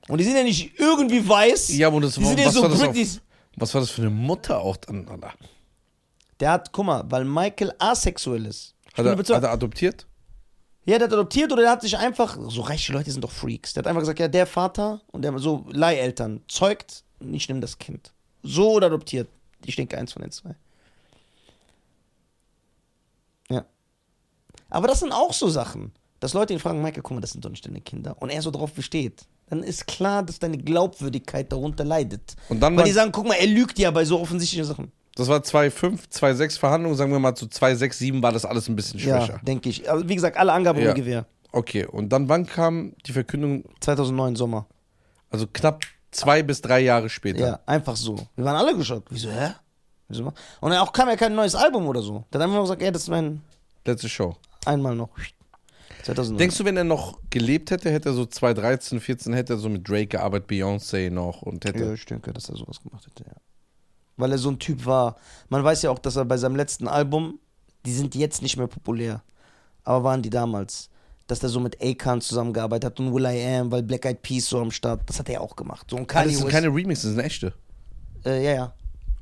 Und 0.08 0.18
die 0.18 0.24
sind 0.24 0.36
ja 0.36 0.42
nicht 0.42 0.78
irgendwie 0.78 1.26
weiß. 1.26 1.68
Ja, 1.76 1.88
aber 1.88 2.00
das 2.00 2.14
die 2.14 2.24
sind 2.24 2.38
ja 2.38 2.46
was, 2.46 2.54
so 2.54 2.62
war 2.62 2.68
das 2.68 2.82
auf, 2.82 2.96
was 3.56 3.74
war 3.74 3.80
das 3.80 3.90
für 3.90 4.02
eine 4.02 4.10
Mutter 4.10 4.60
auch 4.60 4.76
dann? 4.76 5.08
Alter? 5.08 5.32
Der 6.40 6.52
hat, 6.52 6.72
guck 6.72 6.86
mal, 6.86 7.04
weil 7.08 7.24
Michael 7.24 7.72
asexuell 7.78 8.46
ist. 8.46 8.74
Hat 8.94 9.06
er, 9.06 9.16
hat 9.16 9.28
er 9.28 9.52
adoptiert? 9.52 10.06
ja, 10.90 10.98
der 10.98 11.06
hat 11.06 11.12
adoptiert 11.14 11.52
oder 11.52 11.62
der 11.62 11.70
hat 11.70 11.82
sich 11.82 11.96
einfach, 11.96 12.36
so 12.48 12.62
reiche 12.62 12.92
Leute 12.92 13.10
sind 13.10 13.22
doch 13.22 13.30
Freaks. 13.30 13.74
Der 13.74 13.82
hat 13.82 13.86
einfach 13.86 14.00
gesagt, 14.00 14.18
ja, 14.18 14.28
der 14.28 14.46
Vater 14.46 15.00
und 15.08 15.22
der, 15.22 15.38
so 15.38 15.66
Leiheltern, 15.70 16.42
zeugt, 16.48 17.04
ich 17.20 17.48
nehme 17.48 17.60
das 17.60 17.78
Kind. 17.78 18.12
So 18.42 18.72
oder 18.72 18.86
adoptiert. 18.86 19.28
Ich 19.64 19.76
denke 19.76 19.98
eins 19.98 20.12
von 20.12 20.22
den 20.22 20.32
zwei. 20.32 20.54
Ja. 23.50 23.66
Aber 24.70 24.88
das 24.88 25.00
sind 25.00 25.12
auch 25.12 25.34
so 25.34 25.48
Sachen. 25.48 25.92
Dass 26.20 26.34
Leute 26.34 26.52
ihn 26.52 26.58
fragen, 26.60 26.80
Michael, 26.82 27.02
guck 27.02 27.12
mal, 27.16 27.20
das 27.20 27.32
sind 27.32 27.44
doch 27.44 27.50
nicht 27.50 27.66
deine 27.66 27.80
Kinder. 27.80 28.16
Und 28.20 28.30
er 28.30 28.42
so 28.42 28.50
drauf 28.50 28.72
besteht. 28.72 29.24
Dann 29.48 29.62
ist 29.64 29.86
klar, 29.86 30.22
dass 30.22 30.38
deine 30.38 30.58
Glaubwürdigkeit 30.58 31.50
darunter 31.50 31.84
leidet. 31.84 32.36
Und 32.48 32.60
dann 32.60 32.76
Weil 32.76 32.84
die 32.84 32.92
sagen, 32.92 33.10
guck 33.10 33.26
mal, 33.26 33.34
er 33.34 33.46
lügt 33.48 33.78
ja 33.78 33.90
bei 33.90 34.04
so 34.04 34.20
offensichtlichen 34.20 34.64
Sachen. 34.64 34.92
das 35.16 35.26
war 35.28 35.40
2,5, 35.40 35.98
2,6 36.12 36.58
Verhandlungen, 36.58 36.96
sagen 36.96 37.10
wir 37.10 37.18
mal 37.18 37.34
zu 37.34 37.46
2,6, 37.46 37.92
7 37.94 38.22
war 38.22 38.30
das 38.32 38.44
alles 38.44 38.68
ein 38.68 38.76
bisschen 38.76 39.00
schwächer. 39.00 39.34
Ja, 39.34 39.38
denke 39.42 39.68
ich. 39.68 39.90
Also, 39.90 40.08
wie 40.08 40.14
gesagt, 40.14 40.36
alle 40.36 40.52
Angaben 40.52 40.80
Ja. 40.80 40.92
Gewehr. 40.92 41.26
Okay, 41.52 41.84
und 41.84 42.10
dann 42.10 42.28
wann 42.28 42.46
kam 42.46 42.92
die 43.06 43.12
Verkündung, 43.12 43.64
2009 43.80 44.36
Sommer. 44.36 44.66
also 45.30 45.46
knapp 45.52 45.82
zwei 46.12 46.44
bis 46.44 46.60
drei 46.60 46.80
Jahre 46.80 47.08
später? 47.08 47.40
Ja, 47.44 47.60
einfach 47.66 47.96
so. 47.96 48.16
Wir 48.36 48.44
waren 48.44 48.54
alle 48.56 48.76
geschockt. 48.76 49.08
Wieso, 49.10 49.30
hä? 49.32 49.50
Wieso? 50.08 50.26
Und 50.60 50.70
dann 50.70 50.78
auch 50.78 50.92
kam 50.92 51.08
ja 51.08 51.16
kein 51.16 51.34
neues 51.34 51.56
Album 51.56 51.86
oder 51.88 52.02
so. 52.02 52.24
Dann 52.30 52.42
haben 52.42 52.52
wir 52.52 52.60
gesagt, 52.60 52.82
ey, 52.82 52.92
das 52.92 53.02
ist 53.02 53.08
mein 53.08 53.40
Letzte 53.84 54.08
Show. 54.08 54.36
einmal 54.64 54.94
noch. 54.94 55.08
2009. 56.04 56.38
Denkst 56.38 56.58
du, 56.58 56.64
wenn 56.64 56.76
er 56.76 56.84
noch 56.84 57.18
gelebt 57.30 57.70
hätte, 57.70 57.90
hätte 57.90 58.10
er 58.10 58.14
so 58.14 58.26
2013, 58.26 59.00
14, 59.00 59.32
hätte 59.32 59.54
er 59.54 59.58
so 59.58 59.68
mit 59.68 59.88
Drake 59.88 60.06
gearbeitet, 60.08 60.50
Beyoncé 60.50 61.10
noch 61.10 61.42
und 61.42 61.64
hätte. 61.64 61.84
Ja, 61.84 61.92
ich 61.94 62.04
denke, 62.06 62.32
dass 62.32 62.48
er 62.48 62.56
sowas 62.56 62.80
gemacht 62.82 63.06
hätte, 63.06 63.24
ja. 63.28 63.36
Weil 64.16 64.32
er 64.32 64.38
so 64.38 64.50
ein 64.50 64.58
Typ 64.58 64.84
war. 64.86 65.16
Man 65.48 65.64
weiß 65.64 65.82
ja 65.82 65.90
auch, 65.90 65.98
dass 65.98 66.16
er 66.16 66.24
bei 66.24 66.36
seinem 66.36 66.56
letzten 66.56 66.88
Album, 66.88 67.38
die 67.86 67.92
sind 67.92 68.14
jetzt 68.14 68.42
nicht 68.42 68.56
mehr 68.56 68.66
populär, 68.66 69.22
aber 69.84 70.04
waren 70.04 70.22
die 70.22 70.30
damals, 70.30 70.90
dass 71.26 71.42
er 71.42 71.48
so 71.48 71.60
mit 71.60 71.80
Akon 71.82 72.20
zusammengearbeitet 72.20 72.84
hat 72.90 73.00
und 73.00 73.14
Will 73.14 73.24
I 73.24 73.42
Am, 73.56 73.70
weil 73.70 73.82
Black 73.82 74.04
Eyed 74.04 74.20
Peas 74.20 74.46
so 74.48 74.60
am 74.60 74.70
Start, 74.70 75.00
das 75.06 75.18
hat 75.18 75.28
er 75.28 75.40
auch 75.40 75.56
gemacht. 75.56 75.86
So 75.88 75.96
ein 75.96 76.02
Ah, 76.02 76.06
Kanye 76.06 76.32
das 76.32 76.38
sind 76.40 76.50
keine 76.50 76.66
Remixes, 76.68 77.04
das 77.04 77.12
sind 77.12 77.20
echte. 77.24 77.54
äh, 78.26 78.44
ja, 78.44 78.52
ja. 78.54 78.72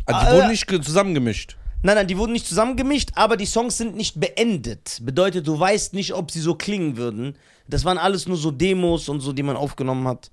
Also 0.07 0.21
die 0.21 0.27
Ah, 0.27 0.31
wurden 0.33 0.43
ja. 0.45 0.49
nicht 0.49 0.67
ge- 0.67 0.81
zusammengemischt. 0.81 1.57
Nein, 1.83 1.95
nein, 1.95 2.09
die 2.09 2.19
wurden 2.19 2.33
nicht 2.33 2.47
zusammengemischt, 2.47 3.11
aber 3.15 3.37
die 3.37 3.47
Songs 3.47 3.79
sind 3.79 3.95
nicht 3.95 4.19
beendet. 4.19 4.99
Bedeutet, 5.03 5.47
du 5.47 5.59
weißt 5.59 5.95
nicht, 5.95 6.13
ob 6.13 6.31
sie 6.31 6.41
so 6.41 6.55
klingen 6.55 6.97
würden. 6.97 7.37
Das 7.69 7.85
waren 7.85 7.99
alles 7.99 8.27
nur 8.27 8.37
so 8.37 8.51
Demos 8.51 9.09
und 9.09 9.21
so, 9.21 9.33
die 9.33 9.45
man 9.45 9.57
aufgenommen 9.57 10.09
hat. 10.09 10.31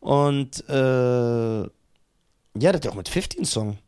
Und 0.00 0.68
äh, 0.68 1.62
ja, 1.62 1.68
der 2.54 2.72
hat 2.74 2.84
ja 2.84 2.90
auch 2.90 2.96
mit 2.96 3.08
15 3.08 3.44
Song. 3.44 3.78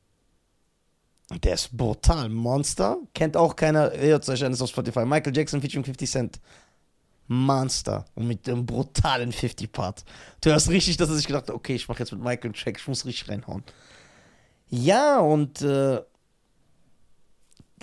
Der 1.43 1.55
ist 1.55 1.77
brutal. 1.77 2.29
Monster. 2.29 2.99
Kennt 3.15 3.37
auch 3.37 3.55
keiner. 3.55 3.93
Hört 3.93 4.29
euch 4.29 4.45
an, 4.45 4.53
ist 4.53 4.63
auf 4.63 4.71
Spotify. 4.71 5.05
Michael 5.05 5.37
Jackson 5.37 5.61
featuring 5.61 5.85
50 5.85 6.11
Cent. 6.11 6.41
Monster. 7.29 8.07
Und 8.15 8.27
mit 8.27 8.47
dem 8.47 8.67
brutalen 8.67 9.33
50-Part. 9.33 10.05
Du 10.41 10.51
hörst 10.51 10.71
richtig, 10.71 10.97
dass 10.97 11.09
er 11.09 11.17
sich 11.17 11.27
gedacht 11.27 11.49
hat, 11.49 11.55
okay, 11.55 11.75
ich 11.75 11.87
mache 11.89 12.01
jetzt 12.01 12.11
mit 12.11 12.23
Michael 12.23 12.53
Check, 12.53 12.79
ich 12.79 12.89
muss 12.89 13.05
richtig 13.05 13.29
reinhauen. 13.29 13.63
Ja, 14.69 15.21
und 15.21 15.63
äh, 15.63 16.01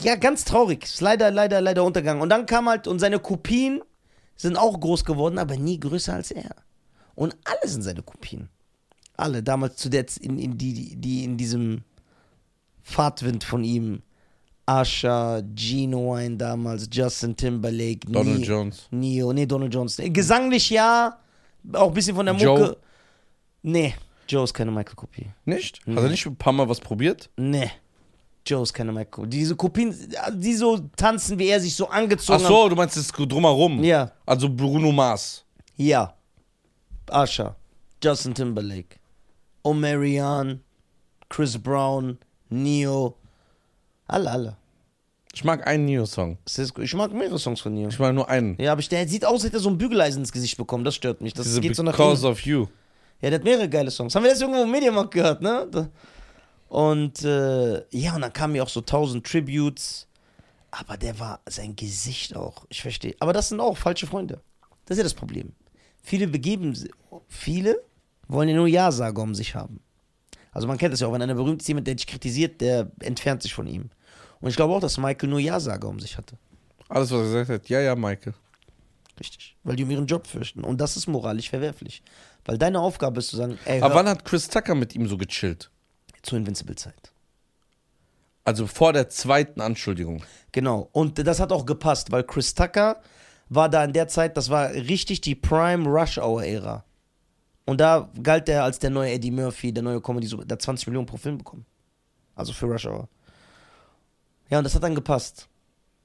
ja, 0.01 0.15
ganz 0.15 0.45
traurig. 0.45 0.83
Ist 0.83 1.01
leider, 1.01 1.31
leider, 1.31 1.61
leider 1.61 1.83
untergegangen. 1.83 2.21
Und 2.21 2.29
dann 2.29 2.45
kam 2.45 2.67
halt, 2.69 2.87
und 2.87 2.99
seine 2.99 3.19
Kopien 3.19 3.81
sind 4.35 4.55
auch 4.57 4.79
groß 4.79 5.03
geworden, 5.05 5.37
aber 5.39 5.55
nie 5.57 5.79
größer 5.79 6.13
als 6.13 6.31
er. 6.31 6.55
Und 7.15 7.35
alle 7.45 7.67
sind 7.69 7.81
seine 7.81 8.03
Kopien. 8.03 8.49
Alle, 9.15 9.41
damals 9.41 9.77
zu 9.77 9.89
der, 9.89 10.05
in, 10.21 10.37
in 10.37 10.57
die, 10.57 10.95
die- 10.95 11.23
in 11.23 11.37
diesem 11.37 11.81
Fahrtwind 12.81 13.43
von 13.43 13.63
ihm. 13.63 14.01
Asha, 14.65 15.41
Gino 15.55 16.13
Wine 16.15 16.35
damals, 16.35 16.89
Justin 16.91 17.35
Timberlake, 17.37 17.99
Donald 18.05 18.39
Ne- 18.39 18.45
Jones. 18.45 18.87
Neo, 18.91 19.31
nee, 19.31 19.45
Donald 19.45 19.73
Jones. 19.73 19.95
Gesanglich 20.03 20.69
ja, 20.69 21.17
auch 21.71 21.87
ein 21.87 21.93
bisschen 21.93 22.15
von 22.17 22.25
der 22.25 22.35
Joe? 22.35 22.59
Mucke. 22.59 22.77
Nee, 23.63 23.95
Joe 24.27 24.43
ist 24.43 24.53
keine 24.53 24.71
Michael-Kopie. 24.71 25.27
Nicht? 25.45 25.79
Nee. 25.85 25.95
Hat 25.95 26.03
er 26.03 26.09
nicht 26.09 26.25
ein 26.25 26.35
paar 26.35 26.51
Mal 26.51 26.67
was 26.67 26.81
probiert? 26.81 27.29
Nee. 27.37 27.71
Joe 28.49 28.63
ist 28.63 28.73
keine 28.73 28.91
Michael. 28.91 29.27
Diese 29.27 29.55
Kopien, 29.55 29.93
die 30.33 30.53
so 30.55 30.77
tanzen, 30.95 31.37
wie 31.39 31.47
er 31.47 31.59
sich 31.59 31.75
so 31.75 31.87
Ach 31.89 31.93
angezogen 31.95 32.39
hat. 32.41 32.47
so, 32.47 32.69
du 32.69 32.75
meinst 32.75 32.95
das 32.97 33.07
drumherum. 33.09 33.83
Ja. 33.83 34.11
Also 34.25 34.49
Bruno 34.49 34.91
Mars. 34.91 35.43
Ja. 35.75 36.13
Asha, 37.09 37.55
Justin 38.03 38.33
Timberlake, 38.33 38.97
Omarion, 39.63 40.61
Chris 41.29 41.57
Brown, 41.57 42.17
Neo. 42.49 43.15
Alle, 44.07 44.31
alle. 44.31 44.57
Ich 45.33 45.43
mag 45.43 45.67
einen 45.67 45.85
Neo-Song. 45.85 46.37
Ich 46.81 46.93
mag 46.95 47.13
mehrere 47.13 47.37
Songs 47.37 47.61
von 47.61 47.73
Neo. 47.73 47.89
Ich 47.89 47.99
mag 47.99 48.13
nur 48.15 48.27
einen. 48.27 48.57
Ja, 48.59 48.71
aber 48.71 48.81
ich, 48.81 48.89
der 48.89 49.07
sieht 49.07 49.23
aus, 49.23 49.33
als 49.35 49.43
hätte 49.45 49.57
er 49.57 49.59
so 49.59 49.69
ein 49.69 49.77
Bügeleisen 49.77 50.21
ins 50.23 50.31
Gesicht 50.31 50.57
bekommen. 50.57 50.83
Das 50.83 50.95
stört 50.95 51.21
mich. 51.21 51.33
Das 51.33 51.45
Diese 51.45 51.61
geht 51.61 51.75
so 51.75 51.83
nach 51.83 51.91
Because 51.93 52.21
hinten. 52.21 52.31
of 52.31 52.41
You. 52.41 52.67
Ja, 53.21 53.29
der 53.29 53.39
hat 53.39 53.43
mehrere 53.43 53.69
geile 53.69 53.91
Songs. 53.91 54.15
Haben 54.15 54.23
wir 54.23 54.31
das 54.31 54.41
irgendwo 54.41 54.63
im 54.63 54.71
Mediamarkt 54.71 55.11
gehört, 55.13 55.41
ne? 55.41 55.67
Da- 55.71 55.89
Und 56.69 57.23
äh, 57.23 57.85
ja, 57.89 58.15
und 58.15 58.21
dann 58.21 58.33
kamen 58.33 58.55
ja 58.55 58.63
auch 58.63 58.69
so 58.69 58.81
tausend 58.81 59.25
Tributes. 59.25 60.07
Aber 60.71 60.97
der 60.97 61.17
war 61.19 61.39
sein 61.47 61.75
Gesicht 61.75 62.35
auch. 62.35 62.65
Ich 62.69 62.81
verstehe. 62.81 63.15
Aber 63.19 63.33
das 63.33 63.49
sind 63.49 63.59
auch 63.59 63.77
falsche 63.77 64.05
Freunde. 64.05 64.41
Das 64.85 64.95
ist 64.95 64.99
ja 64.99 65.03
das 65.03 65.13
Problem. 65.13 65.53
Viele 66.01 66.27
begeben 66.27 66.75
viele 67.27 67.81
wollen 68.27 68.49
ja 68.49 68.55
nur 68.55 68.67
Ja-Sager 68.67 69.21
um 69.21 69.33
sich 69.33 69.55
haben. 69.55 69.79
Also 70.51 70.67
man 70.67 70.77
kennt 70.77 70.93
das 70.93 70.99
ja 70.99 71.07
auch, 71.07 71.13
wenn 71.13 71.21
einer 71.21 71.35
berühmt 71.35 71.61
ist, 71.61 71.67
jemand, 71.67 71.87
der 71.87 71.95
dich 71.95 72.07
kritisiert, 72.07 72.61
der 72.61 72.91
entfernt 72.99 73.43
sich 73.43 73.53
von 73.53 73.67
ihm. 73.67 73.89
Und 74.39 74.49
ich 74.49 74.55
glaube 74.55 74.73
auch, 74.73 74.79
dass 74.79 74.97
Michael 74.97 75.29
nur 75.29 75.39
Ja-Sager 75.39 75.87
um 75.87 75.99
sich 75.99 76.17
hatte. 76.17 76.37
Alles, 76.89 77.11
was 77.11 77.19
er 77.19 77.23
gesagt 77.23 77.49
hat. 77.49 77.69
Ja, 77.69 77.79
ja, 77.79 77.95
Michael. 77.95 78.33
Richtig. 79.19 79.55
Weil 79.63 79.75
die 79.75 79.83
um 79.83 79.91
ihren 79.91 80.05
Job 80.05 80.27
fürchten. 80.27 80.63
Und 80.63 80.79
das 80.79 80.95
ist 80.95 81.07
moralisch 81.07 81.49
verwerflich. 81.49 82.03
Weil 82.45 82.57
deine 82.57 82.79
Aufgabe 82.79 83.19
ist 83.19 83.29
zu 83.29 83.37
sagen, 83.37 83.57
ey, 83.65 83.81
Aber 83.81 83.95
wann 83.95 84.07
hat 84.07 84.23
Chris 84.23 84.47
Tucker 84.47 84.75
mit 84.75 84.95
ihm 84.95 85.07
so 85.07 85.17
gechillt? 85.17 85.69
Zur 86.23 86.37
Invincible-Zeit. 86.37 87.11
Also 88.43 88.65
vor 88.65 88.93
der 88.93 89.09
zweiten 89.09 89.59
Anschuldigung. 89.59 90.23
Genau. 90.53 90.89
Und 90.93 91.19
das 91.19 91.39
hat 91.39 91.51
auch 91.51 91.65
gepasst, 91.65 92.11
weil 92.11 92.23
Chris 92.23 92.55
Tucker 92.55 93.01
war 93.49 93.69
da 93.69 93.83
in 93.83 93.93
der 93.93 94.07
Zeit, 94.07 94.37
das 94.37 94.49
war 94.49 94.71
richtig 94.71 95.21
die 95.21 95.35
Prime 95.35 95.87
Rush 95.87 96.17
Hour 96.17 96.43
Ära. 96.43 96.83
Und 97.65 97.81
da 97.81 98.09
galt 98.23 98.47
er 98.47 98.63
als 98.63 98.79
der 98.79 98.89
neue 98.89 99.11
Eddie 99.11 99.31
Murphy, 99.31 99.73
der 99.73 99.83
neue 99.83 99.99
Comedy, 99.99 100.29
der 100.29 100.55
hat 100.55 100.61
20 100.61 100.87
Millionen 100.87 101.05
pro 101.05 101.17
Film 101.17 101.37
bekommen. 101.37 101.65
Also 102.35 102.53
für 102.53 102.67
Rush 102.67 102.85
Hour. 102.85 103.09
Ja, 104.49 104.59
und 104.59 104.63
das 104.63 104.75
hat 104.75 104.83
dann 104.83 104.95
gepasst. 104.95 105.49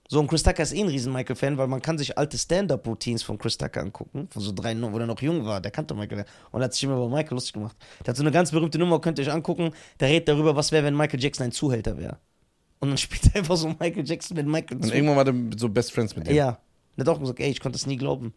So, 0.09 0.21
und 0.21 0.27
Chris 0.27 0.43
Tucker 0.43 0.63
ist 0.63 0.73
eh 0.75 0.81
ein 0.83 0.89
riesen 0.89 1.13
Michael-Fan, 1.13 1.57
weil 1.57 1.69
man 1.69 1.81
kann 1.81 1.97
sich 1.97 2.19
alte 2.19 2.37
Stand-Up-Routines 2.37 3.23
von 3.23 3.39
Chris 3.39 3.57
Tucker 3.57 3.81
angucken, 3.81 4.29
von 4.31 4.43
so 4.43 4.53
drei, 4.53 4.77
wo 4.81 4.99
er 4.99 5.07
noch 5.07 5.21
jung 5.23 5.47
war, 5.47 5.61
der 5.61 5.71
kannte 5.71 5.95
Michael 5.95 6.27
und 6.51 6.63
hat 6.63 6.75
sich 6.75 6.85
immer 6.85 6.97
über 6.97 7.09
Michael 7.09 7.35
lustig 7.35 7.55
gemacht. 7.55 7.77
Der 8.01 8.09
hat 8.09 8.17
so 8.17 8.23
eine 8.23 8.31
ganz 8.31 8.51
berühmte 8.51 8.79
Nummer, 8.79 9.01
könnt 9.01 9.19
ihr 9.19 9.27
euch 9.27 9.33
angucken, 9.33 9.71
der 10.01 10.09
redet 10.09 10.29
darüber, 10.29 10.55
was 10.55 10.71
wäre, 10.71 10.85
wenn 10.85 10.97
Michael 10.97 11.23
Jackson 11.23 11.45
ein 11.47 11.53
Zuhälter 11.53 11.97
wäre. 11.97 12.19
Und 12.81 12.91
dann 12.91 12.99
spielt 12.99 13.25
er 13.27 13.37
einfach 13.37 13.57
so 13.57 13.69
Michael 13.69 14.05
Jackson 14.07 14.37
mit 14.37 14.47
Michael 14.47 14.77
Und 14.79 14.85
zu. 14.85 14.95
irgendwann 14.95 15.17
war 15.17 15.25
der 15.25 15.35
so 15.57 15.69
Best 15.69 15.93
Friends 15.93 16.15
mit 16.15 16.29
ihm. 16.29 16.35
Ja. 16.35 16.59
Der 16.97 17.07
hat 17.07 17.15
auch 17.17 17.21
gesagt, 17.21 17.41
ey, 17.41 17.51
ich 17.51 17.61
konnte 17.61 17.79
das 17.79 17.87
nie 17.87 17.97
glauben. 17.97 18.35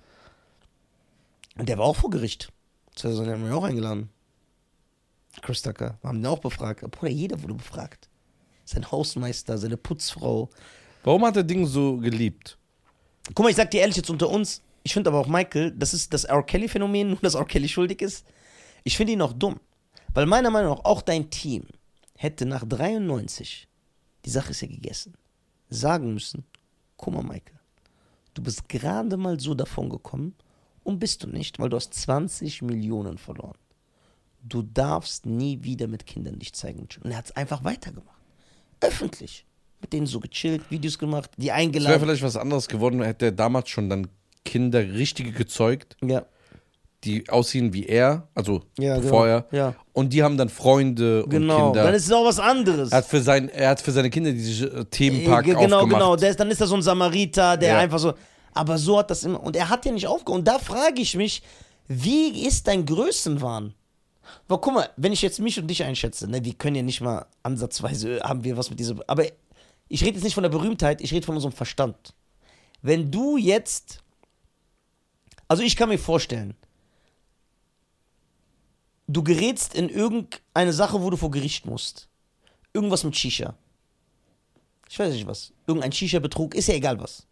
Und 1.57 1.67
der 1.67 1.77
war 1.77 1.85
auch 1.85 1.95
vor 1.95 2.09
Gericht. 2.09 2.53
Das 2.93 3.17
haben 3.19 3.45
wir 3.45 3.55
auch 3.55 3.63
eingeladen. 3.63 4.09
Chris 5.41 5.61
Tucker. 5.61 5.97
Wir 6.01 6.07
haben 6.07 6.21
den 6.21 6.27
auch 6.27 6.39
befragt. 6.39 6.89
Bruder, 6.91 7.11
jeder 7.11 7.41
wurde 7.43 7.55
befragt. 7.55 8.07
Sein 8.63 8.89
Hausmeister, 8.89 9.57
seine 9.57 9.75
Putzfrau. 9.77 10.49
Warum 11.05 11.23
hat 11.23 11.35
der 11.35 11.43
Ding 11.43 11.67
so 11.67 11.97
geliebt? 11.97 12.57
Guck 13.27 13.43
mal, 13.43 13.49
ich 13.49 13.55
sag 13.55 13.69
dir 13.69 13.81
ehrlich 13.81 13.95
jetzt 13.95 14.09
unter 14.09 14.27
uns, 14.27 14.63
ich 14.81 14.91
finde 14.91 15.11
aber 15.11 15.19
auch 15.19 15.27
Michael, 15.27 15.71
das 15.71 15.93
ist 15.93 16.11
das 16.11 16.23
R. 16.23 16.41
Kelly-Phänomen, 16.41 17.09
nur 17.09 17.19
dass 17.21 17.35
R. 17.35 17.45
Kelly 17.45 17.69
schuldig 17.69 18.01
ist. 18.01 18.25
Ich 18.83 18.97
finde 18.97 19.13
ihn 19.13 19.21
auch 19.21 19.33
dumm. 19.33 19.59
Weil 20.15 20.25
meiner 20.25 20.49
Meinung 20.49 20.71
nach 20.71 20.83
auch 20.83 21.03
dein 21.03 21.29
Team 21.29 21.67
hätte 22.17 22.47
nach 22.47 22.65
93, 22.67 23.67
die 24.25 24.29
Sache 24.31 24.49
ist 24.49 24.61
ja 24.61 24.67
gegessen, 24.67 25.13
sagen 25.69 26.11
müssen, 26.11 26.43
guck 26.97 27.13
mal 27.13 27.21
Michael, 27.21 27.59
du 28.33 28.41
bist 28.41 28.67
gerade 28.67 29.15
mal 29.15 29.39
so 29.39 29.53
davon 29.53 29.89
gekommen 29.91 30.33
und 30.83 30.97
bist 30.97 31.21
du 31.21 31.27
nicht, 31.27 31.59
weil 31.59 31.69
du 31.69 31.77
hast 31.77 31.93
20 31.93 32.63
Millionen 32.63 33.19
verloren. 33.19 33.57
Du 34.41 34.63
darfst 34.63 35.27
nie 35.27 35.61
wieder 35.61 35.87
mit 35.87 36.07
Kindern 36.07 36.39
dich 36.39 36.53
zeigen. 36.53 36.87
Und 37.03 37.11
er 37.11 37.17
hat 37.17 37.25
es 37.25 37.35
einfach 37.35 37.63
weitergemacht. 37.63 38.21
Öffentlich. 38.79 39.45
Mit 39.85 39.93
denen 39.93 40.07
so 40.07 40.19
gechillt, 40.19 40.63
Videos 40.71 40.97
gemacht, 40.97 41.29
die 41.37 41.43
Es 41.43 41.45
wäre 41.49 41.57
eingeladen. 41.57 41.99
vielleicht 42.01 42.23
was 42.23 42.35
anderes 42.37 42.67
geworden, 42.67 43.03
hätte 43.03 43.25
er 43.25 43.31
damals 43.31 43.69
schon 43.69 43.87
dann 43.87 44.07
Kinder 44.43 44.79
richtige 44.79 45.31
gezeugt, 45.31 45.95
Ja. 46.03 46.23
die 47.03 47.29
aussehen 47.29 47.71
wie 47.71 47.85
er, 47.85 48.27
also 48.33 48.63
Ja, 48.79 48.95
genau. 48.97 49.09
vorher. 49.09 49.45
Ja. 49.51 49.75
Und 49.93 50.11
die 50.11 50.23
haben 50.23 50.37
dann 50.37 50.49
Freunde 50.49 51.23
Genau, 51.29 51.67
und 51.67 51.73
Kinder. 51.73 51.83
dann 51.83 51.93
ist 51.93 52.07
es 52.07 52.11
auch 52.11 52.25
was 52.25 52.39
anderes. 52.39 52.91
er, 52.91 52.97
hat 52.97 53.05
für 53.05 53.21
sein, 53.21 53.47
er 53.49 53.69
hat 53.69 53.79
für 53.81 53.91
seine 53.91 54.09
Kinder 54.09 54.31
diesen 54.31 54.75
äh, 54.75 54.85
Themenpark 54.85 55.45
Äh, 55.45 55.51
ge- 55.51 55.61
genau, 55.61 55.77
aufgemacht. 55.81 56.01
genau. 56.19 56.29
Ist, 56.31 56.39
dann 56.39 56.49
ist 56.49 56.61
er 56.61 56.65
so 56.67 56.73
ein 56.75 56.81
Samariter, 56.81 57.55
der 57.57 57.73
Ja. 57.73 57.77
einfach 57.77 57.99
so. 57.99 58.13
Aber 58.55 58.79
so 58.79 58.97
hat 58.97 59.11
das 59.11 59.23
immer. 59.23 59.39
Und 59.43 59.55
er 59.55 59.69
hat 59.69 59.85
ja 59.85 59.91
nicht 59.91 60.07
aufgehört. 60.07 60.39
Und 60.39 60.47
da 60.47 60.57
frage 60.57 60.99
ich 60.99 61.15
mich, 61.15 61.43
wie 61.87 62.47
ist 62.47 62.67
dein 62.67 62.87
Größenwahn? 62.87 63.75
Weil 64.47 64.57
guck 64.57 64.73
mal, 64.73 64.89
wenn 64.97 65.13
ich 65.13 65.21
jetzt 65.21 65.39
mich 65.39 65.59
und 65.59 65.67
dich 65.67 65.83
einschätze, 65.83 66.27
ne, 66.27 66.43
wir 66.43 66.53
können 66.55 66.75
ja 66.75 66.81
nicht 66.81 67.01
mal 67.01 67.27
ansatzweise, 67.43 68.21
haben 68.23 68.43
wir 68.43 68.57
was 68.57 68.71
mit 68.71 68.79
dieser. 68.79 68.95
Aber 69.05 69.23
ich 69.87 70.03
rede 70.03 70.15
jetzt 70.15 70.23
nicht 70.23 70.33
von 70.33 70.43
der 70.43 70.49
Berühmtheit, 70.49 71.01
ich 71.01 71.13
rede 71.13 71.25
von 71.25 71.35
unserem 71.35 71.53
Verstand. 71.53 72.13
Wenn 72.81 73.11
du 73.11 73.37
jetzt. 73.37 74.03
Also 75.47 75.61
ich 75.63 75.75
kann 75.75 75.89
mir 75.89 75.99
vorstellen, 75.99 76.55
du 79.07 79.23
gerätst 79.23 79.75
in 79.75 79.89
irgendeine 79.89 80.73
Sache, 80.73 81.01
wo 81.01 81.09
du 81.09 81.17
vor 81.17 81.31
Gericht 81.31 81.65
musst. 81.65 82.07
Irgendwas 82.73 83.03
mit 83.03 83.15
Shisha. 83.15 83.55
Ich 84.89 84.97
weiß 84.97 85.13
nicht 85.13 85.27
was. 85.27 85.53
Irgendein 85.67 85.91
Shisha-Betrug, 85.91 86.55
ist 86.55 86.67
ja 86.67 86.75
egal 86.75 86.99
was. 86.99 87.27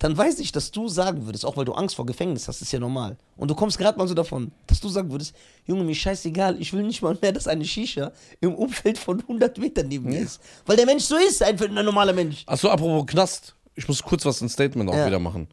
Dann 0.00 0.16
weiß 0.16 0.38
ich, 0.40 0.50
dass 0.50 0.70
du 0.70 0.88
sagen 0.88 1.26
würdest, 1.26 1.44
auch 1.44 1.56
weil 1.58 1.66
du 1.66 1.72
Angst 1.74 1.94
vor 1.94 2.06
Gefängnis 2.06 2.48
hast, 2.48 2.62
ist 2.62 2.72
ja 2.72 2.78
normal. 2.80 3.16
Und 3.36 3.48
du 3.50 3.54
kommst 3.54 3.76
gerade 3.78 3.98
mal 3.98 4.08
so 4.08 4.14
davon, 4.14 4.50
dass 4.66 4.80
du 4.80 4.88
sagen 4.88 5.10
würdest, 5.12 5.34
Junge, 5.66 5.84
mir 5.84 5.94
scheißegal, 5.94 6.60
ich 6.60 6.72
will 6.72 6.82
nicht 6.82 7.02
mal 7.02 7.16
mehr, 7.20 7.32
dass 7.32 7.46
eine 7.46 7.64
Shisha 7.66 8.10
im 8.40 8.54
Umfeld 8.54 8.96
von 8.96 9.20
100 9.20 9.58
Metern 9.58 9.88
neben 9.88 10.06
mir 10.08 10.16
Ja. 10.16 10.22
ist. 10.24 10.40
Weil 10.66 10.76
der 10.76 10.86
Mensch 10.86 11.04
so 11.04 11.16
ist, 11.16 11.42
einfach 11.42 11.66
ein 11.68 11.74
normaler 11.84 12.14
Mensch. 12.14 12.44
Achso, 12.46 12.68
apropos 12.70 13.06
Knast. 13.06 13.54
Ich 13.74 13.86
muss 13.88 14.02
kurz 14.02 14.24
was 14.24 14.40
ein 14.40 14.48
Statement 14.48 14.88
auch 14.90 14.94
Ja. 14.96 15.06
wieder 15.06 15.18
machen. 15.18 15.48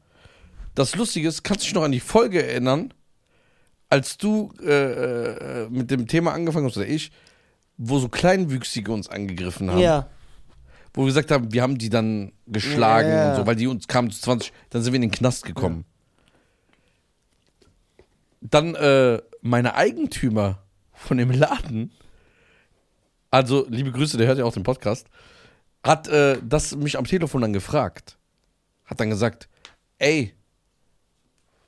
Das 0.75 0.95
Lustige 0.95 1.27
ist, 1.27 1.43
kannst 1.43 1.63
du 1.63 1.65
dich 1.65 1.73
noch 1.75 1.83
an 1.83 1.91
die 1.91 1.99
Folge 1.99 2.41
erinnern, 2.45 2.93
als 3.89 4.17
du 4.17 4.53
äh, 4.63 5.63
äh, 5.65 5.69
mit 5.69 5.91
dem 5.91 6.07
Thema 6.07 6.31
angefangen 6.33 6.67
hast, 6.67 6.77
oder 6.77 6.87
ich, 6.87 7.11
wo 7.77 7.99
so 7.99 8.07
Kleinwüchsige 8.09 8.91
uns 8.91 9.09
angegriffen 9.09 9.69
haben. 9.71 9.79
Ja. 9.79 10.07
Wo 10.97 11.03
wir 11.03 11.07
gesagt 11.09 11.29
haben, 11.29 11.53
wir 11.53 11.61
haben 11.61 11.77
die 11.77 11.89
dann 11.89 12.31
geschlagen 12.47 13.09
Ja. 13.09 13.29
und 13.29 13.35
so, 13.35 13.45
weil 13.45 13.55
die 13.55 13.67
uns 13.67 13.87
kamen 13.87 14.09
zu 14.09 14.19
20, 14.19 14.51
dann 14.71 14.81
sind 14.81 14.93
wir 14.93 14.95
in 14.95 15.03
den 15.03 15.11
Knast 15.11 15.45
gekommen. 15.45 15.85
Dann 18.41 18.73
äh, 18.73 19.21
meine 19.41 19.75
Eigentümer 19.75 20.63
von 20.93 21.17
dem 21.17 21.29
Laden, 21.29 21.91
also 23.29 23.67
liebe 23.69 23.91
Grüße, 23.91 24.17
der 24.17 24.25
hört 24.25 24.39
ja 24.39 24.45
auch 24.45 24.53
den 24.53 24.63
Podcast, 24.63 25.07
hat 25.83 26.07
äh, 26.07 26.39
das 26.43 26.75
mich 26.75 26.97
am 26.97 27.05
Telefon 27.05 27.41
dann 27.41 27.53
gefragt. 27.53 28.17
Hat 28.85 28.99
dann 28.99 29.11
gesagt, 29.11 29.47
ey, 29.99 30.33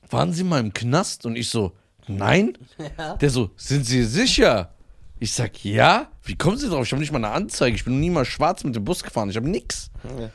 waren 0.10 0.34
Sie 0.34 0.44
mal 0.44 0.60
im 0.60 0.74
Knast? 0.74 1.28
Und 1.28 1.36
ich 1.36 1.50
so, 1.50 1.74
nein. 2.08 2.58
Ja. 2.98 3.16
Der 3.18 3.30
so, 3.30 3.52
sind 3.58 3.86
Sie 3.86 4.04
sicher? 4.04 4.74
Ich 5.20 5.34
sag, 5.34 5.66
ja. 5.66 6.10
Wie 6.24 6.36
kommen 6.36 6.58
Sie 6.58 6.70
drauf? 6.70 6.86
Ich 6.86 6.92
habe 6.92 7.02
nicht 7.02 7.12
mal 7.12 7.18
eine 7.18 7.32
Anzeige. 7.34 7.76
Ich 7.76 7.84
bin 7.84 7.94
noch 7.94 8.00
nie 8.00 8.10
mal 8.10 8.24
schwarz 8.26 8.64
mit 8.64 8.76
dem 8.76 8.86
Bus 8.86 9.04
gefahren. 9.04 9.30
Ich 9.30 9.36
habe 9.36 9.50
nix. 9.50 9.92
Ja. 10.04 10.30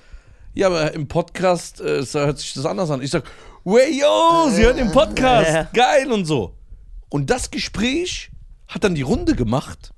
Ja, 0.57 0.66
aber 0.68 0.93
im 0.93 1.09
Podcast 1.09 1.80
äh, 1.80 2.05
hört 2.05 2.39
sich 2.39 2.53
das 2.53 2.66
anders 2.66 2.91
an. 2.91 3.03
Ich 3.03 3.11
sag, 3.11 3.24
wey, 3.64 3.99
yo, 3.99 4.51
Sie 4.51 4.62
hören 4.62 4.76
den 4.76 4.93
Podcast. 4.93 5.51
Ja. 5.51 5.68
Geil 5.72 6.12
und 6.12 6.26
so. 6.26 6.55
Und 7.09 7.30
das 7.30 7.51
Gespräch 7.51 8.30
hat 8.68 8.85
dann 8.85 8.95
die 8.95 9.03
Runde 9.03 9.35
gemacht, 9.35 9.93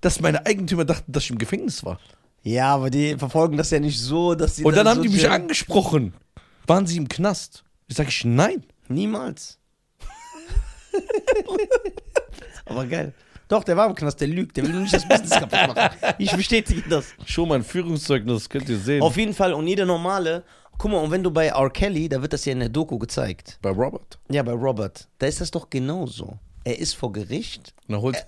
dass 0.00 0.20
meine 0.20 0.44
Eigentümer 0.44 0.84
dachten, 0.84 1.12
dass 1.12 1.24
ich 1.24 1.30
im 1.30 1.38
Gefängnis 1.38 1.84
war. 1.84 2.00
Ja, 2.42 2.74
aber 2.74 2.90
die 2.90 3.16
verfolgen 3.16 3.56
das 3.56 3.70
ja 3.70 3.80
nicht 3.80 3.98
so, 3.98 4.34
dass 4.34 4.56
sie. 4.56 4.64
Und 4.64 4.76
dann 4.76 4.86
haben 4.86 4.96
so 4.96 5.02
die 5.04 5.08
mich 5.08 5.30
angesprochen. 5.30 6.12
Waren 6.66 6.86
Sie 6.86 6.96
im 6.96 7.08
Knast? 7.08 7.64
Ich 7.86 7.96
sag, 7.96 8.08
ich, 8.08 8.24
nein. 8.24 8.64
Niemals. 8.88 9.58
aber 12.66 12.86
geil. 12.86 13.14
Doch, 13.48 13.64
der 13.64 13.76
war 13.76 13.86
im 13.86 13.94
Knast, 13.94 14.20
der 14.20 14.28
lügt. 14.28 14.56
Der 14.56 14.64
will 14.64 14.72
nur 14.72 14.82
nicht 14.82 14.94
das 14.94 15.06
Business 15.06 15.30
kaputt 15.30 15.74
machen. 15.74 15.96
Ich 16.18 16.32
bestätige 16.32 16.82
das. 16.88 17.06
Schon 17.26 17.48
mein 17.48 17.62
Führungszeugnis, 17.62 18.48
könnt 18.48 18.68
ihr 18.68 18.78
sehen. 18.78 19.02
Auf 19.02 19.16
jeden 19.16 19.34
Fall, 19.34 19.52
und 19.52 19.66
jeder 19.66 19.84
normale, 19.84 20.44
guck 20.78 20.90
mal, 20.90 20.98
und 20.98 21.10
wenn 21.10 21.22
du 21.22 21.30
bei 21.30 21.48
R. 21.48 21.70
Kelly, 21.70 22.08
da 22.08 22.20
wird 22.22 22.32
das 22.32 22.44
ja 22.44 22.52
in 22.52 22.60
der 22.60 22.68
Doku 22.68 22.98
gezeigt. 22.98 23.58
Bei 23.62 23.70
Robert. 23.70 24.18
Ja, 24.30 24.42
bei 24.42 24.52
Robert, 24.52 25.08
da 25.18 25.26
ist 25.26 25.40
das 25.40 25.50
doch 25.50 25.68
genauso. 25.68 26.38
Er 26.64 26.78
ist 26.78 26.94
vor 26.94 27.12
Gericht. 27.12 27.74
Na, 27.88 27.98
holt. 27.98 28.24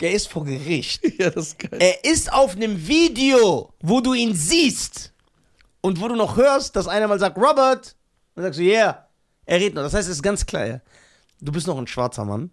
Er 0.00 0.12
ist 0.12 0.28
vor 0.28 0.44
Gericht. 0.44 1.00
ja, 1.18 1.30
das 1.30 1.48
ist 1.48 1.58
geil. 1.60 1.78
Er 1.80 2.04
ist 2.04 2.32
auf 2.32 2.56
einem 2.56 2.88
Video, 2.88 3.72
wo 3.80 4.00
du 4.00 4.14
ihn 4.14 4.34
siehst. 4.34 5.12
Und 5.80 6.00
wo 6.00 6.08
du 6.08 6.16
noch 6.16 6.36
hörst, 6.36 6.74
dass 6.74 6.88
einer 6.88 7.06
mal 7.06 7.20
sagt, 7.20 7.36
Robert. 7.36 7.96
Und 8.34 8.42
dann 8.42 8.44
sagst 8.46 8.58
du, 8.58 8.64
yeah. 8.64 9.06
Er 9.46 9.58
redet 9.60 9.74
noch. 9.74 9.82
Das 9.82 9.94
heißt, 9.94 10.08
es 10.08 10.16
ist 10.16 10.22
ganz 10.22 10.44
klar, 10.46 10.66
ja. 10.66 10.80
Du 11.40 11.52
bist 11.52 11.66
noch 11.66 11.78
ein 11.78 11.86
schwarzer 11.86 12.24
Mann. 12.24 12.50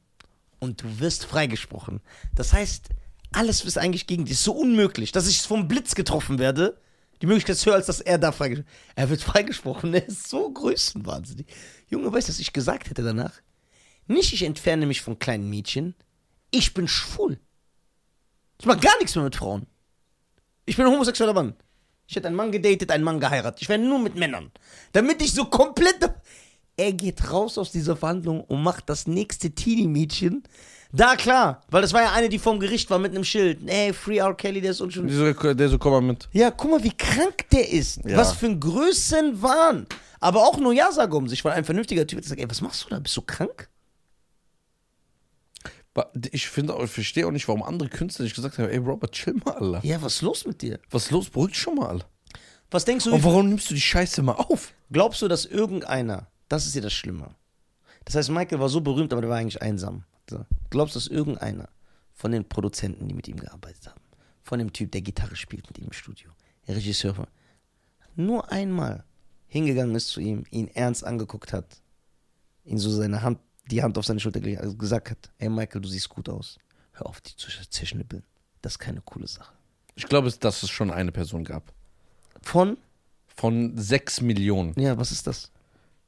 Und 0.60 0.84
du 0.84 1.00
wirst 1.00 1.26
freigesprochen. 1.26 2.02
Das 2.36 2.54
heißt, 2.54 2.90
alles 3.32 3.64
ist 3.64 3.78
eigentlich 3.78 4.08
gegen 4.08 4.26
dich. 4.26 4.40
So 4.40 4.54
unmöglich, 4.54 5.12
dass 5.12 5.28
ich 5.28 5.42
vom 5.42 5.68
Blitz 5.68 5.96
getroffen 5.96 6.40
werde. 6.40 6.80
Die 7.22 7.26
Möglichkeit 7.26 7.56
ist 7.56 7.66
höher, 7.66 7.76
als 7.76 7.86
dass 7.86 8.02
er 8.02 8.18
da 8.18 8.32
freigesprochen 8.32 8.68
Er 8.96 9.10
wird 9.10 9.22
freigesprochen. 9.24 9.94
Er 9.94 10.08
ist 10.08 10.28
so 10.28 10.52
größenwahnsinnig. 10.52 11.48
Junge, 11.90 12.12
weißt 12.12 12.28
du, 12.28 12.34
was 12.34 12.40
ich 12.40 12.54
gesagt 12.54 12.90
hätte 12.90 13.04
danach? 13.04 13.34
Nicht, 14.08 14.34
ich 14.34 14.44
entferne 14.44 14.86
mich 14.86 15.02
von 15.02 15.20
kleinen 15.20 15.50
Mädchen. 15.50 15.96
Ich 16.52 16.74
bin 16.74 16.88
schwul. 16.88 17.40
Ich 18.60 18.66
mach 18.66 18.80
gar 18.80 18.98
nichts 18.98 19.16
mehr 19.16 19.24
mit 19.24 19.36
Frauen. 19.36 19.68
Ich 20.66 20.76
bin 20.76 20.86
ein 20.86 20.92
homosexueller 20.92 21.34
Mann. 21.34 21.56
Ich 22.08 22.16
hätte 22.16 22.28
einen 22.28 22.36
Mann 22.36 22.52
gedatet, 22.52 22.92
einen 22.92 23.04
Mann 23.04 23.20
geheiratet. 23.20 23.62
Ich 23.62 23.70
wäre 23.70 23.80
nur 23.80 24.00
mit 24.00 24.16
Männern. 24.16 24.52
Damit 24.94 25.22
ich 25.22 25.32
so 25.32 25.46
komplett. 25.46 26.12
Er 26.80 26.94
geht 26.94 27.30
raus 27.30 27.58
aus 27.58 27.72
dieser 27.72 27.98
Verhandlung 27.98 28.42
und 28.42 28.64
macht 28.64 28.90
das 28.90 29.06
nächste 29.06 29.52
Teenie-Mädchen. 29.52 30.44
Da 30.94 31.18
klar, 31.18 31.62
weil 31.70 31.82
das 31.82 31.92
war 31.92 32.02
ja 32.02 32.14
eine, 32.14 32.30
die 32.30 32.40
vorm 32.40 32.60
Gericht 32.60 32.90
war 32.90 32.98
mit 32.98 33.12
einem 33.12 33.26
Schild. 33.26 33.60
Ey, 33.68 33.92
Free 33.92 34.18
R. 34.18 34.34
Kelly, 34.34 34.62
der 34.62 34.72
ist 34.72 34.80
unschuldig. 34.80 35.16
Der 35.16 35.36
so, 35.36 35.54
der 35.54 35.70
so, 35.70 35.78
komm 35.78 35.92
mal 35.92 36.02
mit. 36.02 36.30
Ja, 36.32 36.50
guck 36.52 36.72
mal, 36.72 36.84
wie 36.84 36.96
krank 36.96 37.50
der 37.52 37.70
ist. 37.70 38.00
Ja. 38.06 38.18
Was 38.18 38.32
für 38.32 38.46
ein 38.46 38.62
Größenwahn. 38.62 39.88
Aber 40.22 40.48
auch 40.48 40.58
nur 40.58 40.74
Ja 40.74 40.90
sagen 40.92 41.12
um 41.12 41.28
sich, 41.28 41.44
weil 41.44 41.52
ein 41.52 41.66
vernünftiger 41.66 42.08
Typ 42.08 42.22
gesagt, 42.22 42.40
ey, 42.40 42.50
was 42.50 42.62
machst 42.62 42.86
du 42.86 42.90
da? 42.90 43.00
Bist 43.00 43.18
du 43.18 43.22
krank? 43.22 43.70
Ich 46.32 46.48
finde, 46.48 46.78
ich 46.82 46.90
verstehe 46.92 47.28
auch 47.28 47.32
nicht, 47.32 47.50
warum 47.50 47.62
andere 47.62 47.90
Künstler 47.90 48.24
nicht 48.24 48.36
gesagt 48.36 48.58
haben, 48.58 48.70
ey 48.70 48.78
Robert, 48.78 49.12
chill 49.12 49.34
mal, 49.44 49.56
Alter. 49.56 49.86
Ja, 49.86 50.02
was 50.02 50.16
ist 50.16 50.22
los 50.22 50.46
mit 50.46 50.62
dir? 50.62 50.80
Was 50.92 51.06
ist 51.06 51.12
los? 51.12 51.30
Beruhig 51.30 51.56
schon 51.56 51.76
mal, 51.76 51.88
Alter. 51.88 52.06
Was 52.72 52.86
denkst 52.86 53.04
du, 53.04 53.14
Und 53.14 53.24
warum 53.24 53.50
nimmst 53.50 53.70
du 53.70 53.74
die 53.74 53.82
Scheiße 53.82 54.22
mal 54.22 54.34
auf? 54.34 54.74
Glaubst 54.92 55.22
du, 55.22 55.28
dass 55.28 55.46
irgendeiner, 55.46 56.28
das 56.50 56.66
ist 56.66 56.76
ja 56.76 56.82
das 56.82 56.94
Schlimme. 56.94 57.34
Das 58.06 58.16
heißt, 58.16 58.30
Michael 58.30 58.60
war 58.60 58.70
so 58.70 58.82
berühmt, 58.82 59.14
aber 59.14 59.22
der 59.22 59.30
war 59.30 59.38
eigentlich 59.38 59.62
einsam. 59.62 60.04
So. 60.30 60.46
Glaubst 60.70 60.96
du, 60.96 61.00
dass 61.00 61.08
irgendeiner 61.08 61.70
von 62.14 62.32
den 62.32 62.48
Produzenten, 62.48 63.08
die 63.08 63.14
mit 63.14 63.28
ihm 63.28 63.38
gearbeitet 63.38 63.88
haben, 63.88 64.02
von 64.44 64.60
dem 64.60 64.74
Typ, 64.74 64.92
der 64.92 65.02
Gitarre 65.02 65.36
spielt 65.36 65.68
mit 65.68 65.78
ihm 65.78 65.86
im 65.86 65.94
Studio, 65.94 66.32
der 66.68 66.76
Regisseur, 66.76 67.28
nur 68.16 68.52
einmal 68.52 69.06
hingegangen 69.48 69.96
ist 69.96 70.10
zu 70.10 70.20
ihm, 70.20 70.44
ihn 70.52 70.68
ernst 70.70 71.04
angeguckt 71.04 71.54
hat, 71.54 71.82
ihn 72.66 72.78
so 72.78 72.90
seine 72.90 73.22
Hand, 73.22 73.40
die 73.70 73.82
Hand 73.82 73.98
auf 73.98 74.06
seine 74.06 74.20
Schulter 74.20 74.40
gelegt 74.40 74.58
hat, 74.58 74.66
also 74.66 74.78
gesagt 74.78 75.12
hat, 75.12 75.32
ey 75.38 75.50
Michael, 75.50 75.82
du 75.82 75.88
siehst 75.88 76.10
gut 76.10 76.30
aus. 76.30 76.58
Hör 76.94 77.08
auf, 77.08 77.22
die 77.22 77.36
zu 77.36 77.50
zerschnippeln. 77.70 78.24
Das 78.62 78.74
ist 78.74 78.80
keine 78.80 79.02
coole 79.02 79.28
Sache. 79.28 79.54
Ich 79.96 80.06
glaube, 80.06 80.32
dass 80.32 80.64
es 80.64 80.70
schon 80.70 80.92
eine 80.92 81.12
Person 81.12 81.44
gab. 81.44 81.74
Von? 82.42 82.78
Von 83.28 83.78
sechs 83.78 84.22
Millionen. 84.22 84.74
Ja, 84.80 84.98
was 84.98 85.12
ist 85.12 85.28
das? 85.28 85.52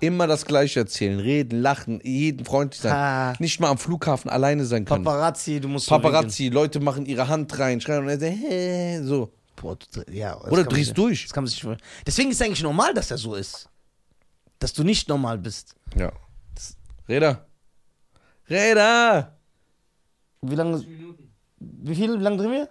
immer 0.00 0.26
das 0.26 0.44
Gleiche 0.44 0.80
erzählen, 0.80 1.18
reden, 1.20 1.60
lachen, 1.60 2.00
jeden 2.02 2.44
freundlich 2.44 2.80
sein, 2.82 2.92
Ah. 2.92 3.32
nicht 3.38 3.60
mal 3.60 3.70
am 3.70 3.78
Flughafen 3.78 4.30
alleine 4.30 4.64
sein 4.64 4.84
können. 4.84 5.04
Paparazzi, 5.04 5.60
du 5.60 5.68
musst 5.68 5.86
so 5.86 5.94
Paparazzi, 5.94 6.48
Leute 6.48 6.80
machen 6.80 7.06
ihre 7.06 7.28
Hand 7.28 7.56
rein, 7.58 7.80
schreien 7.80 8.02
und 8.04 8.08
er 8.08 8.18
sagt, 8.18 8.32
hä, 8.32 9.00
so. 9.02 9.32
Boah, 9.56 9.76
du, 9.94 10.02
ja, 10.12 10.34
das 10.42 10.50
Oder 10.52 10.64
drehst 10.64 10.86
sich- 10.86 10.94
durch. 10.94 11.22
Das 11.24 11.32
kann 11.32 11.44
man 11.44 11.50
sich 11.50 11.62
nicht. 11.62 11.80
Deswegen 12.06 12.30
ist 12.30 12.40
es 12.40 12.46
eigentlich 12.46 12.62
normal, 12.62 12.92
dass 12.94 13.10
er 13.10 13.18
so 13.18 13.34
ist. 13.34 13.68
Dass 14.58 14.72
du 14.72 14.82
nicht 14.82 15.08
normal 15.08 15.38
bist. 15.38 15.76
Ja. 15.96 16.12
Räder. 17.08 17.46
Räder! 18.48 19.38
Wie 20.40 20.54
lange, 20.56 20.72
20 20.78 20.88
Minuten. 20.88 21.32
wie 21.60 21.94
viel, 21.94 22.18
wie 22.18 22.22
lange 22.22 22.36
drehen 22.38 22.50
wir? 22.50 22.68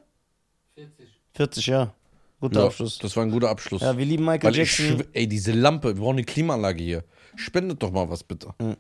40. 0.76 1.22
40, 1.34 1.66
ja. 1.68 1.94
Guter 2.42 2.60
Ja, 2.62 2.66
Abschluss. 2.68 2.98
das 2.98 3.16
war 3.16 3.24
ein 3.24 3.32
guter 3.32 3.50
Abschluss. 3.50 3.82
Ja, 3.82 3.98
wir 3.98 4.04
lieben 4.06 4.26
Michael 4.26 4.54
Weil 4.54 4.60
ich 4.60 4.78
Jackson. 4.78 5.04
ey, 5.14 5.28
diese 5.28 5.52
Lampe, 5.54 5.96
wir 5.96 6.02
brauchen 6.02 6.18
eine 6.18 6.24
Klimaanlage 6.26 6.84
hier. 6.84 7.04
Spendet 7.36 7.82
doch 7.82 7.92
mal 7.92 8.10
was 8.10 8.24
bitte. 8.24 8.50
Mhm. 8.60 8.76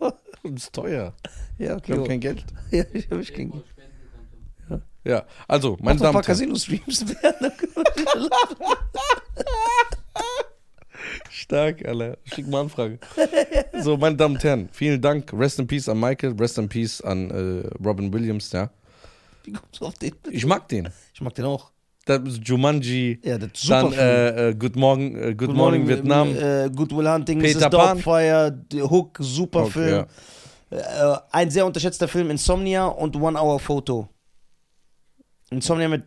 das 0.00 0.52
ist 0.64 0.72
teuer. 0.72 1.14
Ja, 1.58 1.68
Wir 1.68 1.76
okay. 1.76 1.92
haben 1.92 2.04
kein 2.08 2.20
Geld. 2.20 2.44
Ja, 2.70 2.84
ich 2.92 3.08
habe 3.10 3.20
ich 3.22 3.32
kein 3.32 3.52
Spendenkonto. 3.52 4.82
Ja, 5.04 5.24
also, 5.48 5.76
meine 5.80 5.98
Damen 5.98 6.10
und 6.10 6.14
Herren. 6.14 6.24
Casino-Streams 6.24 7.06
werden. 7.22 7.52
Stark, 11.30 11.84
Alter. 11.86 12.18
Schick 12.24 12.46
mal 12.48 12.60
Anfrage. 12.62 12.98
so, 13.82 13.96
meine 13.96 14.16
Damen 14.16 14.36
und 14.36 14.44
Herren, 14.44 14.68
vielen 14.72 15.00
Dank. 15.00 15.32
Rest 15.32 15.58
in 15.58 15.66
Peace 15.66 15.88
an 15.88 15.98
Michael, 15.98 16.34
Rest 16.38 16.58
in 16.58 16.68
Peace 16.68 17.00
an 17.00 17.30
äh, 17.30 17.66
Robin 17.84 18.12
Williams, 18.12 18.52
ja. 18.52 18.70
Wie 19.44 19.52
kommst 19.52 19.80
du 19.80 19.86
auf 19.86 19.94
den? 19.94 20.14
Ich 20.30 20.46
mag 20.46 20.68
den. 20.68 20.88
Ich 21.14 21.20
mag 21.20 21.34
den 21.34 21.44
auch. 21.46 21.70
Das 22.04 22.20
Jumanji, 22.42 23.20
Ja, 23.22 23.38
das 23.38 23.50
ist 23.54 23.62
super. 23.62 23.82
dann 23.82 23.92
äh, 23.92 24.48
äh, 24.48 24.54
Good 24.54 24.74
Morning, 24.74 25.16
äh, 25.16 25.34
Good, 25.36 25.54
Morning, 25.54 25.86
Vietnam. 25.86 26.34
Äh, 26.36 26.68
Good 26.74 26.90
Will 26.96 27.08
Hunting, 27.08 27.38
Peter 27.38 27.60
Mrs. 27.60 27.70
Pan. 27.70 27.96
Dogfire, 27.98 28.64
Hook, 28.90 29.18
super 29.20 29.60
Okay, 29.62 29.70
Film. 29.70 30.06
ja. 30.70 31.14
Äh, 31.14 31.18
ein 31.30 31.50
sehr 31.50 31.64
unterschätzter 31.64 32.08
Film, 32.08 32.30
Insomnia 32.30 32.86
und 32.86 33.14
One 33.14 33.38
Hour 33.40 33.60
Photo. 33.60 34.08
Insomnia 35.50 35.86
mit 35.88 36.02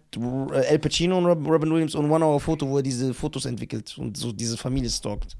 Al 0.52 0.80
Pacino 0.80 1.18
und 1.18 1.28
Rob- 1.28 1.48
Robin 1.48 1.72
Williams 1.72 1.96
und 1.96 2.10
One 2.10 2.26
Hour 2.26 2.40
Photo, 2.42 2.68
wo 2.68 2.78
er 2.78 2.84
diese 2.84 3.14
Fotos 3.14 3.46
entwickelt 3.46 3.96
und 3.98 4.18
so 4.18 4.32
diese 4.34 4.58
Familie 4.58 4.90
stalkt. 4.90 5.38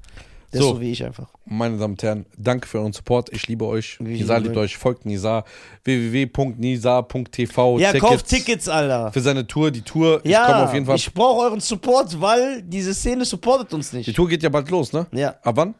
Der 0.52 0.60
So. 0.60 0.68
ist 0.68 0.74
so 0.76 0.80
wie 0.80 0.92
ich 0.92 1.04
einfach. 1.04 1.28
Meine 1.44 1.76
Damen 1.76 1.94
und 1.94 2.02
Herren, 2.02 2.26
danke 2.38 2.66
für 2.68 2.78
euren 2.78 2.92
Support. 2.92 3.32
Ich 3.32 3.46
liebe 3.48 3.64
euch. 3.66 3.98
Wir 4.00 4.16
Nisa 4.16 4.36
liebt 4.38 4.56
euch. 4.56 4.76
Folgt 4.76 5.04
Nisa. 5.04 5.44
www.nisa.tv. 5.84 7.78
Ja, 7.78 7.92
kauft 7.98 8.26
Tickets, 8.28 8.68
Alter. 8.68 9.12
Für 9.12 9.20
seine 9.20 9.46
Tour. 9.46 9.70
Die 9.70 9.82
Tour, 9.82 10.20
ich 10.24 10.30
Ja, 10.30 10.46
komme 10.46 10.64
auf 10.64 10.74
jeden 10.74 10.86
Fall. 10.86 10.96
ich 10.96 11.12
brauche 11.12 11.42
euren 11.46 11.60
Support, 11.60 12.20
weil 12.20 12.62
diese 12.62 12.94
Szene 12.94 13.24
supportet 13.24 13.72
uns 13.74 13.90
Die 13.90 13.96
nicht. 13.98 14.14
Tour 14.14 14.28
geht 14.28 14.42
ja 14.42 14.48
bald 14.48 14.70
los, 14.70 14.92
ne? 14.92 15.06
Ja, 15.12 15.34
Ab 15.42 15.56
wann? 15.56 15.74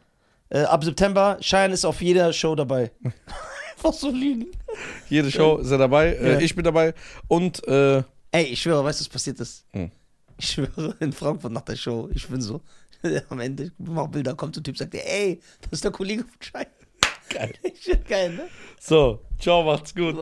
äh, 0.49 0.59
ab 0.63 0.83
September, 0.83 1.37
Cheyenne 1.41 1.73
ist 1.73 1.85
auf 1.85 2.01
jeder 2.01 2.31
Show 2.33 2.55
dabei. 2.55 2.91
Einfach 3.77 3.93
so 3.93 4.09
lügen. 4.09 4.47
Jede 5.09 5.29
Show 5.31 5.57
ist 5.57 5.69
er 5.71 5.77
dabei. 5.77 6.15
Ja. 6.15 6.21
Äh, 6.39 6.43
ich 6.43 6.55
bin 6.55 6.63
dabei. 6.63 6.93
Und 7.27 7.65
äh, 7.67 8.01
Ey, 8.31 8.43
ich 8.45 8.61
schwöre, 8.61 8.83
weißt 8.83 8.99
du, 8.99 9.05
was 9.05 9.09
passiert 9.09 9.39
ist? 9.39 9.65
Hm. 9.71 9.91
Ich 10.39 10.49
schwöre, 10.49 10.95
in 10.99 11.13
Frankfurt 11.13 11.51
nach 11.51 11.61
der 11.61 11.75
Show, 11.75 12.09
ich 12.13 12.27
bin 12.27 12.41
so, 12.41 12.61
am 13.29 13.39
Ende, 13.39 13.65
ich 13.65 13.71
mach 13.77 14.07
Bilder, 14.07 14.35
kommt 14.35 14.55
so 14.55 14.61
ein 14.61 14.63
Typ, 14.63 14.77
sagt, 14.77 14.95
ey, 14.95 15.39
das 15.61 15.73
ist 15.73 15.83
der 15.83 15.91
Kollege 15.91 16.23
von 16.23 16.39
Cheyenne. 16.39 16.71
Geil. 17.29 17.53
Geil, 18.07 18.33
ne? 18.33 18.47
so, 18.79 19.21
ciao, 19.39 19.63
macht's 19.63 19.93
gut. 19.93 20.21